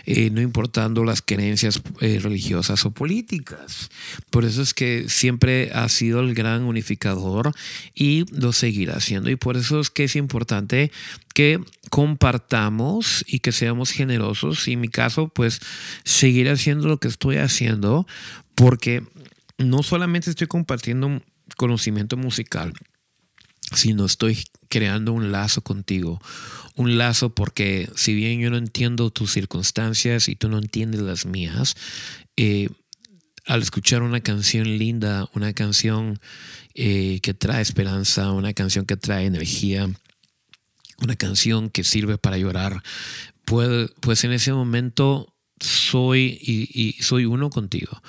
eh, 0.04 0.30
no 0.30 0.40
importando 0.40 1.04
las 1.04 1.22
creencias 1.22 1.80
eh, 2.00 2.18
religiosas 2.20 2.84
o 2.84 2.90
políticas. 2.90 3.90
Por 4.30 4.44
eso 4.44 4.62
es 4.62 4.74
que 4.74 5.08
siempre 5.08 5.70
ha 5.72 5.88
sido 5.88 6.20
el 6.20 6.34
gran 6.34 6.62
unificador 6.62 7.52
y 7.94 8.24
lo 8.32 8.52
seguirá 8.52 9.00
siendo. 9.00 9.30
Y 9.30 9.36
por 9.36 9.56
eso 9.56 9.80
es 9.80 9.90
que 9.90 10.04
es 10.04 10.16
importante 10.16 10.90
que 11.34 11.60
compartamos 11.90 13.24
y 13.28 13.38
que 13.40 13.52
seamos 13.52 13.90
generosos. 13.90 14.66
Y 14.68 14.72
en 14.72 14.80
mi 14.80 14.88
caso, 14.88 15.28
pues 15.28 15.60
seguir 16.04 16.48
haciendo 16.48 16.88
lo 16.88 16.98
que 16.98 17.08
estoy 17.08 17.36
haciendo, 17.36 18.06
porque 18.54 19.04
no 19.56 19.82
solamente 19.82 20.30
estoy 20.30 20.46
compartiendo 20.46 21.22
conocimiento 21.56 22.16
musical, 22.16 22.72
sino 23.74 24.04
estoy 24.04 24.38
creando 24.68 25.12
un 25.12 25.32
lazo 25.32 25.62
contigo. 25.62 26.20
Un 26.74 26.96
lazo 26.96 27.34
porque 27.34 27.90
si 27.96 28.14
bien 28.14 28.40
yo 28.40 28.50
no 28.50 28.56
entiendo 28.56 29.10
tus 29.10 29.32
circunstancias 29.32 30.28
y 30.28 30.36
tú 30.36 30.48
no 30.48 30.58
entiendes 30.58 31.00
las 31.00 31.26
mías, 31.26 31.74
eh, 32.36 32.68
al 33.46 33.62
escuchar 33.62 34.02
una 34.02 34.20
canción 34.20 34.78
linda, 34.78 35.28
una 35.34 35.52
canción 35.54 36.20
eh, 36.74 37.18
que 37.22 37.34
trae 37.34 37.62
esperanza, 37.62 38.30
una 38.32 38.52
canción 38.52 38.84
que 38.84 38.96
trae 38.96 39.24
energía, 39.24 39.88
una 41.00 41.16
canción 41.16 41.70
que 41.70 41.82
sirve 41.82 42.18
para 42.18 42.38
llorar, 42.38 42.82
pues, 43.44 43.90
pues 44.00 44.24
en 44.24 44.32
ese 44.32 44.52
momento 44.52 45.34
soy 45.60 46.38
y, 46.40 47.02
soy 47.02 47.24
uno 47.24 47.50
contigo. 47.50 48.02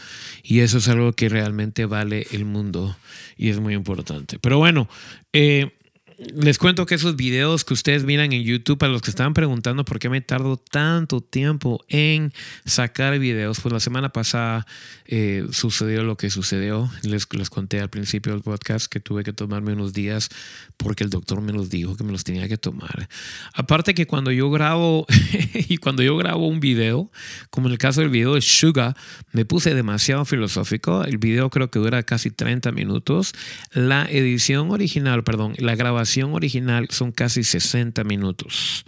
Y 0.43 0.59
eso 0.59 0.77
es 0.77 0.87
algo 0.87 1.13
que 1.13 1.29
realmente 1.29 1.85
vale 1.85 2.27
el 2.31 2.45
mundo 2.45 2.95
y 3.37 3.49
es 3.49 3.59
muy 3.59 3.73
importante. 3.73 4.39
Pero 4.39 4.57
bueno, 4.57 4.87
eh, 5.33 5.71
les 6.19 6.57
cuento 6.57 6.85
que 6.85 6.95
esos 6.95 7.15
videos 7.15 7.63
que 7.63 7.73
ustedes 7.73 8.03
miran 8.03 8.33
en 8.33 8.43
YouTube, 8.43 8.77
para 8.77 8.91
los 8.91 9.01
que 9.01 9.09
estaban 9.09 9.33
preguntando 9.33 9.85
por 9.85 9.99
qué 9.99 10.09
me 10.09 10.19
tardo 10.19 10.57
tanto 10.57 11.21
tiempo 11.21 11.83
en 11.87 12.33
sacar 12.65 13.17
videos, 13.19 13.61
pues 13.61 13.71
la 13.71 13.79
semana 13.79 14.09
pasada 14.09 14.65
eh, 15.05 15.47
sucedió 15.51 16.03
lo 16.03 16.17
que 16.17 16.29
sucedió. 16.29 16.91
Les, 17.03 17.27
les 17.33 17.49
conté 17.49 17.79
al 17.79 17.89
principio 17.89 18.33
del 18.33 18.41
podcast 18.41 18.91
que 18.91 18.99
tuve 18.99 19.23
que 19.23 19.31
tomarme 19.31 19.73
unos 19.73 19.93
días 19.93 20.29
porque 20.75 21.05
el 21.05 21.09
doctor 21.09 21.41
me 21.41 21.53
los 21.53 21.69
dijo 21.69 21.95
que 21.95 22.03
me 22.03 22.11
los 22.11 22.25
tenía 22.25 22.49
que 22.49 22.57
tomar. 22.57 23.07
Aparte 23.53 23.93
que 23.93 24.05
cuando 24.05 24.31
yo 24.31 24.51
grabo 24.51 25.05
y 25.53 25.77
cuando 25.77 26.03
yo 26.03 26.17
grabo 26.17 26.47
un 26.47 26.59
video, 26.59 27.09
como 27.49 27.67
en 27.67 27.73
el 27.73 27.77
caso 27.77 28.01
del 28.01 28.09
video 28.09 28.35
de 28.35 28.41
Suga, 28.41 28.95
me 29.31 29.45
puse 29.45 29.73
demasiado 29.73 30.25
filosófico. 30.25 31.03
El 31.05 31.17
video 31.17 31.49
creo 31.49 31.71
que 31.71 31.79
dura 31.79 32.03
casi 32.03 32.29
30 32.29 32.73
minutos. 32.73 33.33
La 33.71 34.05
edición 34.09 34.71
original, 34.71 35.23
perdón, 35.23 35.53
la 35.57 35.75
grabación 35.75 36.08
original 36.17 36.87
son 36.89 37.11
casi 37.11 37.43
60 37.43 38.03
minutos. 38.03 38.85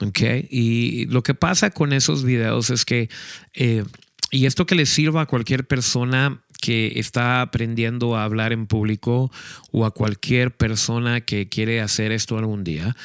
¿Ok? 0.00 0.20
Y 0.50 1.06
lo 1.06 1.22
que 1.22 1.34
pasa 1.34 1.70
con 1.70 1.92
esos 1.92 2.24
videos 2.24 2.70
es 2.70 2.84
que, 2.84 3.08
eh, 3.54 3.84
y 4.30 4.46
esto 4.46 4.66
que 4.66 4.74
le 4.74 4.86
sirva 4.86 5.22
a 5.22 5.26
cualquier 5.26 5.66
persona 5.66 6.42
que 6.60 6.92
está 6.96 7.40
aprendiendo 7.40 8.16
a 8.16 8.24
hablar 8.24 8.52
en 8.52 8.66
público 8.66 9.32
o 9.72 9.86
a 9.86 9.90
cualquier 9.92 10.54
persona 10.56 11.22
que 11.22 11.48
quiere 11.48 11.80
hacer 11.80 12.12
esto 12.12 12.38
algún 12.38 12.64
día, 12.64 12.96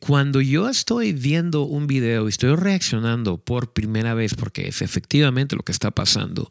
cuando 0.00 0.40
yo 0.40 0.68
estoy 0.68 1.12
viendo 1.12 1.62
un 1.62 1.86
video 1.86 2.26
y 2.26 2.30
estoy 2.30 2.56
reaccionando 2.56 3.36
por 3.36 3.72
primera 3.72 4.14
vez, 4.14 4.34
porque 4.34 4.68
es 4.68 4.82
efectivamente 4.82 5.54
lo 5.54 5.62
que 5.62 5.72
está 5.72 5.90
pasando, 5.90 6.48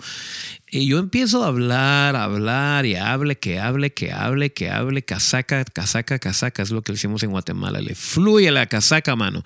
y 0.73 0.87
yo 0.87 0.99
empiezo 0.99 1.43
a 1.43 1.47
hablar, 1.47 2.15
a 2.15 2.23
hablar 2.23 2.85
y 2.85 2.95
hable, 2.95 3.37
que 3.37 3.59
hable, 3.59 3.93
que 3.93 4.13
hable, 4.13 4.53
que 4.53 4.69
hable, 4.69 5.03
casaca, 5.03 5.65
casaca, 5.65 6.17
casaca, 6.17 6.63
es 6.63 6.71
lo 6.71 6.81
que 6.81 6.93
decimos 6.93 7.23
en 7.23 7.31
Guatemala, 7.31 7.81
le 7.81 7.93
fluye 7.93 8.49
la 8.51 8.67
casaca, 8.67 9.17
mano. 9.17 9.43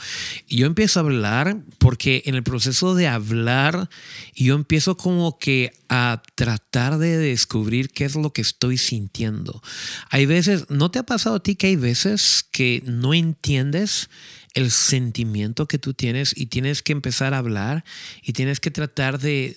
Y 0.47 0.57
yo 0.57 0.67
empiezo 0.67 0.99
a 0.99 1.03
hablar 1.03 1.57
porque 1.79 2.21
en 2.27 2.35
el 2.35 2.43
proceso 2.43 2.93
de 2.93 3.07
hablar, 3.07 3.89
yo 4.35 4.53
empiezo 4.53 4.97
como 4.97 5.39
que 5.39 5.73
a 5.89 6.21
tratar 6.35 6.99
de 6.99 7.17
descubrir 7.17 7.89
qué 7.89 8.05
es 8.05 8.15
lo 8.15 8.31
que 8.31 8.41
estoy 8.41 8.77
sintiendo. 8.77 9.63
Hay 10.11 10.27
veces, 10.27 10.69
¿no 10.69 10.91
te 10.91 10.99
ha 10.99 11.03
pasado 11.07 11.37
a 11.37 11.43
ti 11.43 11.55
que 11.55 11.67
hay 11.67 11.75
veces 11.75 12.45
que 12.51 12.83
no 12.85 13.15
entiendes? 13.15 14.11
El 14.55 14.71
sentimiento 14.71 15.67
que 15.67 15.77
tú 15.77 15.93
tienes 15.93 16.33
y 16.35 16.47
tienes 16.47 16.81
que 16.81 16.93
empezar 16.93 17.33
a 17.33 17.39
hablar 17.39 17.83
y 18.23 18.33
tienes 18.33 18.61
que 18.61 18.71
tratar 18.71 19.19
de, 19.19 19.55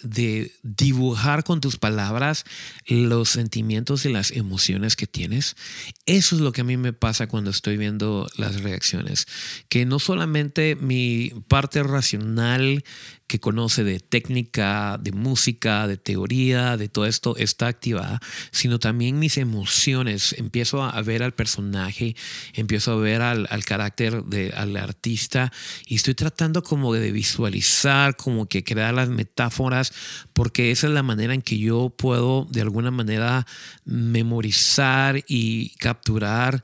dibujar 0.63 1.45
con 1.45 1.61
tus 1.61 1.79
palabras 1.79 2.45
los 2.87 3.31
sentimientos 3.31 4.05
y 4.05 4.13
las 4.13 4.33
emociones 4.33 4.97
que 4.97 5.07
tienes. 5.07 5.57
Eso 6.05 6.35
es 6.35 6.43
lo 6.43 6.53
que 6.53 6.63
a 6.63 6.65
mí 6.65 6.77
me 6.77 6.93
pasa 6.93 7.29
cuando 7.29 7.51
estoy 7.51 7.77
viendo 7.77 8.29
las 8.37 8.61
reacciones, 8.61 9.27
que 9.69 9.87
no 9.87 10.01
solamente 10.01 10.75
mi 10.75 11.33
parte 11.47 11.83
racional 11.85 12.83
que 13.29 13.39
conoce 13.41 13.85
de 13.85 14.01
técnica, 14.01 14.99
de 14.99 15.13
música, 15.13 15.87
de 15.87 15.99
teoría, 15.99 16.79
de 16.79 16.89
todo 16.89 17.05
esto 17.05 17.37
está 17.37 17.67
activada, 17.69 18.21
sino 18.51 18.79
también 18.79 19.19
mis 19.19 19.37
emociones. 19.37 20.35
Empiezo 20.39 20.83
a 20.83 21.01
ver 21.03 21.23
al 21.23 21.35
personaje, 21.35 22.17
empiezo 22.55 22.93
a 22.93 22.97
ver 22.97 23.21
al, 23.21 23.47
carácter 23.67 24.25
de, 24.25 24.51
al 24.57 24.73
artista 24.89 25.53
y 25.87 25.97
estoy 25.97 26.15
tratando 26.15 26.63
como 26.63 26.93
de 26.93 27.13
visualizar, 27.13 28.17
como 28.17 28.47
que 28.47 28.65
crear 28.65 28.95
las 28.95 29.09
metáforas, 29.09 29.93
porque 30.33 30.71
esa 30.71 30.87
es 30.87 30.93
la 30.93 31.03
manera 31.03 31.35
en 31.35 31.43
que 31.43 31.59
yo 31.59 31.91
puedo 31.91 32.47
de 32.51 32.63
alguna 32.63 32.91
manera 32.91 33.47
memorizar 33.85 35.23
y 35.27 35.71
capturar 35.77 36.63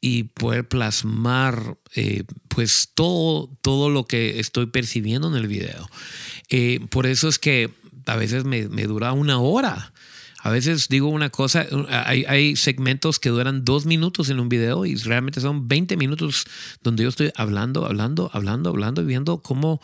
y 0.00 0.24
poder 0.24 0.66
plasmar 0.66 1.78
eh, 1.94 2.24
pues 2.48 2.90
todo, 2.94 3.50
todo 3.60 3.90
lo 3.90 4.04
que 4.04 4.40
estoy 4.40 4.66
percibiendo 4.66 5.28
en 5.28 5.36
el 5.36 5.46
video. 5.46 5.88
Eh, 6.48 6.80
por 6.90 7.06
eso 7.06 7.28
es 7.28 7.38
que 7.38 7.70
a 8.06 8.16
veces 8.16 8.44
me, 8.44 8.68
me, 8.68 8.84
dura 8.84 9.12
una 9.12 9.38
hora. 9.38 9.92
A 10.42 10.50
veces 10.50 10.88
digo 10.88 11.08
una 11.08 11.30
cosa, 11.30 11.66
hay, 12.06 12.24
hay, 12.26 12.56
segmentos 12.56 13.20
que 13.20 13.28
duran 13.28 13.64
dos 13.64 13.84
minutos 13.84 14.30
en 14.30 14.40
un 14.40 14.48
video 14.48 14.86
y 14.86 14.94
realmente 14.94 15.40
son 15.40 15.68
20 15.68 15.96
minutos 15.96 16.46
donde 16.82 17.02
yo 17.02 17.10
estoy 17.10 17.30
hablando, 17.36 17.84
hablando, 17.84 18.30
hablando, 18.32 18.70
hablando 18.70 19.02
y 19.02 19.04
viendo 19.04 19.42
cómo 19.42 19.80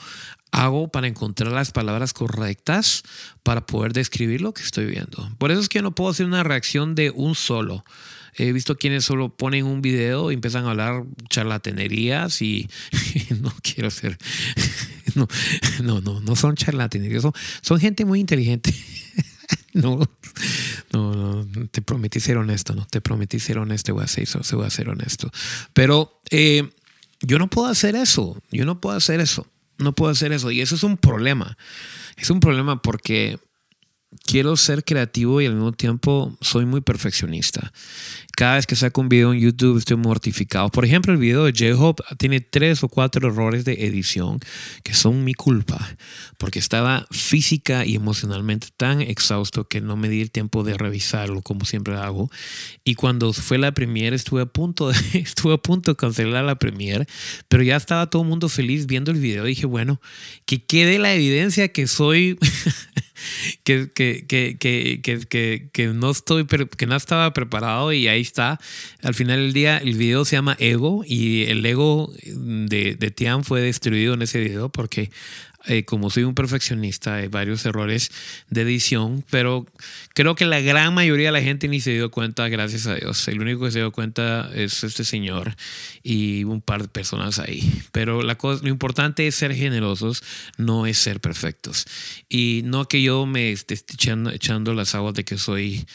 hago 0.52 0.88
para 0.88 1.06
encontrar 1.06 1.52
las 1.52 1.70
palabras 1.70 2.14
correctas 2.14 3.02
para 3.42 3.66
poder 3.66 3.92
describir 3.92 4.40
lo 4.40 4.54
que 4.54 4.62
estoy 4.62 4.86
viendo. 4.86 5.30
Por 5.38 5.50
eso 5.50 5.60
es 5.60 5.68
que 5.68 5.82
no 5.82 5.94
puedo 5.94 6.10
hacer 6.10 6.24
una 6.26 6.42
reacción 6.42 6.94
de 6.94 7.10
un 7.10 7.34
solo. 7.34 7.84
He 8.38 8.52
visto 8.52 8.76
quienes 8.76 9.04
solo 9.04 9.34
ponen 9.34 9.64
un 9.64 9.80
video 9.80 10.30
y 10.30 10.34
empiezan 10.34 10.66
a 10.66 10.70
hablar 10.70 11.04
charlatanerías 11.30 12.40
y, 12.42 12.68
no 13.40 13.52
quiero 13.62 13.90
ser... 13.90 14.18
No, 15.14 15.26
no, 15.82 16.02
no, 16.02 16.20
no 16.20 16.36
son 16.36 16.56
charlatanerías, 16.56 17.22
son, 17.22 17.32
son 17.62 17.80
gente 17.80 18.04
muy 18.04 18.20
inteligente. 18.20 18.74
no, 19.82 20.00
no, 20.92 21.44
no, 21.44 21.66
te 21.70 21.82
prometí 21.82 22.18
ser 22.18 22.38
honesto, 22.38 22.74
no, 22.74 22.86
te 22.86 23.02
prometí 23.02 23.38
ser 23.38 23.58
honesto, 23.58 23.92
voy 23.92 24.04
a 24.04 24.06
ser, 24.06 24.26
voy 24.52 24.66
a 24.66 24.70
ser 24.70 24.88
honesto. 24.88 25.30
Pero 25.74 26.20
eh, 26.30 26.70
yo 27.20 27.38
no 27.38 27.48
puedo 27.48 27.68
hacer 27.68 27.94
eso, 27.94 28.40
yo 28.50 28.64
no 28.64 28.80
puedo 28.80 28.96
hacer 28.96 29.20
eso, 29.20 29.46
no 29.76 29.94
puedo 29.94 30.10
hacer 30.10 30.32
eso. 30.32 30.50
Y 30.50 30.62
eso 30.62 30.76
es 30.76 30.82
un 30.82 30.96
problema. 30.96 31.58
Es 32.16 32.30
un 32.30 32.40
problema 32.40 32.80
porque 32.80 33.38
quiero 34.24 34.56
ser 34.56 34.84
creativo 34.84 35.40
y 35.40 35.46
al 35.46 35.54
mismo 35.54 35.72
tiempo 35.72 36.36
soy 36.40 36.64
muy 36.64 36.80
perfeccionista. 36.80 37.72
Cada 38.36 38.56
vez 38.56 38.66
que 38.66 38.76
saco 38.76 39.00
un 39.00 39.08
video 39.08 39.32
en 39.32 39.40
YouTube 39.40 39.78
estoy 39.78 39.96
mortificado. 39.96 40.68
Por 40.68 40.84
ejemplo, 40.84 41.12
el 41.12 41.18
video 41.18 41.44
de 41.44 41.52
J-Hope 41.52 42.02
tiene 42.18 42.40
tres 42.40 42.82
o 42.82 42.88
cuatro 42.88 43.28
errores 43.28 43.64
de 43.64 43.86
edición 43.86 44.38
que 44.82 44.94
son 44.94 45.24
mi 45.24 45.34
culpa, 45.34 45.96
porque 46.36 46.58
estaba 46.58 47.06
física 47.10 47.86
y 47.86 47.94
emocionalmente 47.94 48.68
tan 48.76 49.00
exhausto 49.00 49.68
que 49.68 49.80
no 49.80 49.96
me 49.96 50.08
di 50.08 50.20
el 50.20 50.30
tiempo 50.30 50.64
de 50.64 50.76
revisarlo 50.76 51.40
como 51.42 51.64
siempre 51.64 51.96
hago. 51.96 52.30
Y 52.84 52.94
cuando 52.94 53.32
fue 53.32 53.58
la 53.58 53.72
premiere 53.72 54.16
estuve 54.16 54.42
a 54.42 54.46
punto 54.46 54.88
de, 54.88 54.96
estuve 55.14 55.54
a 55.54 55.58
punto 55.58 55.92
de 55.92 55.96
cancelar 55.96 56.44
la 56.44 56.56
premiere, 56.56 57.06
pero 57.48 57.62
ya 57.62 57.76
estaba 57.76 58.10
todo 58.10 58.22
el 58.22 58.28
mundo 58.28 58.48
feliz 58.48 58.86
viendo 58.86 59.10
el 59.10 59.18
video. 59.18 59.44
dije, 59.44 59.66
bueno, 59.66 60.00
que 60.44 60.64
quede 60.64 60.98
la 60.98 61.14
evidencia 61.14 61.68
que 61.68 61.86
soy 61.86 62.38
que, 63.64 63.90
que, 63.92 64.26
que, 64.26 65.68
que, 65.72 65.86
no 65.88 66.10
estoy, 66.10 66.46
que 66.46 66.86
no 66.86 66.96
estaba 66.96 67.32
preparado 67.32 67.92
y 67.92 68.08
ahí 68.08 68.20
está. 68.20 68.58
Al 69.02 69.14
final 69.14 69.38
del 69.38 69.52
día, 69.52 69.78
el 69.78 69.94
video 69.94 70.24
se 70.24 70.36
llama 70.36 70.56
Ego 70.58 71.02
y 71.06 71.44
el 71.44 71.64
ego 71.64 72.12
de, 72.24 72.94
de 72.94 73.10
Tian 73.10 73.44
fue 73.44 73.60
destruido 73.60 74.14
en 74.14 74.22
ese 74.22 74.40
video 74.40 74.68
porque 74.68 75.10
eh, 75.66 75.84
como 75.84 76.10
soy 76.10 76.24
un 76.24 76.34
perfeccionista, 76.34 77.16
hay 77.16 77.28
varios 77.28 77.64
errores 77.66 78.10
de 78.50 78.62
edición, 78.62 79.24
pero 79.30 79.66
creo 80.14 80.34
que 80.34 80.46
la 80.46 80.60
gran 80.60 80.94
mayoría 80.94 81.28
de 81.28 81.32
la 81.32 81.42
gente 81.42 81.68
ni 81.68 81.80
se 81.80 81.92
dio 81.92 82.10
cuenta, 82.10 82.48
gracias 82.48 82.86
a 82.86 82.94
Dios. 82.94 83.26
El 83.28 83.40
único 83.40 83.64
que 83.64 83.72
se 83.72 83.80
dio 83.80 83.90
cuenta 83.90 84.50
es 84.54 84.84
este 84.84 85.04
señor 85.04 85.56
y 86.02 86.44
un 86.44 86.60
par 86.60 86.82
de 86.82 86.88
personas 86.88 87.38
ahí. 87.38 87.82
Pero 87.92 88.22
la 88.22 88.36
cosa, 88.36 88.62
lo 88.62 88.70
importante 88.70 89.26
es 89.26 89.34
ser 89.34 89.54
generosos, 89.54 90.22
no 90.56 90.86
es 90.86 90.98
ser 90.98 91.20
perfectos. 91.20 91.86
Y 92.28 92.62
no 92.64 92.86
que 92.86 93.02
yo 93.02 93.26
me 93.26 93.50
esté 93.50 93.74
echando, 93.74 94.30
echando 94.30 94.72
las 94.72 94.94
aguas 94.94 95.14
de 95.14 95.24
que 95.24 95.36
soy 95.36 95.86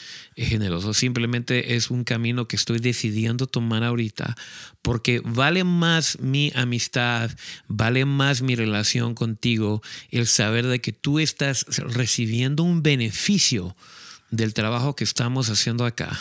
generoso, 0.44 0.94
simplemente 0.94 1.74
es 1.74 1.90
un 1.90 2.04
camino 2.04 2.48
que 2.48 2.56
estoy 2.56 2.78
decidiendo 2.78 3.46
tomar 3.46 3.84
ahorita 3.84 4.36
porque 4.82 5.20
vale 5.24 5.64
más 5.64 6.18
mi 6.20 6.52
amistad, 6.54 7.30
vale 7.68 8.04
más 8.04 8.42
mi 8.42 8.54
relación 8.54 9.14
contigo, 9.14 9.82
el 10.10 10.26
saber 10.26 10.66
de 10.66 10.80
que 10.80 10.92
tú 10.92 11.18
estás 11.18 11.66
recibiendo 11.78 12.62
un 12.62 12.82
beneficio 12.82 13.76
del 14.30 14.54
trabajo 14.54 14.96
que 14.96 15.04
estamos 15.04 15.50
haciendo 15.50 15.84
acá 15.84 16.18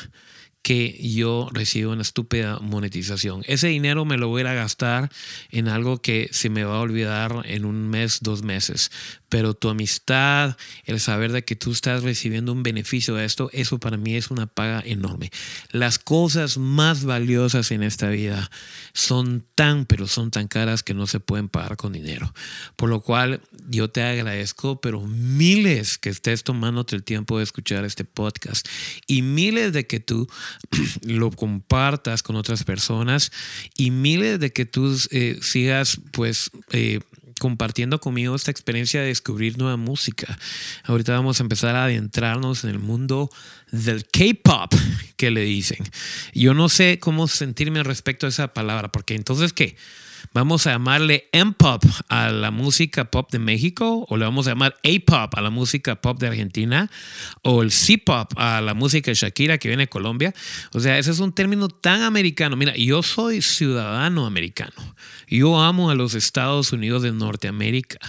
que 0.61 0.97
yo 1.01 1.49
recibo 1.51 1.91
una 1.91 2.01
estúpida 2.01 2.59
monetización. 2.59 3.43
Ese 3.47 3.67
dinero 3.67 4.05
me 4.05 4.17
lo 4.17 4.27
voy 4.27 4.43
a 4.43 4.53
gastar 4.53 5.09
en 5.49 5.67
algo 5.67 6.01
que 6.01 6.29
se 6.31 6.49
me 6.49 6.63
va 6.63 6.77
a 6.77 6.81
olvidar 6.81 7.41
en 7.45 7.65
un 7.65 7.89
mes, 7.89 8.19
dos 8.21 8.43
meses 8.43 8.91
pero 9.31 9.53
tu 9.53 9.69
amistad, 9.69 10.57
el 10.83 10.99
saber 10.99 11.31
de 11.31 11.45
que 11.45 11.55
tú 11.55 11.71
estás 11.71 12.03
recibiendo 12.03 12.51
un 12.51 12.63
beneficio 12.63 13.15
de 13.15 13.23
esto, 13.23 13.49
eso 13.53 13.79
para 13.79 13.95
mí 13.95 14.17
es 14.17 14.29
una 14.29 14.45
paga 14.45 14.83
enorme. 14.85 15.31
Las 15.71 15.99
cosas 15.99 16.57
más 16.57 17.05
valiosas 17.05 17.71
en 17.71 17.81
esta 17.81 18.09
vida 18.09 18.51
son 18.91 19.45
tan, 19.55 19.85
pero 19.85 20.05
son 20.07 20.31
tan 20.31 20.49
caras 20.49 20.83
que 20.83 20.93
no 20.93 21.07
se 21.07 21.21
pueden 21.21 21.47
pagar 21.47 21.77
con 21.77 21.93
dinero. 21.93 22.33
Por 22.75 22.89
lo 22.89 22.99
cual 22.99 23.39
yo 23.69 23.89
te 23.89 24.03
agradezco, 24.03 24.81
pero 24.81 24.99
miles 24.99 25.97
que 25.97 26.09
estés 26.09 26.43
tomándote 26.43 26.97
el 26.97 27.03
tiempo 27.03 27.37
de 27.37 27.45
escuchar 27.45 27.85
este 27.85 28.03
podcast 28.03 28.67
y 29.07 29.21
miles 29.21 29.71
de 29.71 29.87
que 29.87 30.01
tú 30.01 30.27
lo 31.03 31.31
compartas 31.31 32.23
con 32.23 32.35
otras 32.35 32.63
personas 32.63 33.31
y 33.75 33.91
miles 33.91 34.39
de 34.39 34.51
que 34.51 34.65
tú 34.65 34.97
eh, 35.11 35.39
sigas 35.41 35.99
pues... 36.11 36.51
Eh, 36.71 36.99
compartiendo 37.39 37.99
conmigo 37.99 38.35
esta 38.35 38.51
experiencia 38.51 39.01
de 39.01 39.07
descubrir 39.07 39.57
nueva 39.57 39.75
música. 39.75 40.37
Ahorita 40.83 41.13
vamos 41.13 41.39
a 41.39 41.43
empezar 41.43 41.75
a 41.75 41.85
adentrarnos 41.85 42.63
en 42.63 42.69
el 42.69 42.77
mundo 42.77 43.31
del 43.71 44.05
K-pop, 44.05 44.73
que 45.17 45.31
le 45.31 45.41
dicen. 45.41 45.79
Yo 46.33 46.53
no 46.53 46.69
sé 46.69 46.99
cómo 46.99 47.27
sentirme 47.27 47.83
respecto 47.83 48.25
a 48.25 48.29
esa 48.29 48.53
palabra, 48.53 48.91
porque 48.91 49.15
entonces, 49.15 49.53
¿qué? 49.53 49.75
vamos 50.33 50.67
a 50.67 50.71
llamarle 50.71 51.27
M-pop 51.31 51.83
a 52.07 52.29
la 52.29 52.51
música 52.51 53.05
pop 53.05 53.31
de 53.31 53.39
México, 53.39 54.05
o 54.09 54.17
le 54.17 54.25
vamos 54.25 54.47
a 54.47 54.51
llamar 54.51 54.77
A-pop 54.83 55.33
a 55.35 55.41
la 55.41 55.49
música 55.49 55.95
pop 55.95 56.19
de 56.19 56.27
Argentina, 56.27 56.89
o 57.41 57.61
el 57.61 57.71
C-pop 57.71 58.33
a 58.37 58.61
la 58.61 58.73
música 58.73 59.11
de 59.11 59.15
Shakira 59.15 59.57
que 59.57 59.67
viene 59.67 59.83
de 59.83 59.89
Colombia. 59.89 60.33
O 60.73 60.79
sea, 60.79 60.97
ese 60.97 61.11
es 61.11 61.19
un 61.19 61.33
término 61.33 61.67
tan 61.67 62.03
americano. 62.03 62.55
Mira, 62.55 62.75
yo 62.75 63.03
soy 63.03 63.41
ciudadano 63.41 64.25
americano. 64.25 64.95
Yo 65.27 65.59
amo 65.59 65.89
a 65.89 65.95
los 65.95 66.13
Estados 66.13 66.71
Unidos 66.71 67.03
de 67.03 67.11
Norteamérica. 67.11 67.99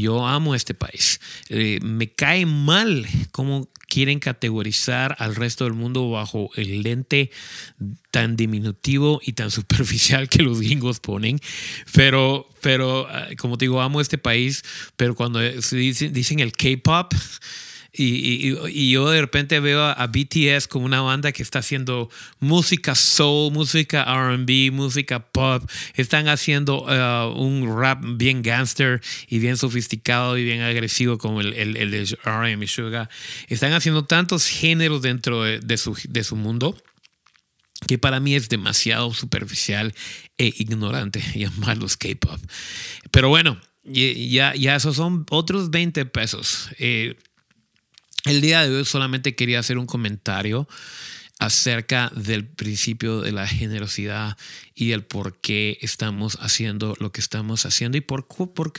Yo 0.00 0.26
amo 0.26 0.54
este 0.54 0.74
país. 0.74 1.20
Eh, 1.48 1.78
me 1.82 2.12
cae 2.12 2.46
mal 2.46 3.06
cómo 3.32 3.68
quieren 3.88 4.20
categorizar 4.20 5.16
al 5.18 5.34
resto 5.34 5.64
del 5.64 5.72
mundo 5.72 6.10
bajo 6.10 6.50
el 6.56 6.82
lente 6.82 7.30
tan 8.10 8.36
diminutivo 8.36 9.20
y 9.24 9.32
tan 9.32 9.50
superficial 9.58 10.28
que 10.28 10.42
los 10.42 10.60
gringos 10.60 11.00
ponen. 11.00 11.40
Pero, 11.92 12.48
pero 12.60 13.08
ah, 13.08 13.28
como 13.38 13.58
te 13.58 13.64
digo, 13.64 13.80
amo 13.80 14.00
este 14.00 14.18
país, 14.18 14.62
pero 14.96 15.14
cuando 15.14 15.40
dicen, 15.40 16.12
dicen 16.12 16.40
el 16.40 16.52
K-pop, 16.52 17.12
y, 17.92 18.54
y, 18.68 18.90
yo 18.90 19.08
de 19.10 19.20
repente 19.20 19.60
veo 19.60 19.82
a, 19.82 20.06
BTS 20.06 20.68
como 20.68 20.84
una 20.84 21.00
banda 21.00 21.32
que 21.32 21.42
está 21.42 21.60
haciendo 21.60 22.10
música 22.38 22.94
soul, 22.94 23.52
música 23.52 24.04
RB, 24.04 24.70
música 24.72 25.20
pop. 25.20 25.68
Están 25.94 26.28
haciendo 26.28 26.84
uh, 26.84 27.32
un 27.32 27.78
rap 27.78 28.02
bien 28.02 28.42
gangster 28.42 29.00
y 29.28 29.38
bien 29.38 29.56
sofisticado 29.56 30.36
y 30.36 30.44
bien 30.44 30.60
agresivo 30.60 31.16
como 31.16 31.40
el, 31.40 31.54
el, 31.54 31.90
de 31.90 32.18
RM 32.24 32.66
Sugar. 32.66 33.08
Están 33.48 33.72
haciendo 33.72 34.04
tantos 34.04 34.46
géneros 34.46 35.00
dentro 35.02 35.42
de, 35.42 35.76
su, 35.78 35.96
de 36.08 36.24
su 36.24 36.36
mundo 36.36 36.76
que 37.86 37.96
para 37.96 38.20
mí 38.20 38.34
es 38.34 38.48
demasiado 38.48 39.14
superficial 39.14 39.94
e 40.36 40.52
ignorante 40.58 41.22
llamarlos 41.34 41.96
K-pop. 41.96 42.40
Pero 43.10 43.30
bueno, 43.30 43.58
ya, 43.84 44.54
ya 44.54 44.76
esos 44.76 44.96
son 44.96 45.24
otros 45.30 45.70
20 45.70 46.04
pesos. 46.06 46.68
Eh, 46.78 47.16
el 48.24 48.40
día 48.40 48.66
de 48.66 48.76
hoy 48.76 48.84
solamente 48.84 49.34
quería 49.34 49.60
hacer 49.60 49.78
un 49.78 49.86
comentario 49.86 50.68
acerca 51.38 52.10
del 52.16 52.46
principio 52.46 53.20
de 53.20 53.30
la 53.30 53.46
generosidad 53.46 54.36
y 54.74 54.92
el 54.92 55.04
por 55.04 55.40
qué 55.40 55.78
estamos 55.82 56.36
haciendo 56.40 56.96
lo 56.98 57.12
que 57.12 57.20
estamos 57.20 57.64
haciendo 57.64 57.96
y 57.96 58.00
por, 58.00 58.26
por 58.26 58.72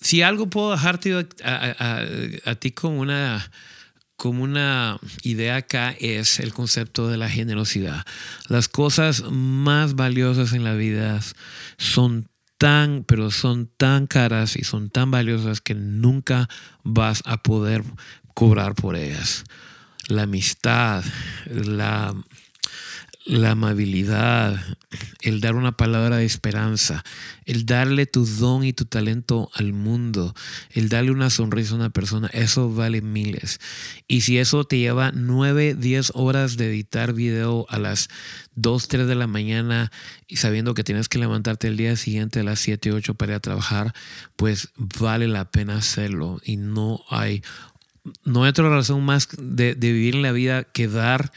si 0.00 0.22
algo 0.22 0.48
puedo 0.48 0.70
dejarte 0.70 1.26
a, 1.44 2.54
ti 2.60 2.70
como 2.70 3.00
una 3.00 3.50
como 4.16 4.42
una 4.42 4.98
idea 5.22 5.56
acá 5.56 5.94
es 5.98 6.40
el 6.40 6.52
concepto 6.52 7.08
de 7.08 7.16
la 7.16 7.28
generosidad. 7.28 8.04
Las 8.48 8.68
cosas 8.68 9.22
más 9.30 9.94
valiosas 9.94 10.52
en 10.54 10.64
la 10.64 10.74
vida 10.74 11.20
son 11.76 12.28
tan, 12.58 13.04
pero 13.04 13.30
son 13.30 13.70
tan 13.76 14.08
caras 14.08 14.56
y 14.56 14.64
son 14.64 14.90
tan 14.90 15.12
valiosas 15.12 15.60
que 15.60 15.76
nunca 15.76 16.48
vas 16.82 17.22
a 17.26 17.44
poder 17.44 17.84
cobrar 18.38 18.76
por 18.76 18.94
ellas. 18.94 19.42
La 20.06 20.22
amistad, 20.22 21.04
la, 21.46 22.14
la 23.24 23.50
amabilidad, 23.50 24.64
el 25.22 25.40
dar 25.40 25.56
una 25.56 25.76
palabra 25.76 26.18
de 26.18 26.24
esperanza, 26.24 27.04
el 27.46 27.66
darle 27.66 28.06
tu 28.06 28.24
don 28.24 28.62
y 28.62 28.72
tu 28.72 28.84
talento 28.84 29.50
al 29.54 29.72
mundo, 29.72 30.36
el 30.70 30.88
darle 30.88 31.10
una 31.10 31.30
sonrisa 31.30 31.72
a 31.72 31.78
una 31.78 31.90
persona, 31.90 32.28
eso 32.32 32.72
vale 32.72 33.02
miles. 33.02 33.58
Y 34.06 34.20
si 34.20 34.38
eso 34.38 34.62
te 34.62 34.78
lleva 34.78 35.10
nueve, 35.12 35.74
diez 35.74 36.12
horas 36.14 36.56
de 36.56 36.68
editar 36.68 37.14
video 37.14 37.66
a 37.68 37.80
las 37.80 38.08
2, 38.54 38.86
3 38.86 39.08
de 39.08 39.14
la 39.16 39.26
mañana 39.26 39.90
y 40.28 40.36
sabiendo 40.36 40.74
que 40.74 40.84
tienes 40.84 41.08
que 41.08 41.18
levantarte 41.18 41.66
el 41.66 41.76
día 41.76 41.96
siguiente 41.96 42.40
a 42.40 42.44
las 42.44 42.60
7, 42.60 42.92
8 42.92 43.14
para 43.14 43.32
ir 43.32 43.36
a 43.36 43.40
trabajar, 43.40 43.94
pues 44.36 44.68
vale 44.76 45.26
la 45.26 45.50
pena 45.50 45.76
hacerlo 45.78 46.40
y 46.44 46.56
no 46.56 47.02
hay, 47.10 47.42
no 48.24 48.44
hay 48.44 48.50
otra 48.50 48.68
razón 48.68 49.04
más 49.04 49.28
de, 49.38 49.74
vivir 49.74 50.14
la 50.14 50.32
vida 50.32 50.64
que 50.64 50.88
dar 50.88 51.32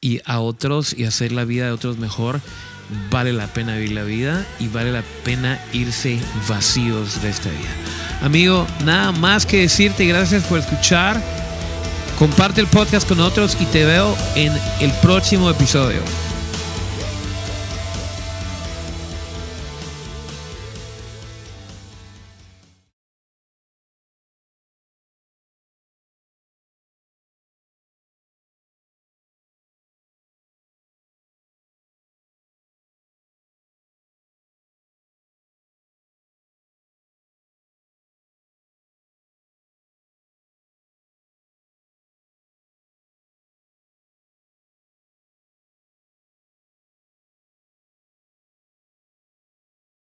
y 0.00 0.20
a 0.24 0.40
otros 0.40 0.94
y 0.96 1.04
hacer 1.04 1.32
la 1.32 1.44
vida 1.44 1.66
de 1.66 1.72
otros 1.72 1.98
mejor, 1.98 2.40
vale 3.10 3.32
la 3.32 3.46
pena 3.46 3.76
vivir 3.76 3.92
la 3.92 4.02
vida 4.02 4.46
y 4.58 4.68
vale 4.68 4.92
la 4.92 5.02
pena 5.24 5.60
irse 5.72 6.18
vacíos 6.48 7.22
de 7.22 7.30
esta 7.30 7.50
vida. 7.50 7.70
Amigo, 8.22 8.66
nada 8.84 9.12
más 9.12 9.46
que 9.46 9.60
decirte 9.60 10.06
gracias 10.06 10.44
por 10.44 10.58
escuchar. 10.58 11.22
Comparte 12.18 12.60
el 12.60 12.66
podcast 12.66 13.08
con 13.08 13.20
otros 13.20 13.56
y 13.60 13.64
te 13.66 13.84
veo 13.84 14.16
en 14.34 14.52
el 14.80 14.92
próximo 15.02 15.50
episodio. 15.50 16.00